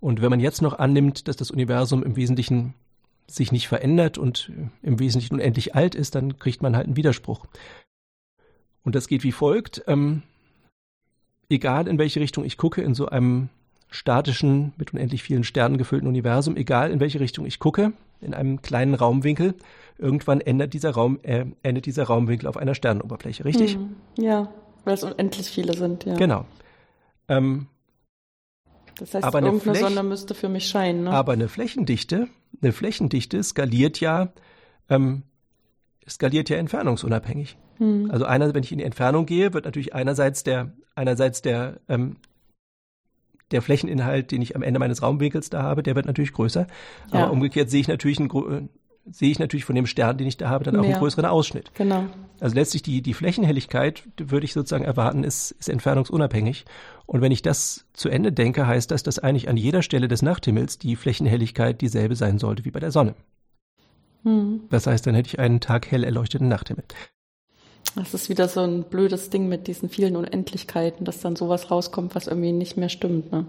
Und 0.00 0.20
wenn 0.20 0.30
man 0.30 0.40
jetzt 0.40 0.62
noch 0.62 0.78
annimmt, 0.78 1.28
dass 1.28 1.36
das 1.36 1.52
Universum 1.52 2.02
im 2.02 2.16
Wesentlichen 2.16 2.74
sich 3.28 3.52
nicht 3.52 3.68
verändert 3.68 4.18
und 4.18 4.50
im 4.82 4.98
Wesentlichen 4.98 5.34
unendlich 5.34 5.76
alt 5.76 5.94
ist, 5.94 6.16
dann 6.16 6.38
kriegt 6.38 6.60
man 6.60 6.76
halt 6.76 6.86
einen 6.86 6.96
Widerspruch. 6.96 7.46
Und 8.82 8.96
das 8.96 9.06
geht 9.06 9.22
wie 9.22 9.32
folgt. 9.32 9.84
Ähm, 9.86 10.22
egal 11.52 11.88
in 11.88 11.98
welche 11.98 12.20
Richtung 12.20 12.44
ich 12.44 12.56
gucke, 12.56 12.82
in 12.82 12.94
so 12.94 13.06
einem 13.06 13.48
statischen, 13.90 14.72
mit 14.76 14.92
unendlich 14.92 15.22
vielen 15.22 15.44
Sternen 15.44 15.78
gefüllten 15.78 16.08
Universum, 16.08 16.56
egal 16.56 16.90
in 16.90 17.00
welche 17.00 17.20
Richtung 17.20 17.46
ich 17.46 17.58
gucke, 17.58 17.92
in 18.20 18.34
einem 18.34 18.62
kleinen 18.62 18.94
Raumwinkel, 18.94 19.54
irgendwann 19.98 20.40
endet 20.40 20.72
dieser 20.74 20.92
Raum, 20.92 21.20
äh, 21.22 21.44
endet 21.62 21.86
dieser 21.86 22.04
Raumwinkel 22.04 22.48
auf 22.48 22.56
einer 22.56 22.74
Sternenoberfläche, 22.74 23.44
richtig? 23.44 23.74
Hm, 23.74 23.96
ja, 24.16 24.48
weil 24.84 24.94
es 24.94 25.04
unendlich 25.04 25.48
viele 25.48 25.74
sind, 25.76 26.04
ja. 26.04 26.14
Genau. 26.14 26.46
Ähm, 27.28 27.66
das 28.98 29.14
heißt, 29.14 29.24
aber 29.24 29.42
irgendeine 29.42 29.74
Flech 29.74 29.88
Sonne 29.88 30.02
müsste 30.02 30.34
für 30.34 30.48
mich 30.48 30.68
scheinen. 30.68 31.04
Ne? 31.04 31.10
Aber 31.10 31.32
eine 31.32 31.48
Flächendichte, 31.48 32.28
eine 32.60 32.72
Flächendichte 32.72 33.42
skaliert 33.42 34.00
ja, 34.00 34.32
ähm, 34.88 35.22
skaliert 36.08 36.48
ja 36.48 36.56
entfernungsunabhängig. 36.56 37.56
Hm. 37.78 38.10
Also 38.10 38.24
einer, 38.24 38.52
wenn 38.54 38.62
ich 38.62 38.72
in 38.72 38.78
die 38.78 38.84
Entfernung 38.84 39.26
gehe, 39.26 39.52
wird 39.54 39.64
natürlich 39.64 39.94
einerseits 39.94 40.44
der, 40.44 40.72
einerseits 40.94 41.42
der 41.42 41.80
ähm, 41.88 42.16
der 43.52 43.62
Flächeninhalt, 43.62 44.30
den 44.30 44.42
ich 44.42 44.56
am 44.56 44.62
Ende 44.62 44.80
meines 44.80 45.02
Raumwinkels 45.02 45.50
da 45.50 45.62
habe, 45.62 45.82
der 45.82 45.94
wird 45.94 46.06
natürlich 46.06 46.32
größer. 46.32 46.66
Ja. 47.12 47.24
Aber 47.24 47.32
umgekehrt 47.32 47.70
sehe 47.70 47.80
ich 47.80 47.88
natürlich 47.88 48.18
einen, 48.18 48.30
äh, 48.30 48.68
sehe 49.10 49.30
ich 49.30 49.38
natürlich 49.38 49.64
von 49.64 49.74
dem 49.74 49.86
Stern, 49.86 50.18
den 50.18 50.26
ich 50.26 50.36
da 50.36 50.48
habe, 50.48 50.64
dann 50.64 50.76
auch 50.76 50.80
Mehr. 50.80 50.90
einen 50.90 50.98
größeren 50.98 51.24
Ausschnitt. 51.24 51.72
Genau. 51.74 52.06
Also 52.40 52.54
letztlich 52.54 52.82
die, 52.82 53.02
die 53.02 53.14
Flächenhelligkeit, 53.14 54.04
würde 54.16 54.44
ich 54.44 54.52
sozusagen 54.52 54.84
erwarten, 54.84 55.24
ist, 55.24 55.52
ist 55.52 55.68
entfernungsunabhängig. 55.68 56.64
Und 57.06 57.20
wenn 57.20 57.32
ich 57.32 57.42
das 57.42 57.86
zu 57.92 58.08
Ende 58.08 58.32
denke, 58.32 58.66
heißt 58.66 58.90
das, 58.90 59.02
dass 59.02 59.18
eigentlich 59.18 59.48
an 59.48 59.56
jeder 59.56 59.82
Stelle 59.82 60.08
des 60.08 60.22
Nachthimmels 60.22 60.78
die 60.78 60.96
Flächenhelligkeit 60.96 61.80
dieselbe 61.80 62.16
sein 62.16 62.38
sollte 62.38 62.64
wie 62.64 62.70
bei 62.70 62.80
der 62.80 62.90
Sonne. 62.90 63.14
Hm. 64.22 64.62
Das 64.70 64.86
heißt, 64.86 65.06
dann 65.06 65.14
hätte 65.14 65.28
ich 65.28 65.38
einen 65.38 65.60
Tag 65.60 65.90
hell 65.90 66.04
erleuchteten 66.04 66.48
Nachthimmel. 66.48 66.84
Das 67.94 68.14
ist 68.14 68.28
wieder 68.28 68.48
so 68.48 68.60
ein 68.60 68.84
blödes 68.84 69.30
Ding 69.30 69.48
mit 69.48 69.66
diesen 69.66 69.88
vielen 69.88 70.16
Unendlichkeiten, 70.16 71.04
dass 71.04 71.20
dann 71.20 71.36
sowas 71.36 71.70
rauskommt, 71.70 72.14
was 72.14 72.26
irgendwie 72.26 72.52
nicht 72.52 72.76
mehr 72.76 72.88
stimmt, 72.88 73.32
ne? 73.32 73.46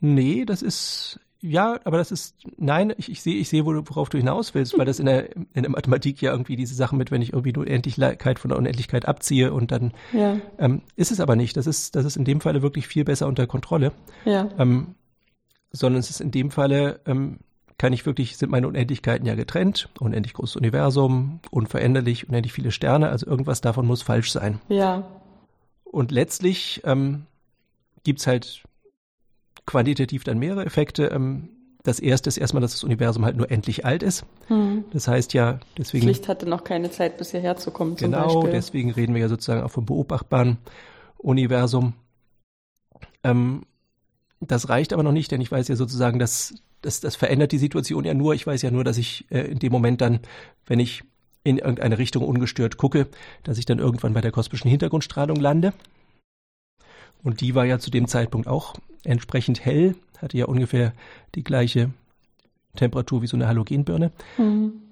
Nee, 0.00 0.44
das 0.44 0.62
ist, 0.62 1.20
ja, 1.40 1.80
aber 1.84 1.96
das 1.96 2.10
ist, 2.10 2.34
nein, 2.58 2.92
ich, 2.98 3.10
ich 3.10 3.22
sehe, 3.22 3.36
ich 3.36 3.48
sehe, 3.48 3.64
worauf 3.64 4.08
du 4.08 4.18
hinaus 4.18 4.54
willst, 4.54 4.76
weil 4.76 4.84
das 4.84 4.98
in 4.98 5.06
der, 5.06 5.34
in 5.36 5.62
der 5.62 5.70
Mathematik 5.70 6.20
ja 6.20 6.32
irgendwie 6.32 6.56
diese 6.56 6.74
Sachen 6.74 6.98
mit, 6.98 7.10
wenn 7.10 7.22
ich 7.22 7.32
irgendwie 7.32 7.52
die 7.52 7.60
Unendlichkeit 7.60 8.38
von 8.38 8.50
der 8.50 8.58
Unendlichkeit 8.58 9.06
abziehe 9.06 9.52
und 9.52 9.70
dann 9.70 9.92
ja. 10.12 10.38
ähm, 10.58 10.82
ist 10.96 11.12
es 11.12 11.20
aber 11.20 11.34
nicht. 11.34 11.56
Das 11.56 11.66
ist, 11.66 11.96
das 11.96 12.04
ist 12.04 12.16
in 12.16 12.24
dem 12.24 12.40
Falle 12.40 12.62
wirklich 12.62 12.88
viel 12.88 13.04
besser 13.04 13.26
unter 13.26 13.46
Kontrolle. 13.46 13.92
Ja. 14.24 14.48
Ähm, 14.58 14.96
sondern 15.72 16.00
es 16.00 16.10
ist 16.10 16.20
in 16.20 16.30
dem 16.30 16.50
Falle 16.50 17.00
ähm, 17.06 17.38
kann 17.78 17.92
ich 17.92 18.06
wirklich, 18.06 18.36
sind 18.36 18.50
meine 18.50 18.68
Unendlichkeiten 18.68 19.26
ja 19.26 19.34
getrennt, 19.34 19.88
unendlich 20.00 20.34
großes 20.34 20.56
Universum, 20.56 21.40
unveränderlich, 21.50 22.28
unendlich 22.28 22.52
viele 22.52 22.70
Sterne, 22.70 23.10
also 23.10 23.26
irgendwas 23.26 23.60
davon 23.60 23.86
muss 23.86 24.02
falsch 24.02 24.32
sein. 24.32 24.60
Ja. 24.68 25.04
Und 25.84 26.10
letztlich 26.10 26.80
ähm, 26.84 27.26
gibt 28.02 28.26
halt 28.26 28.62
quantitativ 29.66 30.24
dann 30.24 30.38
mehrere 30.38 30.64
Effekte. 30.64 31.06
Ähm, 31.06 31.50
das 31.82 32.00
erste 32.00 32.28
ist 32.28 32.38
erstmal, 32.38 32.60
dass 32.60 32.72
das 32.72 32.82
Universum 32.82 33.24
halt 33.24 33.36
nur 33.36 33.50
endlich 33.50 33.84
alt 33.84 34.02
ist. 34.02 34.24
Hm. 34.48 34.84
Das 34.92 35.06
heißt 35.06 35.34
ja, 35.34 35.60
deswegen. 35.76 36.06
Das 36.06 36.16
Licht 36.16 36.28
hatte 36.28 36.48
noch 36.48 36.64
keine 36.64 36.90
Zeit, 36.90 37.18
bis 37.18 37.30
hierher 37.30 37.56
zu 37.56 37.70
kommen. 37.70 37.96
Genau, 37.96 38.46
deswegen 38.46 38.90
reden 38.90 39.14
wir 39.14 39.20
ja 39.20 39.28
sozusagen 39.28 39.62
auch 39.62 39.70
vom 39.70 39.86
beobachtbaren 39.86 40.58
Universum. 41.18 41.94
Ähm, 43.22 43.66
das 44.40 44.68
reicht 44.68 44.92
aber 44.92 45.02
noch 45.02 45.12
nicht, 45.12 45.30
denn 45.30 45.40
ich 45.40 45.50
weiß 45.50 45.68
ja 45.68 45.76
sozusagen, 45.76 46.18
dass 46.18 46.54
das, 46.86 47.00
das 47.00 47.16
verändert 47.16 47.52
die 47.52 47.58
Situation 47.58 48.04
ja 48.04 48.14
nur. 48.14 48.34
Ich 48.34 48.46
weiß 48.46 48.62
ja 48.62 48.70
nur, 48.70 48.84
dass 48.84 48.96
ich 48.96 49.26
äh, 49.30 49.40
in 49.40 49.58
dem 49.58 49.72
Moment 49.72 50.00
dann, 50.00 50.20
wenn 50.66 50.78
ich 50.78 51.02
in 51.42 51.58
irgendeine 51.58 51.98
Richtung 51.98 52.24
ungestört 52.24 52.76
gucke, 52.76 53.08
dass 53.42 53.58
ich 53.58 53.66
dann 53.66 53.78
irgendwann 53.78 54.14
bei 54.14 54.20
der 54.20 54.32
kosmischen 54.32 54.70
Hintergrundstrahlung 54.70 55.36
lande. 55.36 55.72
Und 57.22 57.40
die 57.40 57.54
war 57.54 57.64
ja 57.64 57.78
zu 57.78 57.90
dem 57.90 58.06
Zeitpunkt 58.06 58.46
auch 58.46 58.74
entsprechend 59.04 59.64
hell, 59.64 59.96
hatte 60.18 60.38
ja 60.38 60.46
ungefähr 60.46 60.92
die 61.34 61.44
gleiche 61.44 61.90
Temperatur 62.76 63.22
wie 63.22 63.26
so 63.26 63.36
eine 63.36 63.48
Halogenbirne. 63.48 64.12
Mhm. 64.38 64.82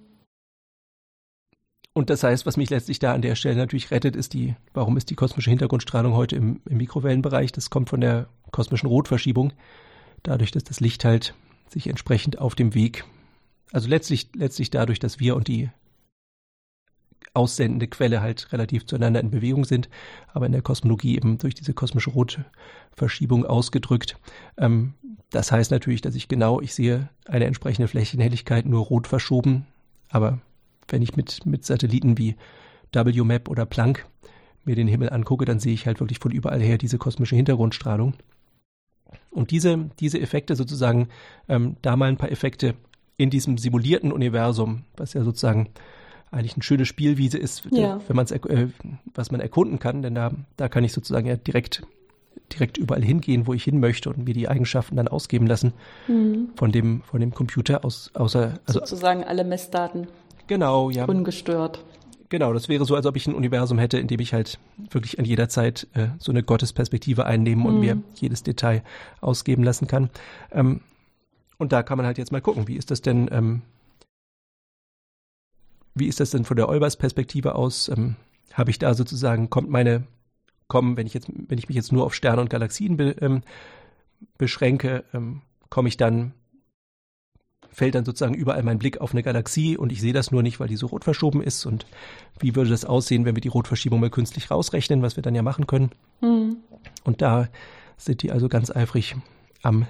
Und 1.92 2.10
das 2.10 2.24
heißt, 2.24 2.44
was 2.44 2.56
mich 2.56 2.70
letztlich 2.70 2.98
da 2.98 3.14
an 3.14 3.22
der 3.22 3.36
Stelle 3.36 3.54
natürlich 3.56 3.92
rettet, 3.92 4.16
ist 4.16 4.34
die, 4.34 4.56
warum 4.72 4.96
ist 4.96 5.10
die 5.10 5.14
kosmische 5.14 5.50
Hintergrundstrahlung 5.50 6.14
heute 6.14 6.34
im, 6.34 6.60
im 6.68 6.78
Mikrowellenbereich? 6.78 7.52
Das 7.52 7.70
kommt 7.70 7.88
von 7.88 8.00
der 8.00 8.26
kosmischen 8.50 8.88
Rotverschiebung. 8.88 9.52
Dadurch, 10.24 10.50
dass 10.50 10.64
das 10.64 10.80
Licht 10.80 11.04
halt 11.04 11.34
sich 11.74 11.88
entsprechend 11.88 12.38
auf 12.38 12.54
dem 12.54 12.74
Weg, 12.74 13.04
also 13.72 13.88
letztlich, 13.88 14.30
letztlich 14.34 14.70
dadurch, 14.70 14.98
dass 14.98 15.20
wir 15.20 15.36
und 15.36 15.48
die 15.48 15.68
aussendende 17.34 17.88
Quelle 17.88 18.20
halt 18.20 18.52
relativ 18.52 18.86
zueinander 18.86 19.20
in 19.20 19.30
Bewegung 19.30 19.64
sind, 19.64 19.88
aber 20.32 20.46
in 20.46 20.52
der 20.52 20.62
Kosmologie 20.62 21.16
eben 21.16 21.36
durch 21.38 21.54
diese 21.54 21.74
kosmische 21.74 22.10
Rotverschiebung 22.10 23.44
ausgedrückt. 23.44 24.16
Ähm, 24.56 24.94
das 25.30 25.50
heißt 25.50 25.72
natürlich, 25.72 26.00
dass 26.00 26.14
ich 26.14 26.28
genau, 26.28 26.60
ich 26.60 26.74
sehe 26.74 27.08
eine 27.26 27.46
entsprechende 27.46 27.88
Flächenhelligkeit 27.88 28.66
nur 28.66 28.84
rot 28.84 29.08
verschoben, 29.08 29.66
aber 30.08 30.38
wenn 30.86 31.02
ich 31.02 31.16
mit, 31.16 31.44
mit 31.44 31.64
Satelliten 31.64 32.18
wie 32.18 32.36
WMAP 32.92 33.48
oder 33.48 33.66
Planck 33.66 34.06
mir 34.64 34.76
den 34.76 34.86
Himmel 34.86 35.10
angucke, 35.10 35.44
dann 35.44 35.58
sehe 35.58 35.74
ich 35.74 35.86
halt 35.86 35.98
wirklich 35.98 36.20
von 36.20 36.30
überall 36.30 36.60
her 36.60 36.78
diese 36.78 36.98
kosmische 36.98 37.34
Hintergrundstrahlung. 37.34 38.14
Und 39.30 39.50
diese, 39.50 39.90
diese 40.00 40.20
Effekte 40.20 40.56
sozusagen, 40.56 41.08
ähm, 41.48 41.76
da 41.82 41.96
mal 41.96 42.08
ein 42.08 42.16
paar 42.16 42.30
Effekte 42.30 42.74
in 43.16 43.30
diesem 43.30 43.58
simulierten 43.58 44.12
Universum, 44.12 44.84
was 44.96 45.14
ja 45.14 45.22
sozusagen 45.22 45.68
eigentlich 46.30 46.54
eine 46.54 46.62
schöne 46.62 46.84
Spielwiese 46.84 47.38
ist, 47.38 47.64
ja. 47.70 48.00
wenn 48.06 48.16
man 48.16 48.24
es, 48.24 48.32
äh, 48.32 48.68
was 49.14 49.30
man 49.30 49.40
erkunden 49.40 49.78
kann, 49.78 50.02
denn 50.02 50.14
da, 50.14 50.32
da 50.56 50.68
kann 50.68 50.84
ich 50.84 50.92
sozusagen 50.92 51.26
ja 51.26 51.36
direkt, 51.36 51.82
direkt 52.52 52.76
überall 52.76 53.02
hingehen, 53.02 53.46
wo 53.46 53.54
ich 53.54 53.62
hin 53.62 53.78
möchte 53.78 54.10
und 54.10 54.24
mir 54.24 54.34
die 54.34 54.48
Eigenschaften 54.48 54.96
dann 54.96 55.06
ausgeben 55.08 55.46
lassen 55.46 55.72
mhm. 56.08 56.50
von 56.56 56.72
dem, 56.72 57.02
von 57.02 57.20
dem 57.20 57.32
Computer 57.32 57.84
aus, 57.84 58.10
außer, 58.14 58.58
also 58.66 58.80
sozusagen 58.80 59.22
alle 59.22 59.44
Messdaten. 59.44 60.08
Genau, 60.46 60.90
ja. 60.90 61.04
Ungestört. 61.04 61.84
Genau, 62.30 62.52
das 62.52 62.68
wäre 62.68 62.84
so, 62.84 62.94
als 62.94 63.06
ob 63.06 63.16
ich 63.16 63.26
ein 63.26 63.34
Universum 63.34 63.78
hätte, 63.78 63.98
in 63.98 64.08
dem 64.08 64.20
ich 64.20 64.32
halt 64.32 64.58
wirklich 64.90 65.18
an 65.18 65.24
jeder 65.24 65.48
Zeit 65.48 65.86
äh, 65.94 66.08
so 66.18 66.32
eine 66.32 66.42
Gottesperspektive 66.42 67.26
einnehmen 67.26 67.66
und 67.66 67.74
mhm. 67.74 67.80
mir 67.80 68.02
jedes 68.14 68.42
Detail 68.42 68.82
ausgeben 69.20 69.62
lassen 69.62 69.86
kann. 69.86 70.10
Ähm, 70.50 70.80
und 71.58 71.72
da 71.72 71.82
kann 71.82 71.98
man 71.98 72.06
halt 72.06 72.18
jetzt 72.18 72.32
mal 72.32 72.40
gucken, 72.40 72.66
wie 72.66 72.76
ist 72.76 72.90
das 72.90 73.02
denn, 73.02 73.28
ähm, 73.30 73.62
wie 75.94 76.06
ist 76.06 76.18
das 76.18 76.30
denn 76.30 76.44
von 76.44 76.56
der 76.56 76.68
Olbers 76.68 76.96
Perspektive 76.96 77.54
aus? 77.54 77.88
Ähm, 77.88 78.16
Habe 78.52 78.70
ich 78.70 78.78
da 78.78 78.94
sozusagen, 78.94 79.50
kommt 79.50 79.70
meine 79.70 80.04
kommen, 80.68 80.96
wenn 80.96 81.06
ich 81.06 81.14
jetzt, 81.14 81.28
wenn 81.30 81.58
ich 81.58 81.68
mich 81.68 81.76
jetzt 81.76 81.92
nur 81.92 82.04
auf 82.04 82.14
Sterne 82.14 82.40
und 82.40 82.50
Galaxien 82.50 82.96
be, 82.96 83.10
ähm, 83.20 83.42
beschränke, 84.38 85.04
ähm, 85.12 85.42
komme 85.68 85.88
ich 85.88 85.96
dann, 85.96 86.32
fällt 87.74 87.96
dann 87.96 88.04
sozusagen 88.04 88.34
überall 88.34 88.62
mein 88.62 88.78
Blick 88.78 89.00
auf 89.00 89.12
eine 89.12 89.22
Galaxie 89.22 89.76
und 89.76 89.90
ich 89.90 90.00
sehe 90.00 90.12
das 90.12 90.30
nur 90.30 90.42
nicht, 90.42 90.60
weil 90.60 90.68
die 90.68 90.76
so 90.76 90.86
rot 90.86 91.02
verschoben 91.02 91.42
ist. 91.42 91.66
Und 91.66 91.86
wie 92.38 92.54
würde 92.54 92.70
das 92.70 92.84
aussehen, 92.84 93.24
wenn 93.24 93.34
wir 93.34 93.40
die 93.40 93.48
Rotverschiebung 93.48 93.98
mal 93.98 94.10
künstlich 94.10 94.50
rausrechnen, 94.50 95.02
was 95.02 95.16
wir 95.16 95.22
dann 95.22 95.34
ja 95.34 95.42
machen 95.42 95.66
können? 95.66 95.90
Mhm. 96.20 96.58
Und 97.02 97.20
da 97.20 97.48
sind 97.96 98.22
die 98.22 98.30
also 98.30 98.48
ganz 98.48 98.74
eifrig 98.74 99.16
am 99.62 99.86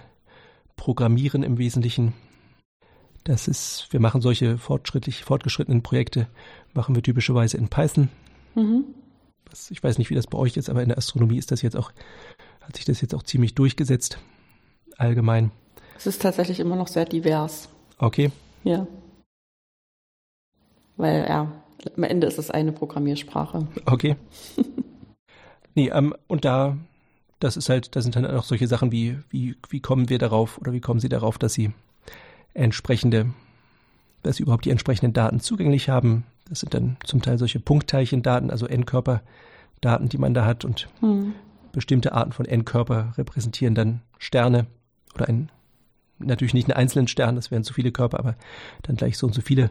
Programmieren 0.76 1.43
im 1.43 1.59
Wesentlichen. 1.59 2.14
Das 3.22 3.49
ist, 3.49 3.89
wir 3.91 4.01
machen 4.01 4.22
solche 4.22 4.57
fortschrittlich, 4.59 5.24
fortgeschrittenen 5.24 5.82
Projekte, 5.82 6.26
machen 6.72 6.95
wir 6.95 7.03
typischerweise 7.03 7.59
in 7.59 7.68
Python. 7.68 8.09
Mhm. 8.55 8.85
Was, 9.51 9.70
ich 9.70 9.82
weiß 9.82 9.99
nicht, 9.99 10.09
wie 10.09 10.14
das 10.14 10.26
bei 10.26 10.39
euch 10.39 10.57
ist, 10.57 10.70
aber 10.70 10.82
in 10.82 10.89
der 10.89 10.99
Astronomie 10.99 11.39
ist 11.39 11.53
das 11.53 11.61
jetzt 11.61 11.76
auch, 11.76 11.93
hat 12.62 12.76
sich 12.76 12.87
das 12.87 13.03
jetzt 13.03 13.14
auch 13.14 13.22
ziemlich 13.22 13.55
durchgesetzt. 13.55 14.18
Allgemein. 14.97 15.51
Es 15.97 16.07
ist 16.07 16.22
tatsächlich 16.22 16.61
immer 16.61 16.76
noch 16.76 16.89
sehr 16.89 17.05
divers. 17.05 17.68
Okay. 17.99 18.30
Ja. 18.64 18.86
Weil, 20.97 21.26
ja, 21.28 21.53
am 21.97 22.03
Ende 22.03 22.26
ist 22.26 22.38
es 22.38 22.51
eine 22.51 22.72
Programmiersprache. 22.72 23.66
Okay. 23.86 24.16
nee, 25.74 25.88
ähm, 25.88 26.14
und 26.26 26.45
da, 26.45 26.76
das 27.40 27.57
ist 27.57 27.68
halt, 27.68 27.95
da 27.97 28.01
sind 28.01 28.16
dann 28.16 28.26
auch 28.26 28.45
solche 28.45 28.68
Sachen 28.68 28.92
wie, 28.92 29.18
wie, 29.30 29.57
wie 29.68 29.80
kommen 29.80 30.09
wir 30.09 30.18
darauf 30.18 30.59
oder 30.59 30.72
wie 30.72 30.80
kommen 30.80 31.01
Sie 31.01 31.09
darauf, 31.09 31.38
dass 31.38 31.55
Sie 31.55 31.72
entsprechende, 32.55 33.30
dass 34.22 34.36
Sie 34.36 34.42
überhaupt 34.42 34.64
die 34.64 34.70
entsprechenden 34.70 35.12
Daten 35.12 35.40
zugänglich 35.40 35.88
haben. 35.88 36.24
Das 36.49 36.61
sind 36.61 36.74
dann 36.74 36.97
zum 37.05 37.22
Teil 37.22 37.38
solche 37.38 37.61
Punktteilchendaten, 37.61 38.51
also 38.51 38.66
N-Körperdaten, 38.66 40.09
die 40.09 40.18
man 40.18 40.34
da 40.34 40.45
hat 40.45 40.64
und 40.64 40.88
hm. 41.01 41.34
bestimmte 41.72 42.12
Arten 42.12 42.32
von 42.32 42.47
N-Körper 42.47 43.14
repräsentieren 43.16 43.74
dann 43.74 44.01
Sterne 44.18 44.66
oder 45.14 45.28
ein, 45.28 45.51
natürlich 46.19 46.55
nicht 46.55 46.69
einen 46.69 46.77
einzelnen 46.77 47.09
Stern, 47.09 47.37
das 47.37 47.51
wären 47.51 47.65
zu 47.65 47.75
viele 47.75 47.93
Körper, 47.93 48.19
aber 48.19 48.37
dann 48.83 48.97
gleich 48.97 49.19
so 49.19 49.27
und 49.27 49.35
so 49.35 49.41
viele 49.41 49.71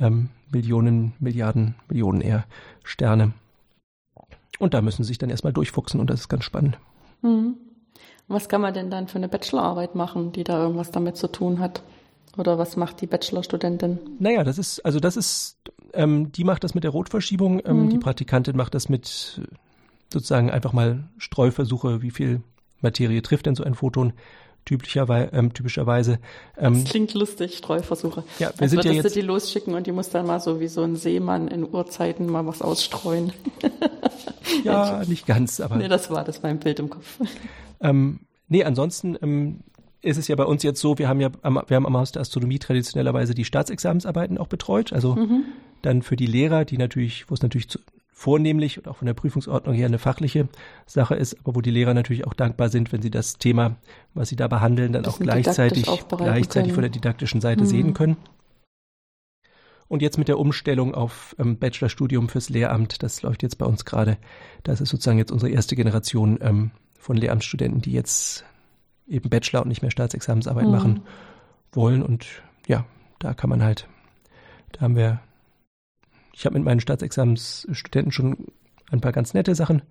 ähm, 0.00 0.30
Millionen, 0.50 1.12
Milliarden, 1.18 1.74
Millionen 1.88 2.20
eher 2.20 2.44
Sterne. 2.82 3.32
Und 4.58 4.74
da 4.74 4.82
müssen 4.82 5.02
sie 5.02 5.08
sich 5.08 5.18
dann 5.18 5.30
erstmal 5.30 5.52
durchfuchsen 5.52 6.00
und 6.00 6.10
das 6.10 6.20
ist 6.20 6.28
ganz 6.28 6.44
spannend. 6.44 6.78
Hm. 7.22 7.54
Was 8.28 8.48
kann 8.48 8.60
man 8.60 8.72
denn 8.72 8.90
dann 8.90 9.08
für 9.08 9.16
eine 9.16 9.28
Bachelorarbeit 9.28 9.94
machen, 9.94 10.32
die 10.32 10.44
da 10.44 10.62
irgendwas 10.62 10.90
damit 10.90 11.16
zu 11.16 11.28
tun 11.28 11.58
hat? 11.58 11.82
Oder 12.36 12.58
was 12.58 12.76
macht 12.76 13.00
die 13.00 13.06
Bachelorstudentin? 13.06 13.98
Naja, 14.18 14.42
das 14.44 14.58
ist, 14.58 14.80
also 14.80 14.98
das 14.98 15.16
ist, 15.16 15.58
ähm, 15.92 16.32
die 16.32 16.44
macht 16.44 16.64
das 16.64 16.74
mit 16.74 16.84
der 16.84 16.90
Rotverschiebung, 16.90 17.60
ähm, 17.64 17.84
mhm. 17.84 17.90
die 17.90 17.98
Praktikantin 17.98 18.56
macht 18.56 18.74
das 18.74 18.88
mit 18.88 19.40
sozusagen 20.12 20.50
einfach 20.50 20.72
mal 20.72 21.04
Streuversuche, 21.18 22.02
wie 22.02 22.10
viel 22.10 22.42
Materie 22.80 23.22
trifft 23.22 23.46
denn 23.46 23.54
so 23.54 23.64
ein 23.64 23.74
Photon 23.74 24.12
typischerweise. 24.64 25.30
Ähm, 25.32 25.52
typischerweise 25.52 26.18
ähm, 26.56 26.74
das 26.74 26.84
klingt 26.84 27.14
lustig, 27.14 27.56
Streuversuche. 27.56 28.24
Ja, 28.38 28.50
wir 28.54 28.62
Als 28.62 28.70
sind 28.70 28.84
ja 28.84 28.92
jetzt 28.92 29.16
du 29.16 29.20
die 29.20 29.26
losschicken 29.26 29.74
und 29.74 29.86
die 29.86 29.92
muss 29.92 30.10
dann 30.10 30.26
mal 30.26 30.40
so 30.40 30.60
wie 30.60 30.68
so 30.68 30.82
ein 30.82 30.96
Seemann 30.96 31.48
in 31.48 31.68
Urzeiten 31.68 32.26
mal 32.26 32.46
was 32.46 32.62
ausstreuen. 32.62 33.32
ja, 34.64 35.02
nicht 35.06 35.26
ganz, 35.26 35.60
aber. 35.60 35.76
Nee, 35.76 35.88
das 35.88 36.10
war 36.10 36.24
das 36.24 36.42
mein 36.42 36.58
Bild 36.58 36.78
im 36.78 36.90
Kopf. 36.90 37.18
Ähm, 37.80 38.20
nee, 38.48 38.64
ansonsten 38.64 39.18
ähm, 39.22 39.60
ist 40.04 40.18
es 40.18 40.28
ja 40.28 40.36
bei 40.36 40.44
uns 40.44 40.62
jetzt 40.62 40.80
so, 40.80 40.98
wir 40.98 41.08
haben 41.08 41.20
ja 41.20 41.30
am, 41.42 41.60
wir 41.66 41.76
haben 41.76 41.86
am 41.86 41.96
Haus 41.96 42.12
der 42.12 42.22
Astronomie 42.22 42.58
traditionellerweise 42.58 43.34
die 43.34 43.44
Staatsexamensarbeiten 43.44 44.38
auch 44.38 44.48
betreut. 44.48 44.92
Also 44.92 45.16
mhm. 45.16 45.44
dann 45.82 46.02
für 46.02 46.16
die 46.16 46.26
Lehrer, 46.26 46.64
die 46.64 46.78
natürlich, 46.78 47.30
wo 47.30 47.34
es 47.34 47.42
natürlich 47.42 47.68
zu, 47.68 47.78
vornehmlich 48.14 48.78
und 48.78 48.86
auch 48.88 48.96
von 48.96 49.06
der 49.06 49.14
Prüfungsordnung 49.14 49.74
her 49.74 49.86
eine 49.86 49.98
fachliche 49.98 50.48
Sache 50.86 51.16
ist, 51.16 51.36
aber 51.40 51.56
wo 51.56 51.60
die 51.60 51.72
Lehrer 51.72 51.94
natürlich 51.94 52.26
auch 52.26 52.32
dankbar 52.32 52.68
sind, 52.68 52.92
wenn 52.92 53.02
sie 53.02 53.10
das 53.10 53.38
Thema, 53.38 53.76
was 54.14 54.28
sie 54.28 54.36
da 54.36 54.46
behandeln, 54.46 54.92
dann 54.92 55.04
auch 55.04 55.18
gleichzeitig, 55.18 55.86
gleichzeitig 56.08 56.72
von 56.72 56.82
der 56.82 56.90
didaktischen 56.90 57.40
Seite 57.40 57.64
mhm. 57.64 57.66
sehen 57.66 57.94
können. 57.94 58.16
Und 59.88 60.00
jetzt 60.00 60.16
mit 60.16 60.28
der 60.28 60.38
Umstellung 60.38 60.94
auf 60.94 61.36
ähm, 61.38 61.58
Bachelorstudium 61.58 62.28
fürs 62.28 62.48
Lehramt, 62.48 63.02
das 63.02 63.22
läuft 63.22 63.42
jetzt 63.42 63.58
bei 63.58 63.66
uns 63.66 63.84
gerade. 63.84 64.16
Das 64.62 64.80
ist 64.80 64.88
sozusagen 64.88 65.18
jetzt 65.18 65.32
unsere 65.32 65.50
erste 65.50 65.76
Generation 65.76 66.38
ähm, 66.40 66.70
von 66.98 67.16
Lehramtsstudenten, 67.16 67.82
die 67.82 67.92
jetzt 67.92 68.44
eben 69.08 69.28
Bachelor 69.28 69.62
und 69.62 69.68
nicht 69.68 69.82
mehr 69.82 69.90
Staatsexamensarbeit 69.90 70.66
mhm. 70.66 70.70
machen 70.70 71.02
wollen. 71.72 72.02
Und 72.02 72.26
ja, 72.66 72.86
da 73.18 73.34
kann 73.34 73.50
man 73.50 73.62
halt, 73.62 73.88
da 74.72 74.82
haben 74.82 74.96
wir 74.96 75.20
ich 76.34 76.44
habe 76.46 76.54
mit 76.58 76.64
meinen 76.64 76.80
Staatsexamensstudenten 76.80 78.12
schon 78.12 78.48
ein 78.90 79.00
paar 79.00 79.12
ganz 79.12 79.34
nette 79.34 79.54
Sachen 79.54 79.82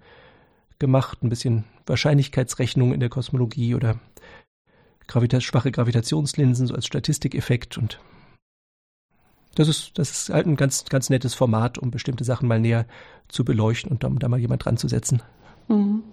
gemacht, 0.80 1.24
ein 1.24 1.30
bisschen 1.30 1.64
Wahrscheinlichkeitsrechnung 1.86 2.94
in 2.94 3.00
der 3.00 3.10
Kosmologie 3.10 3.76
oder 3.76 4.00
Gravita 5.08 5.42
schwache 5.42 5.72
Gravitationslinsen 5.72 6.68
so 6.68 6.76
als 6.76 6.86
Statistikeffekt 6.86 7.78
und 7.78 8.00
das 9.56 9.68
ist, 9.68 9.98
das 10.00 10.10
ist 10.10 10.30
halt 10.30 10.48
ein 10.48 10.56
ganz, 10.56 10.86
ganz 10.86 11.10
nettes 11.10 11.36
Format, 11.36 11.78
um 11.78 11.92
bestimmte 11.92 12.24
Sachen 12.24 12.48
mal 12.48 12.60
näher 12.60 12.86
zu 13.28 13.46
beleuchten 13.46 13.92
und 13.92 14.04
um 14.04 14.18
da 14.18 14.28
mal 14.28 14.40
jemand 14.40 14.66
dran 14.66 14.78
zu 14.78 14.88
setzen. 14.88 15.22
Mhm. 15.68 16.04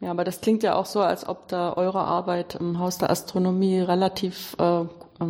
Ja, 0.00 0.10
aber 0.10 0.24
das 0.24 0.40
klingt 0.40 0.62
ja 0.62 0.74
auch 0.74 0.86
so, 0.86 1.00
als 1.00 1.28
ob 1.28 1.48
da 1.48 1.74
eure 1.74 2.00
Arbeit 2.00 2.56
im 2.56 2.78
Haus 2.78 2.98
der 2.98 3.10
Astronomie 3.10 3.80
relativ 3.80 4.56
äh, 4.58 4.84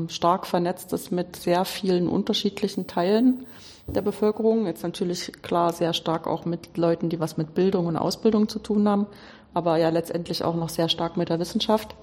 stark 0.09 0.47
vernetzt 0.47 0.93
ist 0.93 1.13
mit 1.13 1.37
sehr 1.37 1.65
vielen 1.65 2.09
unterschiedlichen 2.09 2.87
Teilen 2.87 3.47
der 3.87 4.03
Bevölkerung. 4.03 4.67
Jetzt 4.67 4.83
natürlich 4.83 5.33
klar 5.43 5.73
sehr 5.73 5.93
stark 5.93 6.27
auch 6.27 6.45
mit 6.45 6.77
Leuten, 6.77 7.09
die 7.09 7.21
was 7.21 7.37
mit 7.37 7.55
Bildung 7.55 7.87
und 7.87 7.97
Ausbildung 7.97 8.49
zu 8.49 8.59
tun 8.59 8.89
haben, 8.89 9.07
aber 9.55 9.77
ja 9.77 9.89
letztendlich 9.89 10.45
auch 10.45 10.55
noch 10.55 10.69
sehr 10.69 10.89
stark 10.89 11.17
mit 11.17 11.29
der 11.29 11.39
Wissenschaft. 11.39 11.97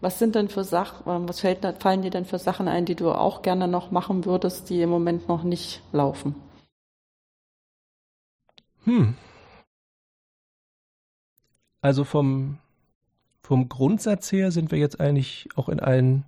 Was 0.00 0.18
sind 0.18 0.34
denn 0.34 0.48
für 0.48 0.64
Sachen, 0.64 1.10
ähm, 1.10 1.28
was 1.28 1.40
fällt, 1.40 1.64
fallen 1.82 2.02
dir 2.02 2.10
denn 2.10 2.24
für 2.24 2.38
Sachen 2.38 2.68
ein, 2.68 2.86
die 2.86 2.94
du 2.94 3.10
auch 3.10 3.42
gerne 3.42 3.68
noch 3.68 3.90
machen 3.90 4.24
würdest, 4.24 4.70
die 4.70 4.80
im 4.80 4.90
Moment 4.90 5.28
noch 5.28 5.42
nicht 5.42 5.82
laufen? 5.92 6.34
Hm. 8.84 9.14
Also 11.82 12.04
vom, 12.04 12.58
vom 13.42 13.68
Grundsatz 13.68 14.32
her 14.32 14.52
sind 14.52 14.70
wir 14.70 14.78
jetzt 14.78 15.00
eigentlich 15.00 15.48
auch 15.56 15.68
in 15.68 15.80
allen, 15.80 16.24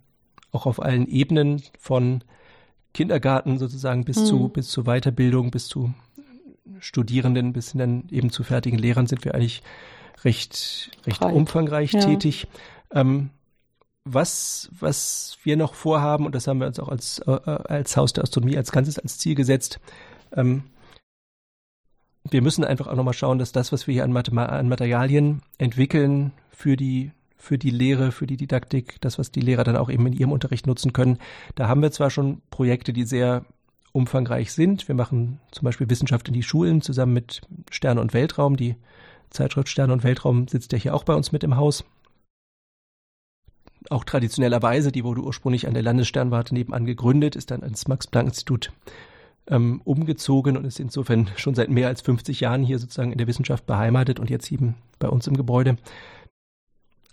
auch 0.51 0.66
auf 0.66 0.82
allen 0.82 1.07
Ebenen 1.09 1.62
von 1.78 2.22
Kindergarten 2.95 3.59
sozusagen 3.59 4.05
bis 4.05 4.18
mhm. 4.18 4.24
zu 4.26 4.49
bis 4.49 4.68
zu 4.68 4.84
Weiterbildung, 4.84 5.51
bis 5.51 5.66
zu 5.66 5.93
Studierenden, 6.78 7.53
bis 7.53 7.72
hin 7.72 7.78
dann 7.78 8.05
eben 8.11 8.30
zu 8.30 8.45
fertigen 8.45 8.78
Lehrern 8.78 9.07
sind 9.07 9.24
wir 9.24 9.34
eigentlich 9.34 9.62
recht 10.24 10.90
recht 11.07 11.20
Breit. 11.20 11.34
umfangreich 11.34 11.93
ja. 11.93 12.01
tätig. 12.01 12.47
Ähm, 12.93 13.30
was 14.05 14.70
was 14.78 15.38
wir 15.45 15.57
noch 15.57 15.74
vorhaben 15.74 16.26
und 16.26 16.34
das 16.34 16.47
haben 16.47 16.61
wir 16.61 16.66
uns 16.66 16.80
auch 16.80 16.88
als 16.88 17.20
äh, 17.20 17.30
als 17.30 17.97
Haus 17.97 18.12
der 18.12 18.24
Astronomie 18.24 18.57
als 18.57 18.72
Ganzes 18.72 18.99
als 18.99 19.18
Ziel 19.18 19.34
gesetzt. 19.34 19.80
Ähm, 20.34 20.64
wir 22.30 22.43
müssen 22.43 22.64
einfach 22.64 22.86
auch 22.86 22.95
nochmal 22.95 23.14
schauen, 23.14 23.38
dass 23.38 23.53
das, 23.53 23.72
was 23.72 23.86
wir 23.86 23.95
hier 23.95 24.05
an, 24.05 24.12
Mathema 24.12 24.47
an 24.47 24.68
Materialien 24.68 25.43
entwickeln 25.59 26.32
für 26.51 26.76
die 26.76 27.11
für 27.43 27.59
die 27.59 27.70
Lehre, 27.70 28.12
für 28.12 28.28
die 28.28 28.36
Didaktik, 28.36 29.01
das, 29.01 29.18
was 29.18 29.32
die 29.32 29.40
Lehrer 29.40 29.64
dann 29.64 29.76
auch 29.76 29.90
eben 29.90 30.07
in 30.07 30.12
ihrem 30.12 30.30
Unterricht 30.30 30.68
nutzen 30.68 30.93
können. 30.93 31.18
Da 31.57 31.66
haben 31.66 31.82
wir 31.82 31.90
zwar 31.90 32.09
schon 32.09 32.40
Projekte, 32.51 32.93
die 32.93 33.03
sehr 33.03 33.45
umfangreich 33.90 34.53
sind. 34.53 34.86
Wir 34.86 34.95
machen 34.95 35.40
zum 35.51 35.64
Beispiel 35.64 35.90
Wissenschaft 35.90 36.28
in 36.28 36.34
die 36.34 36.45
Schulen 36.45 36.82
zusammen 36.82 37.14
mit 37.14 37.40
Sterne 37.68 38.01
und 38.01 38.14
Weltraum. 38.14 38.57
Die 38.57 38.76
Zeitschrift 39.30 39.68
Sterne 39.68 39.93
und 39.93 40.05
Weltraum 40.05 40.47
sitzt 40.47 40.70
ja 40.70 40.78
hier 40.78 40.95
auch 40.95 41.03
bei 41.03 41.14
uns 41.14 41.32
mit 41.32 41.43
im 41.43 41.57
Haus. 41.57 41.84
Auch 43.90 44.05
traditionellerweise, 44.05 44.93
die 44.93 45.03
wurde 45.03 45.22
ursprünglich 45.22 45.66
an 45.66 45.74
der 45.74 45.82
Landessternwarte 45.82 46.55
nebenan 46.55 46.86
gegründet, 46.86 47.34
ist 47.34 47.51
dann 47.51 47.64
ans 47.64 47.88
Max-Planck-Institut 47.88 48.70
ähm, 49.49 49.80
umgezogen 49.82 50.57
und 50.57 50.64
ist 50.64 50.78
insofern 50.78 51.28
schon 51.34 51.57
seit 51.57 51.70
mehr 51.70 51.88
als 51.88 52.03
50 52.03 52.38
Jahren 52.38 52.62
hier 52.62 52.78
sozusagen 52.78 53.11
in 53.11 53.18
der 53.18 53.26
Wissenschaft 53.26 53.66
beheimatet 53.66 54.20
und 54.20 54.30
jetzt 54.30 54.53
eben 54.53 54.76
bei 55.01 55.09
uns 55.09 55.26
im 55.26 55.36
Gebäude 55.36 55.76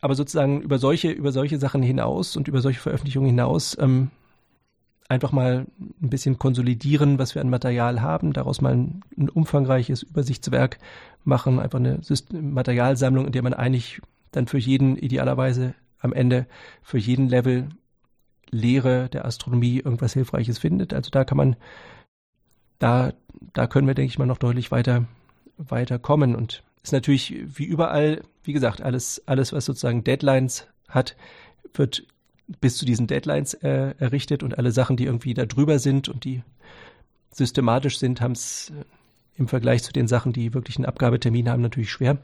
aber 0.01 0.15
sozusagen 0.15 0.61
über 0.61 0.79
solche, 0.79 1.11
über 1.11 1.31
solche 1.31 1.57
Sachen 1.57 1.83
hinaus 1.83 2.37
und 2.37 2.47
über 2.47 2.61
solche 2.61 2.79
Veröffentlichungen 2.79 3.29
hinaus 3.29 3.77
ähm, 3.79 4.11
einfach 5.09 5.31
mal 5.31 5.65
ein 5.79 6.09
bisschen 6.09 6.37
konsolidieren, 6.37 7.17
was 7.17 7.35
wir 7.35 7.41
an 7.41 7.49
Material 7.49 8.01
haben, 8.01 8.31
daraus 8.31 8.61
mal 8.61 8.73
ein, 8.73 9.01
ein 9.17 9.29
umfangreiches 9.29 10.03
Übersichtswerk 10.03 10.77
machen, 11.23 11.59
einfach 11.59 11.79
eine 11.79 12.01
System 12.03 12.53
Materialsammlung, 12.53 13.25
in 13.25 13.31
der 13.31 13.43
man 13.43 13.53
eigentlich 13.53 14.01
dann 14.31 14.47
für 14.47 14.59
jeden 14.59 14.95
idealerweise 14.95 15.73
am 15.99 16.13
Ende 16.13 16.45
für 16.81 16.99
jeden 16.99 17.27
Level 17.27 17.69
Lehre 18.51 19.09
der 19.09 19.25
Astronomie 19.25 19.79
irgendwas 19.79 20.13
Hilfreiches 20.13 20.59
findet. 20.59 20.93
Also 20.93 21.09
da 21.09 21.23
kann 21.23 21.37
man, 21.37 21.55
da, 22.77 23.13
da 23.53 23.67
können 23.67 23.87
wir, 23.87 23.95
denke 23.95 24.11
ich 24.11 24.19
mal, 24.19 24.25
noch 24.25 24.37
deutlich 24.37 24.71
weiter, 24.71 25.05
weiter 25.57 25.99
kommen 25.99 26.35
und 26.35 26.63
ist 26.83 26.93
natürlich 26.93 27.35
wie 27.45 27.65
überall, 27.65 28.21
wie 28.43 28.53
gesagt, 28.53 28.81
alles, 28.81 29.21
alles, 29.25 29.53
was 29.53 29.65
sozusagen 29.65 30.03
Deadlines 30.03 30.67
hat, 30.87 31.15
wird 31.73 32.03
bis 32.61 32.77
zu 32.77 32.85
diesen 32.85 33.07
Deadlines 33.07 33.53
äh, 33.55 33.93
errichtet 33.99 34.43
und 34.43 34.57
alle 34.57 34.71
Sachen, 34.71 34.97
die 34.97 35.05
irgendwie 35.05 35.33
da 35.33 35.45
drüber 35.45 35.79
sind 35.79 36.09
und 36.09 36.23
die 36.23 36.41
systematisch 37.31 37.99
sind, 37.99 38.21
haben 38.21 38.31
es 38.31 38.71
im 39.35 39.47
Vergleich 39.47 39.83
zu 39.83 39.93
den 39.93 40.07
Sachen, 40.07 40.33
die 40.33 40.53
wirklich 40.53 40.77
einen 40.77 40.85
Abgabetermin 40.85 41.49
haben, 41.49 41.61
natürlich 41.61 41.91
schwer. 41.91 42.17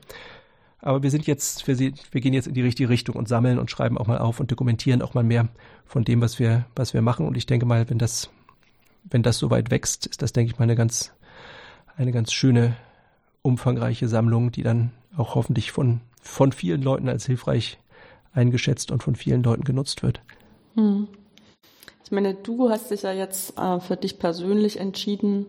Aber 0.80 1.02
wir 1.02 1.10
sind 1.10 1.26
jetzt, 1.26 1.68
wir, 1.68 1.78
wir 1.80 2.22
gehen 2.22 2.34
jetzt 2.34 2.48
in 2.48 2.54
die 2.54 2.62
richtige 2.62 2.90
Richtung 2.90 3.16
und 3.16 3.28
sammeln 3.28 3.58
und 3.58 3.72
schreiben 3.72 3.98
auch 3.98 4.08
mal 4.08 4.20
auf 4.20 4.40
und 4.40 4.52
dokumentieren 4.52 5.02
auch 5.02 5.14
mal 5.14 5.24
mehr 5.24 5.48
von 5.86 6.04
dem, 6.04 6.22
was 6.22 6.38
wir, 6.38 6.66
was 6.76 6.94
wir 6.94 7.02
machen. 7.02 7.26
Und 7.26 7.38
ich 7.38 7.46
denke 7.46 7.66
mal, 7.66 7.90
wenn 7.90 7.98
das, 7.98 8.30
wenn 9.04 9.24
das 9.24 9.38
so 9.38 9.50
weit 9.50 9.72
wächst, 9.72 10.06
ist 10.06 10.22
das, 10.22 10.34
denke 10.34 10.52
ich 10.52 10.60
mal, 10.60 10.64
eine 10.64 10.76
ganz, 10.76 11.12
eine 11.98 12.12
ganz 12.12 12.34
schöne, 12.34 12.76
umfangreiche 13.46 14.08
Sammlung, 14.08 14.52
die 14.52 14.64
dann 14.64 14.92
auch 15.16 15.36
hoffentlich 15.36 15.72
von, 15.72 16.02
von 16.22 16.52
vielen 16.52 16.82
Leuten 16.82 17.08
als 17.08 17.26
hilfreich 17.26 17.78
eingeschätzt 18.34 18.92
und 18.92 19.04
von 19.04 19.16
vielen 19.16 19.44
Leuten 19.44 19.64
genutzt 19.64 20.04
wird. 20.04 20.22
Hm. 20.76 21.08
Ich 22.04 22.12
meine, 22.12 22.34
du 22.34 22.70
hast 22.70 22.92
dich 22.92 23.04
ja 23.04 23.14
jetzt 23.14 23.58
äh, 23.58 23.80
für 23.80 23.96
dich 23.96 24.20
persönlich 24.20 24.80
entschieden, 24.80 25.48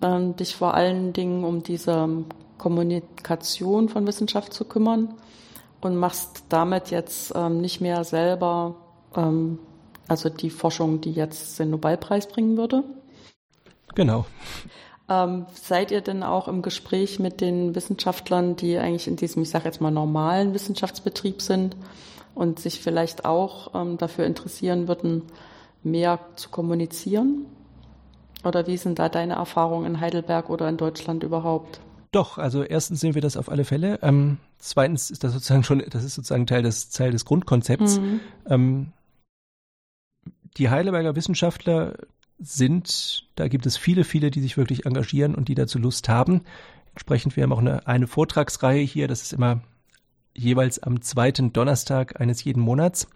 äh, 0.00 0.32
dich 0.34 0.54
vor 0.54 0.74
allen 0.74 1.12
Dingen 1.12 1.44
um 1.44 1.62
diese 1.62 2.24
Kommunikation 2.58 3.88
von 3.88 4.06
Wissenschaft 4.06 4.52
zu 4.52 4.64
kümmern 4.64 5.14
und 5.80 5.96
machst 5.96 6.44
damit 6.48 6.90
jetzt 6.90 7.32
ähm, 7.34 7.60
nicht 7.60 7.80
mehr 7.80 8.04
selber, 8.04 8.76
ähm, 9.16 9.58
also 10.08 10.28
die 10.28 10.50
Forschung, 10.50 11.00
die 11.00 11.12
jetzt 11.12 11.58
den 11.58 11.70
Nobelpreis 11.70 12.28
bringen 12.28 12.56
würde. 12.56 12.84
Genau. 13.94 14.26
Ähm, 15.08 15.46
seid 15.54 15.92
ihr 15.92 16.00
denn 16.00 16.22
auch 16.22 16.48
im 16.48 16.62
Gespräch 16.62 17.18
mit 17.18 17.40
den 17.40 17.74
Wissenschaftlern, 17.74 18.56
die 18.56 18.76
eigentlich 18.76 19.06
in 19.06 19.16
diesem, 19.16 19.42
ich 19.42 19.50
sage 19.50 19.66
jetzt 19.66 19.80
mal, 19.80 19.92
normalen 19.92 20.52
Wissenschaftsbetrieb 20.52 21.40
sind 21.42 21.76
und 22.34 22.58
sich 22.58 22.80
vielleicht 22.80 23.24
auch 23.24 23.74
ähm, 23.74 23.98
dafür 23.98 24.26
interessieren 24.26 24.88
würden, 24.88 25.22
mehr 25.84 26.18
zu 26.34 26.48
kommunizieren? 26.48 27.46
Oder 28.44 28.66
wie 28.66 28.76
sind 28.76 28.98
da 28.98 29.08
deine 29.08 29.34
Erfahrungen 29.34 29.86
in 29.86 30.00
Heidelberg 30.00 30.50
oder 30.50 30.68
in 30.68 30.76
Deutschland 30.76 31.22
überhaupt? 31.22 31.80
Doch, 32.10 32.38
also 32.38 32.62
erstens 32.62 33.00
sehen 33.00 33.14
wir 33.14 33.22
das 33.22 33.36
auf 33.36 33.48
alle 33.48 33.64
Fälle. 33.64 33.98
Ähm, 34.02 34.38
zweitens 34.58 35.10
ist 35.10 35.22
das 35.22 35.32
sozusagen 35.32 35.64
schon, 35.64 35.84
das 35.90 36.02
ist 36.02 36.14
sozusagen 36.14 36.46
Teil 36.46 36.62
des, 36.62 36.90
Teil 36.90 37.12
des 37.12 37.24
Grundkonzepts. 37.24 38.00
Mhm. 38.00 38.20
Ähm, 38.48 38.92
die 40.56 40.70
Heidelberger 40.70 41.14
Wissenschaftler 41.14 41.94
sind, 42.38 43.26
da 43.34 43.48
gibt 43.48 43.66
es 43.66 43.76
viele, 43.76 44.04
viele, 44.04 44.30
die 44.30 44.40
sich 44.40 44.56
wirklich 44.56 44.86
engagieren 44.86 45.34
und 45.34 45.48
die 45.48 45.54
dazu 45.54 45.78
Lust 45.78 46.08
haben. 46.08 46.42
Entsprechend, 46.92 47.36
wir 47.36 47.42
haben 47.42 47.52
auch 47.52 47.58
eine, 47.58 47.86
eine 47.86 48.06
Vortragsreihe 48.06 48.82
hier, 48.82 49.08
das 49.08 49.22
ist 49.22 49.32
immer 49.32 49.60
jeweils 50.34 50.78
am 50.78 51.00
zweiten 51.00 51.52
Donnerstag 51.52 52.20
eines 52.20 52.44
jeden 52.44 52.60
Monats. 52.60 53.08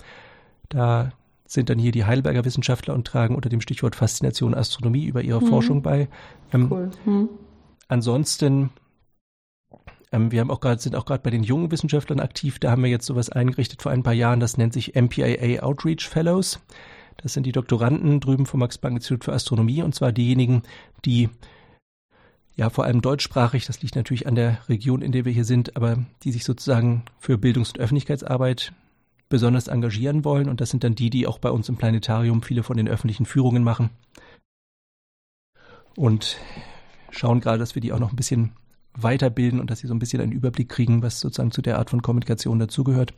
Da 0.68 1.12
sind 1.46 1.68
dann 1.68 1.78
hier 1.78 1.92
die 1.92 2.04
Heidelberger 2.04 2.44
Wissenschaftler 2.44 2.94
und 2.94 3.06
tragen 3.06 3.34
unter 3.34 3.48
dem 3.48 3.60
Stichwort 3.60 3.96
Faszination 3.96 4.54
Astronomie 4.54 5.04
über 5.04 5.22
ihre 5.22 5.42
mhm. 5.42 5.48
Forschung 5.48 5.82
bei. 5.82 6.08
Ähm, 6.52 6.68
cool. 6.70 6.90
Mhm. 7.04 7.28
Ansonsten, 7.88 8.70
ähm, 10.12 10.30
wir 10.30 10.40
haben 10.40 10.50
auch 10.50 10.60
gerade, 10.60 10.80
sind 10.80 10.94
auch 10.94 11.04
gerade 11.04 11.22
bei 11.22 11.30
den 11.30 11.42
jungen 11.42 11.70
Wissenschaftlern 11.70 12.20
aktiv. 12.20 12.58
Da 12.60 12.70
haben 12.70 12.84
wir 12.84 12.90
jetzt 12.90 13.06
sowas 13.06 13.30
eingerichtet 13.30 13.82
vor 13.82 13.90
ein 13.90 14.04
paar 14.04 14.12
Jahren. 14.12 14.40
Das 14.40 14.56
nennt 14.56 14.72
sich 14.72 14.94
MPAA 14.94 15.62
Outreach 15.62 16.08
Fellows. 16.08 16.60
Das 17.22 17.34
sind 17.34 17.44
die 17.44 17.52
Doktoranden 17.52 18.20
drüben 18.20 18.46
vom 18.46 18.60
Max-Planck-Institut 18.60 19.24
für 19.24 19.32
Astronomie 19.32 19.82
und 19.82 19.94
zwar 19.94 20.12
diejenigen, 20.12 20.62
die 21.04 21.28
ja 22.56 22.70
vor 22.70 22.84
allem 22.84 23.00
deutschsprachig, 23.00 23.66
das 23.66 23.82
liegt 23.82 23.96
natürlich 23.96 24.26
an 24.26 24.34
der 24.34 24.58
Region, 24.68 25.02
in 25.02 25.12
der 25.12 25.24
wir 25.24 25.32
hier 25.32 25.44
sind, 25.44 25.76
aber 25.76 25.98
die 26.22 26.32
sich 26.32 26.44
sozusagen 26.44 27.04
für 27.18 27.38
Bildungs- 27.38 27.70
und 27.70 27.78
Öffentlichkeitsarbeit 27.78 28.72
besonders 29.28 29.68
engagieren 29.68 30.24
wollen. 30.24 30.48
Und 30.48 30.60
das 30.60 30.70
sind 30.70 30.84
dann 30.84 30.94
die, 30.94 31.08
die 31.08 31.26
auch 31.26 31.38
bei 31.38 31.50
uns 31.50 31.68
im 31.68 31.76
Planetarium 31.76 32.42
viele 32.42 32.62
von 32.62 32.76
den 32.76 32.88
öffentlichen 32.88 33.24
Führungen 33.24 33.64
machen. 33.64 33.90
Und 35.96 36.38
schauen 37.10 37.40
gerade, 37.40 37.58
dass 37.58 37.74
wir 37.74 37.82
die 37.82 37.92
auch 37.92 37.98
noch 37.98 38.12
ein 38.12 38.16
bisschen 38.16 38.52
weiterbilden 38.94 39.60
und 39.60 39.70
dass 39.70 39.78
sie 39.78 39.86
so 39.86 39.94
ein 39.94 39.98
bisschen 39.98 40.20
einen 40.20 40.32
Überblick 40.32 40.68
kriegen, 40.68 41.02
was 41.02 41.20
sozusagen 41.20 41.52
zu 41.52 41.62
der 41.62 41.78
Art 41.78 41.90
von 41.90 42.02
Kommunikation 42.02 42.58
dazugehört. 42.58 43.14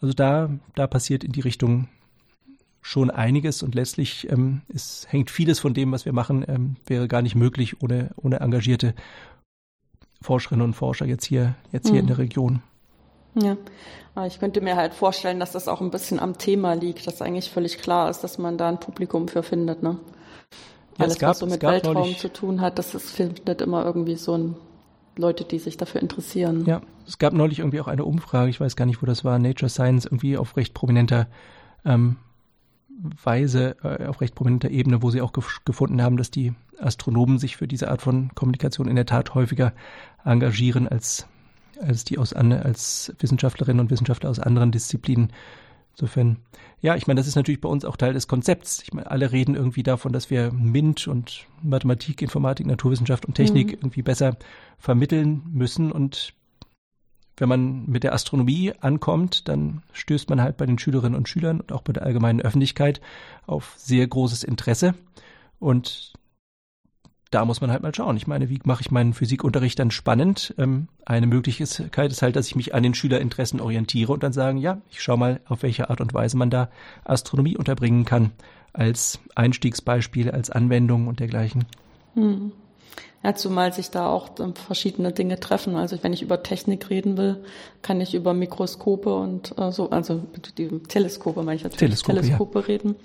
Also 0.00 0.14
da, 0.14 0.50
da 0.74 0.86
passiert 0.86 1.24
in 1.24 1.32
die 1.32 1.40
Richtung 1.40 1.88
schon 2.88 3.10
einiges 3.10 3.62
und 3.62 3.74
letztlich 3.74 4.30
ähm, 4.32 4.62
es 4.74 5.06
hängt 5.10 5.30
vieles 5.30 5.60
von 5.60 5.74
dem, 5.74 5.92
was 5.92 6.06
wir 6.06 6.14
machen, 6.14 6.42
ähm, 6.48 6.76
wäre 6.86 7.06
gar 7.06 7.20
nicht 7.20 7.34
möglich 7.34 7.82
ohne, 7.82 8.12
ohne 8.16 8.40
engagierte 8.40 8.94
Forscherinnen 10.22 10.64
und 10.64 10.72
Forscher 10.72 11.04
jetzt 11.04 11.26
hier, 11.26 11.54
jetzt 11.70 11.88
hier 11.88 11.96
mhm. 11.96 12.00
in 12.00 12.06
der 12.06 12.18
Region. 12.18 12.62
Ja, 13.34 13.56
ich 14.26 14.40
könnte 14.40 14.62
mir 14.62 14.74
halt 14.74 14.94
vorstellen, 14.94 15.38
dass 15.38 15.52
das 15.52 15.68
auch 15.68 15.82
ein 15.82 15.90
bisschen 15.90 16.18
am 16.18 16.38
Thema 16.38 16.72
liegt, 16.72 17.06
dass 17.06 17.20
eigentlich 17.20 17.50
völlig 17.50 17.76
klar 17.76 18.08
ist, 18.08 18.24
dass 18.24 18.38
man 18.38 18.56
da 18.56 18.70
ein 18.70 18.80
Publikum 18.80 19.28
für 19.28 19.42
findet, 19.42 19.82
ne? 19.82 19.98
Ja, 20.96 21.04
Alles, 21.04 21.18
gab, 21.18 21.30
was 21.30 21.40
so 21.40 21.46
mit 21.46 21.62
Weltraum 21.62 22.16
zu 22.16 22.32
tun 22.32 22.62
hat, 22.62 22.78
das 22.78 22.94
ist, 22.94 23.10
findet 23.10 23.60
immer 23.60 23.84
irgendwie 23.84 24.16
so 24.16 24.32
ein 24.32 24.56
Leute, 25.14 25.44
die 25.44 25.58
sich 25.58 25.76
dafür 25.76 26.00
interessieren. 26.00 26.64
Ja, 26.64 26.80
es 27.06 27.18
gab 27.18 27.34
neulich 27.34 27.58
irgendwie 27.58 27.80
auch 27.80 27.86
eine 27.86 28.06
Umfrage, 28.06 28.48
ich 28.48 28.60
weiß 28.60 28.76
gar 28.76 28.86
nicht, 28.86 29.02
wo 29.02 29.06
das 29.06 29.24
war, 29.24 29.38
Nature 29.38 29.68
Science, 29.68 30.06
irgendwie 30.06 30.38
auf 30.38 30.56
recht 30.56 30.72
prominenter 30.72 31.28
ähm, 31.84 32.16
Weise, 33.22 33.76
äh, 33.82 34.06
auf 34.06 34.20
recht 34.20 34.34
prominenter 34.34 34.70
Ebene, 34.70 35.02
wo 35.02 35.10
sie 35.10 35.20
auch 35.20 35.32
gef 35.32 35.60
gefunden 35.64 36.02
haben, 36.02 36.16
dass 36.16 36.30
die 36.30 36.52
Astronomen 36.78 37.38
sich 37.38 37.56
für 37.56 37.68
diese 37.68 37.90
Art 37.90 38.02
von 38.02 38.34
Kommunikation 38.34 38.88
in 38.88 38.96
der 38.96 39.06
Tat 39.06 39.34
häufiger 39.34 39.72
engagieren 40.24 40.88
als 40.88 41.26
als 41.80 42.04
die 42.04 42.18
aus 42.18 42.32
als 42.32 43.14
Wissenschaftlerinnen 43.20 43.80
und 43.80 43.90
Wissenschaftler 43.90 44.30
aus 44.30 44.40
anderen 44.40 44.72
Disziplinen. 44.72 45.32
Insofern, 45.92 46.38
ja, 46.80 46.94
ich 46.94 47.08
meine, 47.08 47.18
das 47.18 47.26
ist 47.26 47.34
natürlich 47.34 47.60
bei 47.60 47.68
uns 47.68 47.84
auch 47.84 47.96
Teil 47.96 48.12
des 48.12 48.28
Konzepts. 48.28 48.82
Ich 48.84 48.92
meine, 48.92 49.10
alle 49.10 49.32
reden 49.32 49.56
irgendwie 49.56 49.82
davon, 49.82 50.12
dass 50.12 50.30
wir 50.30 50.52
MINT 50.52 51.08
und 51.08 51.46
Mathematik, 51.62 52.22
Informatik, 52.22 52.66
Naturwissenschaft 52.66 53.26
und 53.26 53.34
Technik 53.34 53.68
mhm. 53.68 53.78
irgendwie 53.82 54.02
besser 54.02 54.36
vermitteln 54.78 55.42
müssen. 55.52 55.90
Und 55.90 56.34
wenn 57.40 57.48
man 57.48 57.86
mit 57.86 58.04
der 58.04 58.12
Astronomie 58.12 58.72
ankommt, 58.80 59.48
dann 59.48 59.82
stößt 59.92 60.28
man 60.30 60.40
halt 60.40 60.56
bei 60.56 60.66
den 60.66 60.78
Schülerinnen 60.78 61.16
und 61.16 61.28
Schülern 61.28 61.60
und 61.60 61.72
auch 61.72 61.82
bei 61.82 61.92
der 61.92 62.04
allgemeinen 62.04 62.40
Öffentlichkeit 62.40 63.00
auf 63.46 63.74
sehr 63.76 64.06
großes 64.06 64.44
Interesse. 64.44 64.94
Und 65.58 66.12
da 67.30 67.44
muss 67.44 67.60
man 67.60 67.70
halt 67.70 67.82
mal 67.82 67.94
schauen. 67.94 68.16
Ich 68.16 68.26
meine, 68.26 68.48
wie 68.48 68.58
mache 68.64 68.80
ich 68.80 68.90
meinen 68.90 69.12
Physikunterricht 69.12 69.78
dann 69.78 69.90
spannend? 69.90 70.54
Ähm, 70.56 70.88
eine 71.04 71.26
Möglichkeit 71.26 72.12
ist 72.12 72.22
halt, 72.22 72.36
dass 72.36 72.46
ich 72.46 72.56
mich 72.56 72.74
an 72.74 72.82
den 72.82 72.94
Schülerinteressen 72.94 73.60
orientiere 73.60 74.12
und 74.12 74.22
dann 74.22 74.32
sagen, 74.32 74.58
ja, 74.58 74.80
ich 74.90 75.02
schaue 75.02 75.18
mal, 75.18 75.40
auf 75.46 75.62
welche 75.62 75.90
Art 75.90 76.00
und 76.00 76.14
Weise 76.14 76.36
man 76.36 76.50
da 76.50 76.70
Astronomie 77.04 77.56
unterbringen 77.56 78.04
kann, 78.04 78.32
als 78.72 79.20
Einstiegsbeispiel, 79.34 80.30
als 80.30 80.50
Anwendung 80.50 81.06
und 81.06 81.20
dergleichen. 81.20 81.66
Hm. 82.14 82.52
Ja, 83.22 83.34
zumal 83.34 83.72
sich 83.72 83.90
da 83.90 84.08
auch 84.08 84.30
verschiedene 84.54 85.12
Dinge 85.12 85.40
treffen. 85.40 85.74
Also 85.74 85.98
wenn 86.02 86.12
ich 86.12 86.22
über 86.22 86.42
Technik 86.42 86.88
reden 86.88 87.16
will, 87.16 87.42
kann 87.82 88.00
ich 88.00 88.14
über 88.14 88.32
Mikroskope 88.32 89.12
und 89.12 89.58
äh, 89.58 89.72
so, 89.72 89.90
also 89.90 90.22
die 90.56 90.68
Teleskope 90.68 91.42
meine 91.42 91.56
ich 91.56 91.64
natürlich, 91.64 92.00
Teleskope, 92.02 92.20
Teleskope 92.20 92.58
ja. 92.60 92.64
reden 92.66 92.96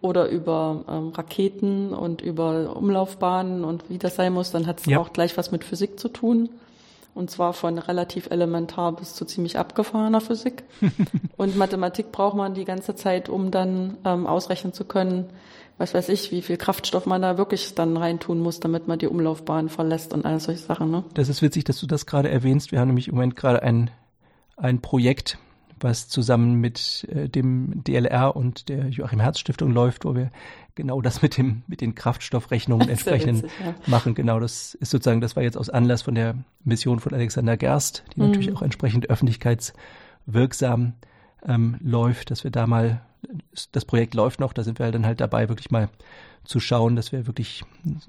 oder 0.00 0.28
über 0.28 0.84
ähm, 0.88 1.08
Raketen 1.08 1.92
und 1.92 2.20
über 2.20 2.76
Umlaufbahnen 2.76 3.64
und 3.64 3.88
wie 3.88 3.98
das 3.98 4.16
sein 4.16 4.32
muss, 4.32 4.50
dann 4.50 4.66
hat 4.66 4.80
es 4.80 4.86
ja. 4.86 4.98
auch 4.98 5.12
gleich 5.12 5.36
was 5.36 5.50
mit 5.50 5.64
Physik 5.64 5.98
zu 5.98 6.08
tun. 6.08 6.48
Und 7.14 7.30
zwar 7.30 7.54
von 7.54 7.78
relativ 7.78 8.30
elementar 8.30 8.92
bis 8.92 9.14
zu 9.14 9.24
ziemlich 9.24 9.58
abgefahrener 9.58 10.20
Physik. 10.20 10.64
und 11.38 11.56
Mathematik 11.56 12.12
braucht 12.12 12.36
man 12.36 12.52
die 12.52 12.66
ganze 12.66 12.94
Zeit, 12.94 13.30
um 13.30 13.50
dann 13.50 13.96
ähm, 14.04 14.26
ausrechnen 14.26 14.74
zu 14.74 14.84
können, 14.84 15.24
was 15.78 15.94
weiß 15.94 16.08
ich, 16.08 16.32
wie 16.32 16.42
viel 16.42 16.56
Kraftstoff 16.56 17.06
man 17.06 17.22
da 17.22 17.36
wirklich 17.36 17.74
dann 17.74 17.96
reintun 17.96 18.40
muss, 18.40 18.60
damit 18.60 18.88
man 18.88 18.98
die 18.98 19.08
Umlaufbahn 19.08 19.68
verlässt 19.68 20.12
und 20.14 20.24
all 20.24 20.40
solche 20.40 20.60
Sachen. 20.60 20.90
Ne? 20.90 21.04
Das 21.14 21.28
ist 21.28 21.42
witzig, 21.42 21.64
dass 21.64 21.78
du 21.78 21.86
das 21.86 22.06
gerade 22.06 22.30
erwähnst. 22.30 22.72
Wir 22.72 22.80
haben 22.80 22.88
nämlich 22.88 23.08
im 23.08 23.14
Moment 23.14 23.36
gerade 23.36 23.62
ein, 23.62 23.90
ein 24.56 24.80
Projekt, 24.80 25.38
was 25.78 26.08
zusammen 26.08 26.54
mit 26.54 27.06
äh, 27.10 27.28
dem 27.28 27.84
DLR 27.84 28.34
und 28.34 28.70
der 28.70 28.88
Joachim 28.88 29.20
Herz 29.20 29.38
Stiftung 29.38 29.72
läuft, 29.72 30.06
wo 30.06 30.14
wir 30.14 30.30
genau 30.74 31.02
das 31.02 31.20
mit 31.20 31.36
dem 31.36 31.62
mit 31.66 31.82
den 31.82 31.94
Kraftstoffrechnungen 31.94 32.88
entsprechend 32.88 33.42
witzig, 33.42 33.60
ja. 33.62 33.74
machen. 33.86 34.14
Genau, 34.14 34.40
das 34.40 34.74
ist 34.74 34.90
sozusagen, 34.90 35.20
das 35.20 35.36
war 35.36 35.42
jetzt 35.42 35.58
aus 35.58 35.68
Anlass 35.68 36.02
von 36.02 36.14
der 36.14 36.36
Mission 36.64 37.00
von 37.00 37.12
Alexander 37.12 37.58
Gerst, 37.58 38.04
die 38.14 38.20
mhm. 38.20 38.28
natürlich 38.28 38.54
auch 38.54 38.62
entsprechend 38.62 39.10
öffentlichkeitswirksam 39.10 40.94
ähm, 41.46 41.76
läuft, 41.82 42.30
dass 42.30 42.44
wir 42.44 42.50
da 42.50 42.66
mal 42.66 43.02
das 43.72 43.84
Projekt 43.84 44.14
läuft 44.14 44.40
noch, 44.40 44.52
da 44.52 44.62
sind 44.62 44.78
wir 44.78 44.90
dann 44.92 45.06
halt 45.06 45.20
dabei, 45.20 45.48
wirklich 45.48 45.70
mal 45.70 45.88
zu 46.44 46.60
schauen, 46.60 46.96
dass 46.96 47.12
wir 47.12 47.26
wirklich 47.26 47.64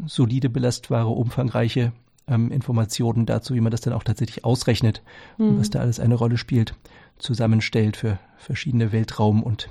solide, 0.06 0.50
belastbare, 0.50 1.10
umfangreiche 1.10 1.92
ähm, 2.28 2.52
Informationen 2.52 3.26
dazu, 3.26 3.56
wie 3.56 3.62
man 3.62 3.72
das 3.72 3.82
dann 3.82 3.94
auch 3.94 4.04
tatsächlich 4.04 4.46
ausrechnet 4.46 5.02
mhm. 5.38 5.50
und 5.50 5.60
was 5.60 5.70
da 5.70 5.80
alles 5.80 6.00
eine 6.00 6.16
Rolle 6.16 6.38
spielt, 6.38 6.76
zusammenstellt 7.18 7.98
für 7.98 8.20
verschiedene 8.38 8.92
Weltraum- 8.92 9.44
und 9.44 9.70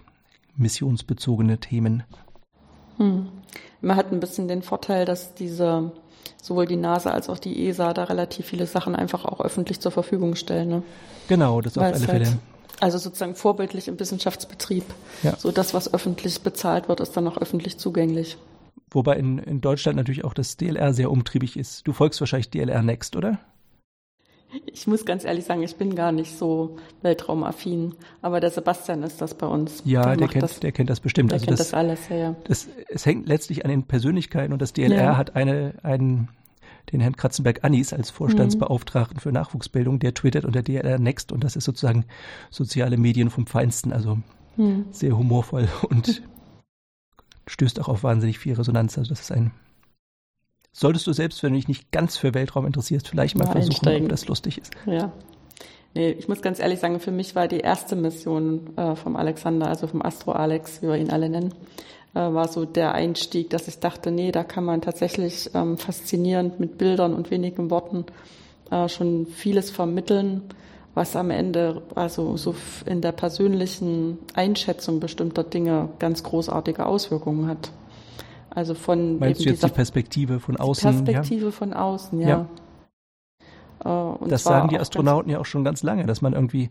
missionsbezogene 0.56 1.58
Themen. 1.58 2.02
Hm. 2.96 3.28
Man 3.82 3.96
hat 3.96 4.10
ein 4.10 4.20
bisschen 4.20 4.48
den 4.48 4.62
Vorteil, 4.62 5.04
dass 5.04 5.34
diese 5.34 5.92
sowohl 6.42 6.66
die 6.66 6.76
NASA 6.76 7.10
als 7.10 7.28
auch 7.28 7.38
die 7.38 7.68
ESA 7.68 7.92
da 7.92 8.04
relativ 8.04 8.46
viele 8.46 8.66
Sachen 8.66 8.96
einfach 8.96 9.24
auch 9.24 9.40
öffentlich 9.40 9.80
zur 9.80 9.92
Verfügung 9.92 10.34
stellen. 10.34 10.68
Ne? 10.68 10.82
Genau, 11.28 11.60
das 11.60 11.76
auf 11.76 11.84
alle 11.84 11.98
Fälle. 11.98 12.26
Halt, 12.26 12.38
also 12.80 12.98
sozusagen 12.98 13.34
vorbildlich 13.34 13.88
im 13.88 13.98
Wissenschaftsbetrieb. 13.98 14.84
Ja. 15.22 15.36
So 15.36 15.50
das, 15.50 15.74
was 15.74 15.92
öffentlich 15.92 16.40
bezahlt 16.40 16.88
wird, 16.88 17.00
ist 17.00 17.16
dann 17.16 17.26
auch 17.28 17.38
öffentlich 17.38 17.78
zugänglich. 17.78 18.36
wobei 18.90 19.16
in, 19.16 19.38
in 19.38 19.60
Deutschland 19.60 19.96
natürlich 19.96 20.24
auch 20.24 20.34
das 20.34 20.56
DLR 20.56 20.92
sehr 20.92 21.10
umtriebig 21.10 21.56
ist. 21.56 21.86
Du 21.86 21.92
folgst 21.92 22.20
wahrscheinlich 22.20 22.50
DLR 22.50 22.82
Next, 22.82 23.16
oder? 23.16 23.38
Ich 24.66 24.86
muss 24.86 25.04
ganz 25.04 25.24
ehrlich 25.24 25.44
sagen, 25.44 25.62
ich 25.62 25.76
bin 25.76 25.94
gar 25.94 26.12
nicht 26.12 26.36
so 26.36 26.76
weltraumaffin, 27.02 27.94
aber 28.22 28.40
der 28.40 28.50
Sebastian 28.50 29.02
ist 29.02 29.20
das 29.20 29.34
bei 29.34 29.46
uns. 29.46 29.82
Ja, 29.84 30.04
der, 30.04 30.16
der 30.16 30.28
kennt, 30.28 30.42
das, 30.42 30.60
der 30.60 30.72
kennt 30.72 30.88
das 30.88 31.00
bestimmt. 31.00 31.30
Der 31.30 31.36
also 31.36 31.46
kennt 31.46 31.58
das, 31.58 31.68
das 31.68 31.74
alles, 31.74 32.08
ja, 32.08 32.16
ja. 32.16 32.34
Das, 32.44 32.68
es 32.88 33.04
hängt 33.04 33.28
letztlich 33.28 33.64
an 33.64 33.70
den 33.70 33.82
Persönlichkeiten 33.84 34.52
und 34.52 34.62
das 34.62 34.72
DLR 34.72 34.94
ja. 34.94 35.16
hat 35.16 35.34
eine, 35.34 35.74
einen, 35.82 36.28
den 36.92 37.00
Herrn 37.00 37.16
Kratzenberg-Annis 37.16 37.92
als 37.92 38.10
Vorstandsbeauftragten 38.10 39.16
mhm. 39.16 39.20
für 39.20 39.32
Nachwuchsbildung, 39.32 39.98
der 39.98 40.14
twittert 40.14 40.44
unter 40.44 40.62
DLR 40.62 40.98
Next 40.98 41.32
und 41.32 41.44
das 41.44 41.56
ist 41.56 41.64
sozusagen 41.64 42.04
soziale 42.50 42.96
Medien 42.96 43.30
vom 43.30 43.46
Feinsten, 43.46 43.92
also 43.92 44.18
mhm. 44.56 44.86
sehr 44.90 45.16
humorvoll 45.16 45.68
und 45.88 46.22
stößt 47.46 47.80
auch 47.80 47.88
auf 47.88 48.02
wahnsinnig 48.02 48.38
viel 48.38 48.54
Resonanz. 48.54 48.98
Also 48.98 49.10
das 49.10 49.20
ist 49.20 49.32
ein 49.32 49.52
solltest 50.72 51.06
du 51.06 51.12
selbst, 51.12 51.42
wenn 51.42 51.52
du 51.52 51.56
dich 51.58 51.68
nicht 51.68 51.90
ganz 51.90 52.18
für 52.18 52.34
Weltraum 52.34 52.66
interessierst, 52.66 53.08
vielleicht 53.08 53.36
mal, 53.36 53.44
mal 53.44 53.52
versuchen, 53.52 53.72
einsteigen. 53.72 54.04
ob 54.04 54.10
das 54.10 54.28
lustig 54.28 54.58
ist. 54.58 54.74
Ja. 54.84 55.10
Nee, 55.94 56.10
ich 56.10 56.28
muss 56.28 56.42
ganz 56.42 56.58
ehrlich 56.58 56.78
sagen, 56.78 57.00
für 57.00 57.10
mich 57.10 57.34
war 57.34 57.48
die 57.48 57.60
erste 57.60 57.96
Mission 57.96 58.76
äh, 58.76 58.94
vom 58.96 59.16
Alexander, 59.16 59.68
also 59.68 59.86
vom 59.86 60.02
Astro 60.02 60.32
Alex, 60.32 60.82
wie 60.82 60.88
wir 60.88 60.96
ihn 60.96 61.10
alle 61.10 61.30
nennen, 61.30 61.52
äh, 61.52 61.56
war 62.18 62.48
so 62.48 62.64
der 62.64 62.94
Einstieg, 62.94 63.50
dass 63.50 63.68
ich 63.68 63.78
dachte, 63.78 64.10
nee, 64.10 64.32
da 64.32 64.44
kann 64.44 64.64
man 64.64 64.80
tatsächlich 64.80 65.50
ähm, 65.54 65.76
faszinierend 65.78 66.58
mit 66.60 66.78
Bildern 66.78 67.14
und 67.14 67.30
wenigen 67.30 67.70
Worten 67.70 68.04
äh, 68.70 68.88
schon 68.88 69.26
vieles 69.26 69.70
vermitteln, 69.70 70.42
was 70.94 71.14
am 71.14 71.30
Ende 71.30 71.82
also 71.94 72.36
so 72.36 72.54
in 72.86 73.02
der 73.02 73.12
persönlichen 73.12 74.18
Einschätzung 74.34 74.98
bestimmter 74.98 75.44
Dinge 75.44 75.90
ganz 75.98 76.22
großartige 76.22 76.86
Auswirkungen 76.86 77.48
hat. 77.48 77.70
Also 78.48 78.72
von 78.72 79.18
Meinst 79.18 79.44
du 79.44 79.50
jetzt 79.50 79.62
die 79.62 79.68
Perspektive 79.68 80.40
von 80.40 80.56
außen? 80.56 81.04
Perspektive 81.04 81.44
ja? 81.46 81.50
von 81.50 81.74
außen, 81.74 82.20
ja. 82.20 82.46
ja. 83.84 84.14
Äh, 84.24 84.28
das 84.28 84.44
sagen 84.44 84.68
die 84.68 84.78
Astronauten 84.78 85.30
ja 85.30 85.38
auch 85.38 85.44
schon 85.44 85.64
ganz 85.64 85.82
lange, 85.82 86.06
dass 86.06 86.22
man 86.22 86.32
irgendwie, 86.32 86.70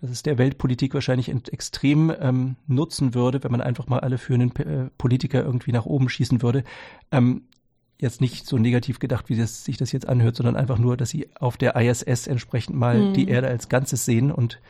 dass 0.00 0.10
es 0.10 0.22
der 0.22 0.38
Weltpolitik 0.38 0.94
wahrscheinlich 0.94 1.28
extrem 1.28 2.12
ähm, 2.20 2.56
nutzen 2.66 3.14
würde, 3.14 3.42
wenn 3.42 3.50
man 3.50 3.60
einfach 3.60 3.86
mal 3.86 4.00
alle 4.00 4.18
führenden 4.18 4.54
äh, 4.56 4.90
Politiker 4.98 5.42
irgendwie 5.42 5.72
nach 5.72 5.86
oben 5.86 6.08
schießen 6.08 6.42
würde. 6.42 6.64
Ähm, 7.10 7.42
jetzt 8.00 8.20
nicht 8.20 8.46
so 8.46 8.58
negativ 8.58 9.00
gedacht, 9.00 9.28
wie 9.28 9.36
das, 9.36 9.64
sich 9.64 9.76
das 9.76 9.90
jetzt 9.92 10.08
anhört, 10.08 10.36
sondern 10.36 10.56
einfach 10.56 10.78
nur, 10.78 10.96
dass 10.96 11.10
sie 11.10 11.28
auf 11.38 11.56
der 11.56 11.74
ISS 11.74 12.26
entsprechend 12.26 12.76
mal 12.76 12.98
mhm. 12.98 13.14
die 13.14 13.28
Erde 13.28 13.48
als 13.48 13.68
Ganzes 13.68 14.04
sehen 14.04 14.30
und 14.30 14.60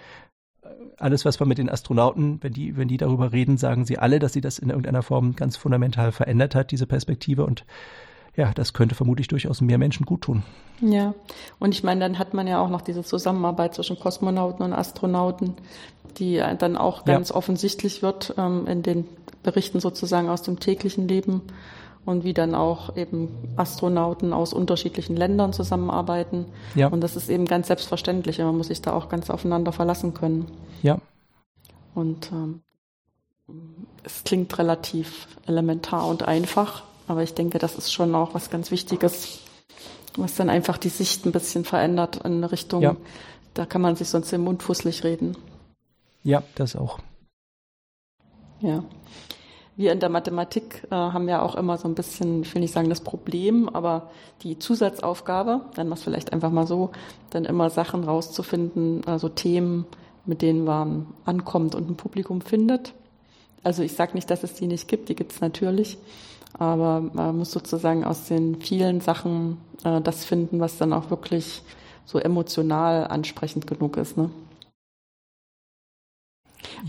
alles, 1.00 1.24
was 1.24 1.40
wir 1.40 1.46
mit 1.46 1.58
den 1.58 1.68
Astronauten, 1.68 2.42
wenn 2.42 2.52
die, 2.52 2.76
wenn 2.76 2.88
die 2.88 2.96
darüber 2.96 3.32
reden, 3.32 3.56
sagen 3.56 3.84
sie 3.84 3.98
alle, 3.98 4.18
dass 4.18 4.32
sie 4.32 4.40
das 4.40 4.58
in 4.58 4.70
irgendeiner 4.70 5.02
Form 5.02 5.36
ganz 5.36 5.56
fundamental 5.56 6.12
verändert 6.12 6.54
hat, 6.54 6.70
diese 6.70 6.86
Perspektive. 6.86 7.44
Und 7.44 7.64
ja, 8.38 8.52
das 8.54 8.72
könnte 8.72 8.94
vermutlich 8.94 9.26
durchaus 9.26 9.60
mehr 9.60 9.78
Menschen 9.78 10.06
gut 10.06 10.22
tun. 10.22 10.44
Ja, 10.80 11.12
und 11.58 11.74
ich 11.74 11.82
meine, 11.82 12.00
dann 12.00 12.20
hat 12.20 12.34
man 12.34 12.46
ja 12.46 12.60
auch 12.60 12.68
noch 12.68 12.82
diese 12.82 13.02
Zusammenarbeit 13.02 13.74
zwischen 13.74 13.98
Kosmonauten 13.98 14.64
und 14.64 14.72
Astronauten, 14.72 15.54
die 16.18 16.40
dann 16.58 16.76
auch 16.76 17.04
ganz 17.04 17.30
ja. 17.30 17.34
offensichtlich 17.34 18.00
wird 18.00 18.34
ähm, 18.38 18.68
in 18.68 18.84
den 18.84 19.06
Berichten 19.42 19.80
sozusagen 19.80 20.28
aus 20.28 20.42
dem 20.42 20.60
täglichen 20.60 21.08
Leben 21.08 21.42
und 22.04 22.22
wie 22.22 22.32
dann 22.32 22.54
auch 22.54 22.96
eben 22.96 23.28
Astronauten 23.56 24.32
aus 24.32 24.52
unterschiedlichen 24.52 25.16
Ländern 25.16 25.52
zusammenarbeiten. 25.52 26.46
Ja. 26.76 26.86
Und 26.86 27.00
das 27.00 27.16
ist 27.16 27.28
eben 27.28 27.44
ganz 27.44 27.66
selbstverständlich. 27.66 28.38
Man 28.38 28.56
muss 28.56 28.68
sich 28.68 28.80
da 28.80 28.92
auch 28.92 29.08
ganz 29.08 29.30
aufeinander 29.30 29.72
verlassen 29.72 30.14
können. 30.14 30.46
Ja. 30.80 30.98
Und 31.96 32.30
ähm, 32.30 32.62
es 34.04 34.22
klingt 34.22 34.56
relativ 34.58 35.26
elementar 35.46 36.06
und 36.06 36.22
einfach, 36.22 36.84
aber 37.08 37.22
ich 37.22 37.34
denke, 37.34 37.58
das 37.58 37.76
ist 37.76 37.92
schon 37.92 38.14
auch 38.14 38.34
was 38.34 38.50
ganz 38.50 38.70
Wichtiges, 38.70 39.40
was 40.16 40.34
dann 40.36 40.50
einfach 40.50 40.78
die 40.78 40.88
Sicht 40.88 41.26
ein 41.26 41.32
bisschen 41.32 41.64
verändert 41.64 42.16
in 42.16 42.34
eine 42.34 42.52
Richtung, 42.52 42.82
ja. 42.82 42.96
da 43.54 43.66
kann 43.66 43.82
man 43.82 43.96
sich 43.96 44.08
sonst 44.08 44.32
im 44.32 44.42
Mund 44.42 44.62
fußlich 44.62 45.04
reden. 45.04 45.36
Ja, 46.22 46.42
das 46.54 46.76
auch. 46.76 46.98
Ja 48.60 48.84
wir 49.78 49.92
in 49.92 50.00
der 50.00 50.08
Mathematik 50.08 50.82
äh, 50.90 50.94
haben 50.96 51.28
ja 51.28 51.40
auch 51.40 51.54
immer 51.54 51.78
so 51.78 51.86
ein 51.86 51.94
bisschen, 51.94 52.42
ich 52.42 52.52
will 52.52 52.60
nicht 52.60 52.74
sagen 52.74 52.88
das 52.88 53.00
Problem, 53.00 53.68
aber 53.68 54.10
die 54.42 54.58
Zusatzaufgabe, 54.58 55.60
wir 55.76 55.94
es 55.94 56.02
vielleicht 56.02 56.32
einfach 56.32 56.50
mal 56.50 56.66
so, 56.66 56.90
dann 57.30 57.44
immer 57.44 57.70
Sachen 57.70 58.02
rauszufinden, 58.02 59.02
also 59.06 59.28
Themen, 59.28 59.86
mit 60.26 60.42
denen 60.42 60.64
man 60.64 61.06
ankommt 61.24 61.76
und 61.76 61.88
ein 61.88 61.94
Publikum 61.94 62.40
findet. 62.40 62.92
Also 63.62 63.84
ich 63.84 63.92
sage 63.92 64.14
nicht, 64.14 64.28
dass 64.30 64.42
es 64.42 64.54
die 64.54 64.66
nicht 64.66 64.88
gibt, 64.88 65.10
die 65.10 65.14
gibt 65.14 65.30
es 65.30 65.40
natürlich, 65.40 65.96
aber 66.58 67.00
man 67.00 67.38
muss 67.38 67.52
sozusagen 67.52 68.04
aus 68.04 68.26
den 68.26 68.60
vielen 68.60 69.00
Sachen 69.00 69.58
äh, 69.84 70.00
das 70.00 70.24
finden, 70.24 70.60
was 70.60 70.78
dann 70.78 70.92
auch 70.92 71.10
wirklich 71.10 71.62
so 72.04 72.18
emotional 72.18 73.06
ansprechend 73.06 73.66
genug 73.66 73.96
ist. 73.96 74.16
Ne? 74.16 74.30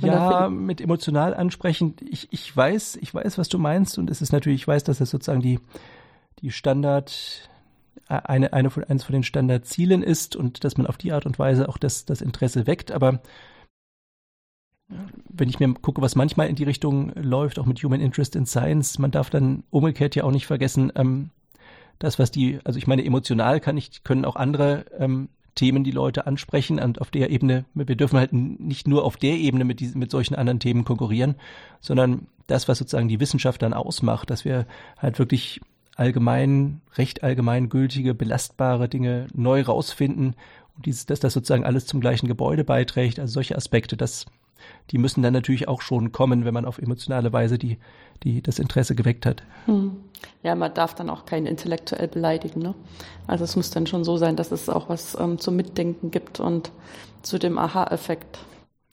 ja, 0.02 0.50
mit 0.50 0.82
emotional 0.82 1.34
ansprechend. 1.34 2.02
Ich, 2.02 2.28
ich 2.32 2.56
weiß, 2.56 2.98
ich 3.02 3.14
weiß, 3.14 3.38
was 3.38 3.50
du 3.50 3.58
meinst 3.58 3.98
und 3.98 4.10
es 4.10 4.22
ist 4.22 4.32
natürlich, 4.32 4.62
ich 4.62 4.68
weiß, 4.68 4.84
dass 4.84 5.00
das 5.00 5.10
sozusagen 5.10 5.42
die, 5.42 5.60
die 6.42 6.52
Standard, 6.52 7.50
eine, 8.08 8.54
eine 8.54 8.70
von, 8.70 8.84
eines 8.84 9.04
von 9.04 9.14
den 9.14 9.24
Standardzielen 9.24 10.04
ist 10.04 10.36
und 10.36 10.64
dass 10.64 10.78
man 10.78 10.88
auf 10.88 10.98
die 10.98 11.12
Art 11.12 11.26
und 11.26 11.38
Weise 11.38 11.70
auch 11.70 11.78
das, 11.78 12.06
das 12.06 12.22
Interesse 12.22 12.66
weckt, 12.66 12.92
aber 12.92 13.22
wenn 15.30 15.50
ich 15.50 15.60
mir 15.60 15.74
gucke, 15.76 16.02
was 16.02 16.16
manchmal 16.16 16.48
in 16.48 16.56
die 16.56 16.64
Richtung 16.64 17.12
läuft, 17.16 17.60
auch 17.60 17.66
mit 17.66 17.82
Human 17.84 18.02
Interest 18.02 18.36
in 18.36 18.46
Science, 18.46 18.98
man 19.00 19.12
darf 19.12 19.30
dann 19.30 19.64
umgekehrt 19.70 20.16
ja 20.16 20.24
auch 20.24 20.32
nicht 20.32 20.48
vergessen, 20.48 20.92
ähm, 20.96 21.30
das, 22.00 22.18
was 22.18 22.32
die, 22.32 22.60
also 22.64 22.78
ich 22.78 22.88
meine, 22.88 23.06
emotional 23.06 23.60
kann 23.60 23.78
ich, 23.78 24.04
können 24.04 24.26
auch 24.26 24.36
andere 24.36 24.86
ähm, 24.98 25.30
Themen 25.56 25.84
die 25.84 25.92
Leute 25.92 26.26
ansprechen 26.26 26.80
und 26.80 27.02
auf 27.02 27.12
der 27.12 27.30
Ebene, 27.30 27.66
wir 27.74 27.96
dürfen 27.96 28.18
halt 28.18 28.32
nicht 28.34 28.88
nur 28.88 29.04
auf 29.04 29.18
der 29.18 29.36
Ebene 29.36 29.66
mit 29.66 29.80
diesen, 29.80 30.00
mit 30.00 30.10
solchen 30.10 30.36
anderen 30.36 30.60
Themen 30.60 30.86
konkurrieren, 30.86 31.36
sondern 31.82 32.28
das, 32.48 32.68
was 32.68 32.78
sozusagen 32.78 33.10
die 33.10 33.20
Wissenschaft 33.20 33.62
dann 33.62 33.74
ausmacht, 33.74 34.30
dass 34.30 34.46
wir 34.46 34.66
halt 34.98 35.20
wirklich 35.20 35.60
allgemein, 35.98 36.82
recht 36.96 37.24
allgemein 37.24 37.68
gültige, 37.68 38.14
belastbare 38.16 38.88
Dinge 38.88 39.28
neu 39.34 39.62
rausfinden 39.62 40.36
und 40.78 40.86
dieses, 40.86 41.06
dass 41.06 41.20
das 41.20 41.34
sozusagen 41.34 41.66
alles 41.66 41.86
zum 41.86 42.00
gleichen 42.00 42.28
Gebäude 42.28 42.64
beiträgt, 42.64 43.20
also 43.20 43.34
solche 43.34 43.58
Aspekte, 43.58 43.98
das, 43.98 44.26
die 44.92 44.98
müssen 44.98 45.22
dann 45.22 45.34
natürlich 45.34 45.68
auch 45.68 45.82
schon 45.82 46.12
kommen, 46.12 46.46
wenn 46.46 46.54
man 46.54 46.66
auf 46.66 46.80
emotionale 46.80 47.32
Weise 47.34 47.58
die, 47.58 47.78
die 48.24 48.42
das 48.42 48.60
Interesse 48.60 48.96
geweckt 48.96 49.26
hat. 49.26 49.44
Hm. 49.66 49.98
Ja, 50.44 50.56
man 50.56 50.74
darf 50.74 50.96
dann 50.96 51.10
auch 51.10 51.26
keinen 51.26 51.46
intellektuell 51.46 52.08
beleidigen. 52.08 52.62
Ne? 52.62 52.76
Also 53.28 53.44
es 53.44 53.56
muss 53.56 53.70
dann 53.70 53.88
schon 53.88 54.04
so 54.04 54.18
sein, 54.18 54.36
dass 54.36 54.52
es 54.52 54.70
auch 54.70 54.90
was 54.90 55.18
ähm, 55.20 55.40
zum 55.40 55.56
Mitdenken 55.56 56.12
gibt 56.12 56.40
und 56.40 56.72
zu 57.22 57.38
dem 57.38 57.58
Aha-Effekt. 57.58 58.40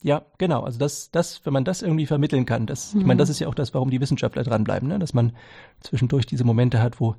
Ja, 0.03 0.21
genau. 0.37 0.61
Also 0.61 0.77
das, 0.77 1.09
das, 1.11 1.45
wenn 1.45 1.53
man 1.53 1.65
das 1.65 1.81
irgendwie 1.81 2.05
vermitteln 2.05 2.45
kann, 2.45 2.65
das, 2.65 2.93
mhm. 2.93 3.01
ich 3.01 3.07
meine, 3.07 3.17
das 3.17 3.29
ist 3.29 3.39
ja 3.39 3.47
auch 3.47 3.55
das, 3.55 3.73
warum 3.73 3.89
die 3.89 3.99
Wissenschaftler 3.99 4.43
dranbleiben, 4.43 4.87
ne? 4.87 4.99
dass 4.99 5.13
man 5.13 5.33
zwischendurch 5.79 6.25
diese 6.25 6.43
Momente 6.43 6.81
hat, 6.81 6.99
wo, 6.99 7.15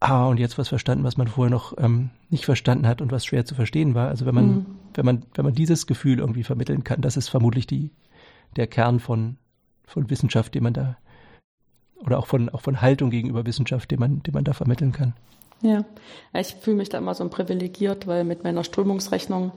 ah, 0.00 0.26
und 0.26 0.38
jetzt 0.38 0.58
was 0.58 0.68
verstanden, 0.68 1.04
was 1.04 1.16
man 1.16 1.28
vorher 1.28 1.50
noch 1.50 1.76
ähm, 1.78 2.10
nicht 2.28 2.44
verstanden 2.44 2.86
hat 2.86 3.00
und 3.00 3.12
was 3.12 3.24
schwer 3.24 3.44
zu 3.44 3.54
verstehen 3.54 3.94
war. 3.94 4.08
Also 4.08 4.26
wenn 4.26 4.34
man, 4.34 4.46
mhm. 4.46 4.66
wenn 4.94 5.06
man, 5.06 5.22
wenn 5.34 5.44
man 5.44 5.54
dieses 5.54 5.86
Gefühl 5.86 6.18
irgendwie 6.18 6.44
vermitteln 6.44 6.84
kann, 6.84 7.00
das 7.00 7.16
ist 7.16 7.28
vermutlich 7.28 7.66
die, 7.66 7.90
der 8.56 8.66
Kern 8.66 9.00
von, 9.00 9.36
von 9.86 10.10
Wissenschaft, 10.10 10.54
den 10.54 10.64
man 10.64 10.74
da 10.74 10.98
oder 12.00 12.18
auch 12.18 12.26
von, 12.26 12.48
auch 12.50 12.60
von 12.60 12.80
Haltung 12.80 13.10
gegenüber 13.10 13.44
Wissenschaft, 13.46 13.90
die 13.90 13.96
man, 13.96 14.22
die 14.22 14.30
man 14.30 14.44
da 14.44 14.52
vermitteln 14.52 14.92
kann. 14.92 15.14
Ja, 15.60 15.84
ich 16.34 16.54
fühle 16.54 16.76
mich 16.76 16.88
da 16.88 16.98
immer 16.98 17.14
so 17.14 17.28
privilegiert, 17.28 18.06
weil 18.06 18.22
mit 18.22 18.44
meiner 18.44 18.62
Strömungsrechnung 18.62 19.50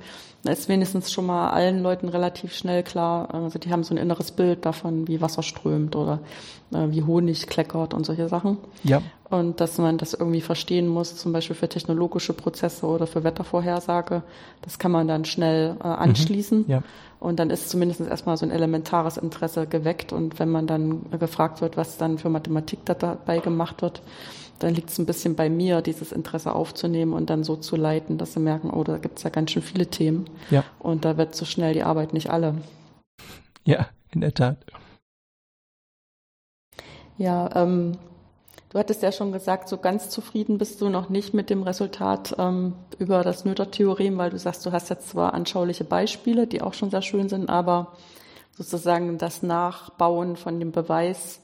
ist 0.43 0.68
wenigstens 0.68 1.12
schon 1.12 1.28
mal 1.28 1.52
allen 1.52 1.84
Leuten 1.84 2.10
relativ 2.10 2.56
schnell 2.56 2.82
klar, 2.82 3.32
also 3.32 3.60
die 3.60 3.72
haben 3.72 3.84
so 3.84 3.93
ein 3.93 3.97
inneres 3.97 4.32
Bild 4.32 4.66
davon, 4.66 5.08
wie 5.08 5.22
Wasser 5.22 5.43
strömt 5.43 5.95
oder 5.95 6.20
äh, 6.74 6.88
wie 6.89 7.04
Honig 7.04 7.45
kleckert 7.45 7.93
und 7.93 8.06
solche 8.08 8.28
Sachen. 8.28 8.58
Ja. 8.84 9.04
Und 9.30 9.62
dass 9.62 9.78
man 9.78 9.99
das 9.99 10.16
irgendwie 10.16 10.41
verstehen 10.41 10.88
muss, 10.88 11.16
zum 11.16 11.32
Beispiel 11.34 11.56
für 11.56 11.70
technologische 11.70 12.34
Prozesse 12.34 12.88
oder 12.88 13.06
für 13.06 13.24
Wettervorhersage, 13.24 14.24
das 14.64 14.80
kann 14.80 14.91
man 14.91 15.08
dann 15.08 15.26
schnell 15.26 15.78
äh, 15.80 15.88
anschließen. 15.88 16.60
Mhm. 16.62 16.72
Ja. 16.72 16.84
Und 17.20 17.39
dann 17.39 17.52
ist 17.52 17.70
zumindest 17.70 18.02
erstmal 18.02 18.36
so 18.36 18.47
ein 18.47 18.52
elementares 18.52 19.18
Interesse 19.18 19.68
geweckt. 19.68 20.12
Und 20.12 20.39
wenn 20.39 20.49
man 20.49 20.66
dann 20.66 21.12
gefragt 21.20 21.62
wird, 21.62 21.78
was 21.78 21.97
dann 21.97 22.18
für 22.18 22.30
Mathematik 22.30 22.80
dabei 22.86 23.38
gemacht 23.38 23.84
wird, 23.84 24.02
dann 24.64 24.76
liegt 24.76 24.89
es 24.89 24.99
ein 24.99 25.05
bisschen 25.05 25.36
bei 25.36 25.49
mir, 25.49 25.82
dieses 25.82 26.12
Interesse 26.12 26.53
aufzunehmen 26.53 27.14
und 27.14 27.30
dann 27.30 27.43
so 27.43 27.55
zu 27.55 27.76
leiten, 27.76 28.18
dass 28.18 28.34
sie 28.34 28.39
merken, 28.39 28.70
oh, 28.70 28.84
da 28.84 28.97
gibt 28.97 29.18
es 29.18 29.24
ja 29.24 29.30
ganz 29.30 29.51
schön 29.51 29.64
viele 29.64 29.88
Themen. 29.88 30.30
Ja. 30.51 30.64
Und 30.80 31.03
da 31.03 31.18
wird 31.18 31.36
so 31.36 31.45
schnell 31.45 31.74
die 31.74 31.84
Arbeit 31.84 32.14
nicht 32.14 32.30
alle. 32.30 32.55
Ja, 33.64 33.89
in 34.12 34.22
der 34.22 34.34
Tat. 34.34 34.57
Ja, 37.18 37.49
ähm, 37.55 37.97
du 38.70 38.80
hattest 38.80 39.01
ja 39.01 39.12
schon 39.12 39.32
gesagt, 39.32 39.68
so 39.68 39.78
ganz 39.78 40.09
zufrieden 40.09 40.57
bist 40.57 40.80
du 40.82 40.89
noch 40.89 41.09
nicht 41.09 41.34
mit 41.34 41.49
dem 41.49 41.64
Resultat 41.64 42.36
ähm, 42.38 42.74
über 42.99 43.24
das 43.24 43.45
Noether-Theorem, 43.45 44.18
weil 44.18 44.30
du 44.30 44.38
sagst, 44.38 44.66
du 44.66 44.72
hast 44.72 44.89
jetzt 44.89 45.09
zwar 45.09 45.34
anschauliche 45.34 45.84
Beispiele, 45.84 46.45
die 46.45 46.62
auch 46.62 46.74
schon 46.74 46.91
sehr 46.91 47.01
schön 47.01 47.30
sind, 47.30 47.49
aber 47.49 47.93
sozusagen 48.51 49.18
das 49.18 49.41
Nachbauen 49.41 50.36
von 50.36 50.59
dem 50.59 50.72
Beweis 50.72 51.41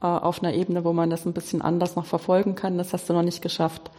auf 0.00 0.42
einer 0.42 0.54
Ebene, 0.54 0.84
wo 0.84 0.92
man 0.92 1.10
das 1.10 1.26
ein 1.26 1.32
bisschen 1.32 1.62
anders 1.62 1.96
noch 1.96 2.06
verfolgen 2.06 2.54
kann. 2.54 2.78
Das 2.78 2.92
hast 2.92 3.08
du 3.08 3.14
noch 3.14 3.22
nicht 3.22 3.42
geschafft. 3.42 3.90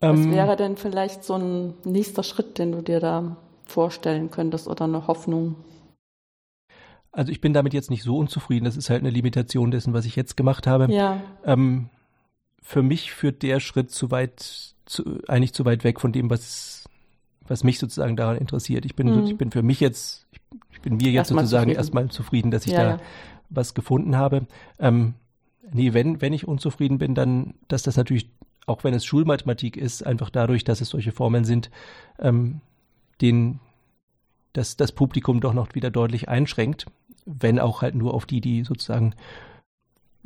Was 0.00 0.18
ähm, 0.18 0.32
wäre 0.32 0.56
denn 0.56 0.76
vielleicht 0.76 1.24
so 1.24 1.34
ein 1.34 1.74
nächster 1.84 2.22
Schritt, 2.22 2.58
den 2.58 2.72
du 2.72 2.82
dir 2.82 3.00
da 3.00 3.36
vorstellen 3.64 4.30
könntest 4.30 4.68
oder 4.68 4.84
eine 4.84 5.06
Hoffnung? 5.06 5.56
Also 7.12 7.32
ich 7.32 7.40
bin 7.40 7.54
damit 7.54 7.72
jetzt 7.72 7.90
nicht 7.90 8.02
so 8.02 8.18
unzufrieden. 8.18 8.66
Das 8.66 8.76
ist 8.76 8.90
halt 8.90 9.00
eine 9.00 9.10
Limitation 9.10 9.70
dessen, 9.70 9.94
was 9.94 10.04
ich 10.04 10.16
jetzt 10.16 10.36
gemacht 10.36 10.66
habe. 10.66 10.92
Ja. 10.92 11.22
Ähm, 11.44 11.88
für 12.62 12.82
mich 12.82 13.12
führt 13.12 13.42
der 13.42 13.58
Schritt 13.58 13.90
zu 13.90 14.10
weit, 14.10 14.74
zu, 14.84 15.20
eigentlich 15.26 15.54
zu 15.54 15.64
weit 15.64 15.82
weg 15.82 15.98
von 15.98 16.12
dem, 16.12 16.28
was, 16.28 16.84
was 17.48 17.64
mich 17.64 17.78
sozusagen 17.78 18.16
daran 18.16 18.36
interessiert. 18.36 18.84
Ich 18.84 18.96
bin, 18.96 19.08
mhm. 19.08 19.24
ich 19.24 19.38
bin 19.38 19.50
für 19.50 19.62
mich 19.62 19.80
jetzt, 19.80 20.26
ich, 20.30 20.40
ich 20.72 20.80
bin 20.82 20.96
mir 20.96 21.06
jetzt 21.06 21.30
erstmal 21.30 21.44
sozusagen 21.44 21.70
zufrieden. 21.70 21.78
erstmal 21.78 22.08
zufrieden, 22.10 22.50
dass 22.50 22.66
ich 22.66 22.72
ja, 22.72 22.82
da 22.82 22.90
ja. 22.90 23.00
Was 23.48 23.74
gefunden 23.74 24.16
habe. 24.16 24.46
Ähm, 24.78 25.14
nee, 25.72 25.92
wenn, 25.92 26.20
wenn 26.20 26.32
ich 26.32 26.46
unzufrieden 26.46 26.98
bin, 26.98 27.14
dann, 27.14 27.54
dass 27.68 27.82
das 27.82 27.96
natürlich, 27.96 28.30
auch 28.66 28.84
wenn 28.84 28.94
es 28.94 29.04
Schulmathematik 29.04 29.76
ist, 29.76 30.04
einfach 30.04 30.30
dadurch, 30.30 30.64
dass 30.64 30.80
es 30.80 30.88
solche 30.88 31.12
Formeln 31.12 31.44
sind, 31.44 31.70
ähm, 32.18 32.60
den, 33.20 33.60
dass 34.52 34.76
das 34.76 34.92
Publikum 34.92 35.40
doch 35.40 35.54
noch 35.54 35.74
wieder 35.74 35.90
deutlich 35.90 36.28
einschränkt, 36.28 36.86
wenn 37.24 37.58
auch 37.58 37.82
halt 37.82 37.94
nur 37.94 38.14
auf 38.14 38.26
die, 38.26 38.40
die 38.40 38.64
sozusagen 38.64 39.14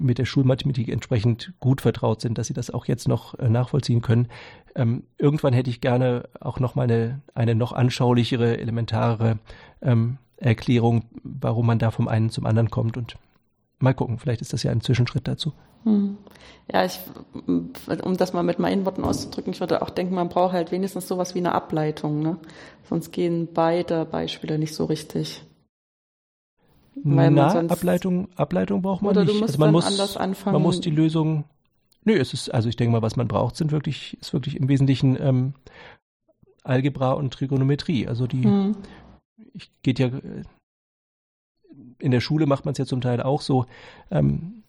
mit 0.01 0.19
der 0.19 0.25
Schulmathematik 0.25 0.89
entsprechend 0.89 1.53
gut 1.61 1.81
vertraut 1.83 2.21
sind, 2.21 2.39
dass 2.39 2.47
sie 2.47 2.55
das 2.55 2.71
auch 2.71 2.87
jetzt 2.87 3.07
noch 3.07 3.39
äh, 3.39 3.49
nachvollziehen 3.49 4.01
können. 4.01 4.29
Ähm, 4.75 5.05
irgendwann 5.19 5.53
hätte 5.53 5.71
ich 5.71 5.81
gerne 5.81 6.29
auch 6.41 6.59
noch 6.59 6.75
mal 6.75 6.85
eine, 6.85 7.21
eine 7.35 7.55
noch 7.55 7.73
anschaulichere, 7.73 8.59
elementarere 8.59 9.39
ähm, 9.83 10.19
Erklärung, 10.41 11.05
warum 11.23 11.67
man 11.67 11.79
da 11.79 11.91
vom 11.91 12.09
einen 12.09 12.31
zum 12.31 12.47
anderen 12.47 12.71
kommt 12.71 12.97
und 12.97 13.17
mal 13.79 13.95
gucken, 13.95 14.19
vielleicht 14.19 14.41
ist 14.41 14.53
das 14.53 14.63
ja 14.63 14.71
ein 14.71 14.81
Zwischenschritt 14.81 15.29
dazu. 15.29 15.53
Hm. 15.85 16.19
Ja, 16.71 16.85
ich, 16.85 16.99
um 17.47 18.17
das 18.17 18.33
mal 18.33 18.43
mit 18.43 18.59
meinen 18.59 18.85
Worten 18.85 19.05
auszudrücken, 19.05 19.53
ich 19.53 19.61
würde 19.61 19.83
auch 19.83 19.91
denken, 19.91 20.15
man 20.15 20.29
braucht 20.29 20.53
halt 20.53 20.73
wenigstens 20.73 21.09
sowas 21.09 21.35
wie 21.35 21.39
eine 21.39 21.53
Ableitung, 21.53 22.21
ne? 22.21 22.39
Sonst 22.89 23.13
gehen 23.13 23.49
beide 23.53 24.05
Beispiele 24.05 24.59
nicht 24.59 24.75
so 24.75 24.85
richtig. 24.87 25.43
Weil 27.03 27.31
Na, 27.31 27.61
Ableitung, 27.61 28.29
Ableitung 28.37 28.83
braucht 28.83 29.03
man 29.03 29.13
oder 29.13 29.25
nicht. 29.25 29.35
Du 29.35 29.41
musst 29.41 29.55
also 29.55 29.61
man 29.61 29.73
muss, 29.73 29.87
anders 29.87 30.17
anfangen. 30.17 30.55
Man 30.55 30.63
muss 30.63 30.81
die 30.81 30.91
Lösung. 30.91 31.45
Nö, 32.05 32.15
es 32.15 32.35
ist, 32.35 32.53
also 32.53 32.69
ich 32.69 32.77
denke 32.77 32.93
mal, 32.93 33.03
was 33.03 33.17
man 33.17 33.29
braucht, 33.29 33.57
sind 33.57 33.73
wirklich, 33.73 34.19
ist 34.21 34.33
wirklich 34.33 34.57
im 34.57 34.69
Wesentlichen 34.69 35.17
ähm, 35.21 35.55
Algebra 36.63 37.13
und 37.13 37.33
Trigonometrie. 37.33 38.07
Also 38.07 38.27
die, 38.27 38.45
hm. 38.45 38.77
Ich 39.55 39.71
geht 39.83 39.99
ja 39.99 40.11
in 41.99 42.11
der 42.11 42.21
Schule 42.21 42.47
macht 42.47 42.65
man 42.65 42.73
es 42.73 42.79
ja 42.79 42.87
zum 42.87 43.01
Teil 43.01 43.23
auch 43.23 43.41
so, 43.41 43.67
ähm, 44.11 44.63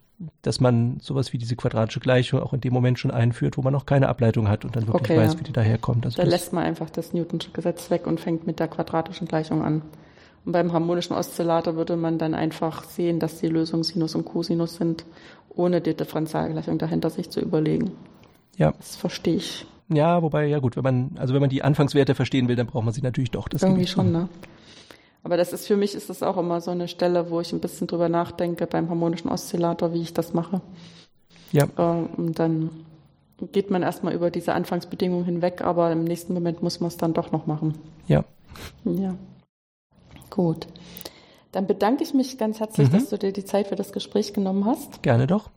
dass 0.44 0.60
man 0.60 1.00
sowas 1.00 1.34
wie 1.34 1.38
diese 1.38 1.56
quadratische 1.56 2.00
Gleichung 2.00 2.42
auch 2.42 2.54
in 2.54 2.62
dem 2.62 2.74
Moment 2.74 3.00
schon 3.00 3.10
einführt, 3.12 3.58
wo 3.58 3.62
man 3.62 3.74
noch 3.74 3.86
keine 3.86 4.08
Ableitung 4.08 4.48
hat 4.48 4.66
und 4.66 4.76
dann 4.76 4.88
wirklich 4.88 5.12
okay, 5.12 5.18
weiß, 5.18 5.34
ja. 5.34 5.40
wie 5.40 5.44
die 5.44 5.54
daherkommt. 5.54 6.06
Also 6.06 6.22
da 6.22 6.28
lässt 6.28 6.54
man 6.54 6.64
einfach 6.64 6.90
das 6.90 7.14
Newtonsche 7.14 7.52
Gesetz 7.52 7.90
weg 7.90 8.06
und 8.06 8.20
fängt 8.20 8.46
mit 8.46 8.60
der 8.60 8.68
quadratischen 8.68 9.28
Gleichung 9.28 9.64
an. 9.64 9.82
Und 10.46 10.52
beim 10.52 10.74
harmonischen 10.74 11.16
Oszillator 11.16 11.76
würde 11.76 11.96
man 11.98 12.18
dann 12.18 12.34
einfach 12.34 12.84
sehen, 12.84 13.20
dass 13.20 13.40
die 13.40 13.48
Lösungen 13.48 13.84
Sinus 13.84 14.16
und 14.16 14.26
Cosinus 14.26 14.76
sind, 14.76 15.06
ohne 15.50 15.82
die 15.82 15.96
Differentialgleichung 15.96 16.78
dahinter 16.78 17.10
sich 17.10 17.30
zu 17.30 17.40
überlegen. 17.40 17.92
Ja. 18.58 18.74
Das 18.78 18.96
verstehe 18.96 19.36
ich. 19.36 19.66
Ja, 19.90 20.22
wobei, 20.22 20.46
ja 20.46 20.60
gut, 20.60 20.78
wenn 20.78 20.84
man, 20.84 21.12
also 21.18 21.34
wenn 21.34 21.42
man 21.42 21.50
die 21.50 21.64
Anfangswerte 21.64 22.16
verstehen 22.16 22.48
will, 22.48 22.56
dann 22.56 22.68
braucht 22.68 22.86
man 22.86 22.94
sie 22.94 23.02
natürlich 23.02 23.32
doch. 23.32 23.50
Das 23.50 23.64
Irgendwie 23.64 23.88
schon, 23.88 24.12
ne? 24.12 24.30
Aber 25.24 25.38
das 25.38 25.54
ist 25.54 25.68
für 25.68 25.78
mich 25.78 25.94
ist 25.94 26.10
das 26.10 26.24
auch 26.24 26.38
immer 26.38 26.62
so 26.62 26.72
eine 26.72 26.88
Stelle, 26.88 27.30
wo 27.30 27.40
ich 27.42 27.54
ein 27.54 27.60
bisschen 27.60 27.88
drüber 27.88 28.10
nachdenke 28.10 28.66
beim 28.66 28.90
harmonischen 28.90 29.30
Oszillator, 29.30 29.94
wie 29.94 30.02
ich 30.02 30.14
das 30.14 30.34
mache. 30.34 30.62
Ja. 31.52 31.68
Äh, 31.78 32.06
und 32.18 32.40
dann 32.40 32.70
geht 33.52 33.70
man 33.72 33.84
erstmal 33.84 34.14
über 34.14 34.32
diese 34.32 34.54
Anfangsbedingungen 34.54 35.26
hinweg, 35.26 35.62
aber 35.62 35.92
im 35.92 36.04
nächsten 36.04 36.34
Moment 36.34 36.62
muss 36.64 36.80
man 36.80 36.88
es 36.88 36.98
dann 36.98 37.14
doch 37.14 37.32
noch 37.32 37.48
machen. 37.48 37.76
Ja. 38.08 38.24
Ja. 38.84 39.16
Gut. 40.30 40.68
Dann 41.52 41.68
bedanke 41.68 42.04
ich 42.04 42.14
mich 42.14 42.38
ganz 42.38 42.60
herzlich, 42.60 42.90
mhm. 42.90 42.94
dass 42.94 43.10
du 43.10 43.18
dir 43.18 43.34
die 43.34 43.46
Zeit 43.46 43.68
für 43.68 43.76
das 43.76 43.92
Gespräch 43.92 44.34
genommen 44.34 44.66
hast. 44.66 45.04
Gerne 45.04 45.28
doch. 45.28 45.50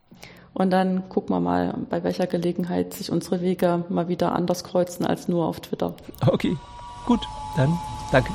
Und 0.52 0.70
dann 0.70 1.08
gucken 1.08 1.34
wir 1.34 1.40
mal, 1.40 1.74
bei 1.90 2.04
welcher 2.04 2.26
Gelegenheit 2.26 2.94
sich 2.94 3.10
unsere 3.10 3.40
Wege 3.40 3.84
mal 3.88 4.08
wieder 4.08 4.32
anders 4.32 4.62
kreuzen 4.64 5.04
als 5.04 5.28
nur 5.28 5.46
auf 5.46 5.60
Twitter. 5.60 5.94
Okay, 6.26 6.56
gut, 7.06 7.20
dann 7.56 7.76
danke. 8.12 8.30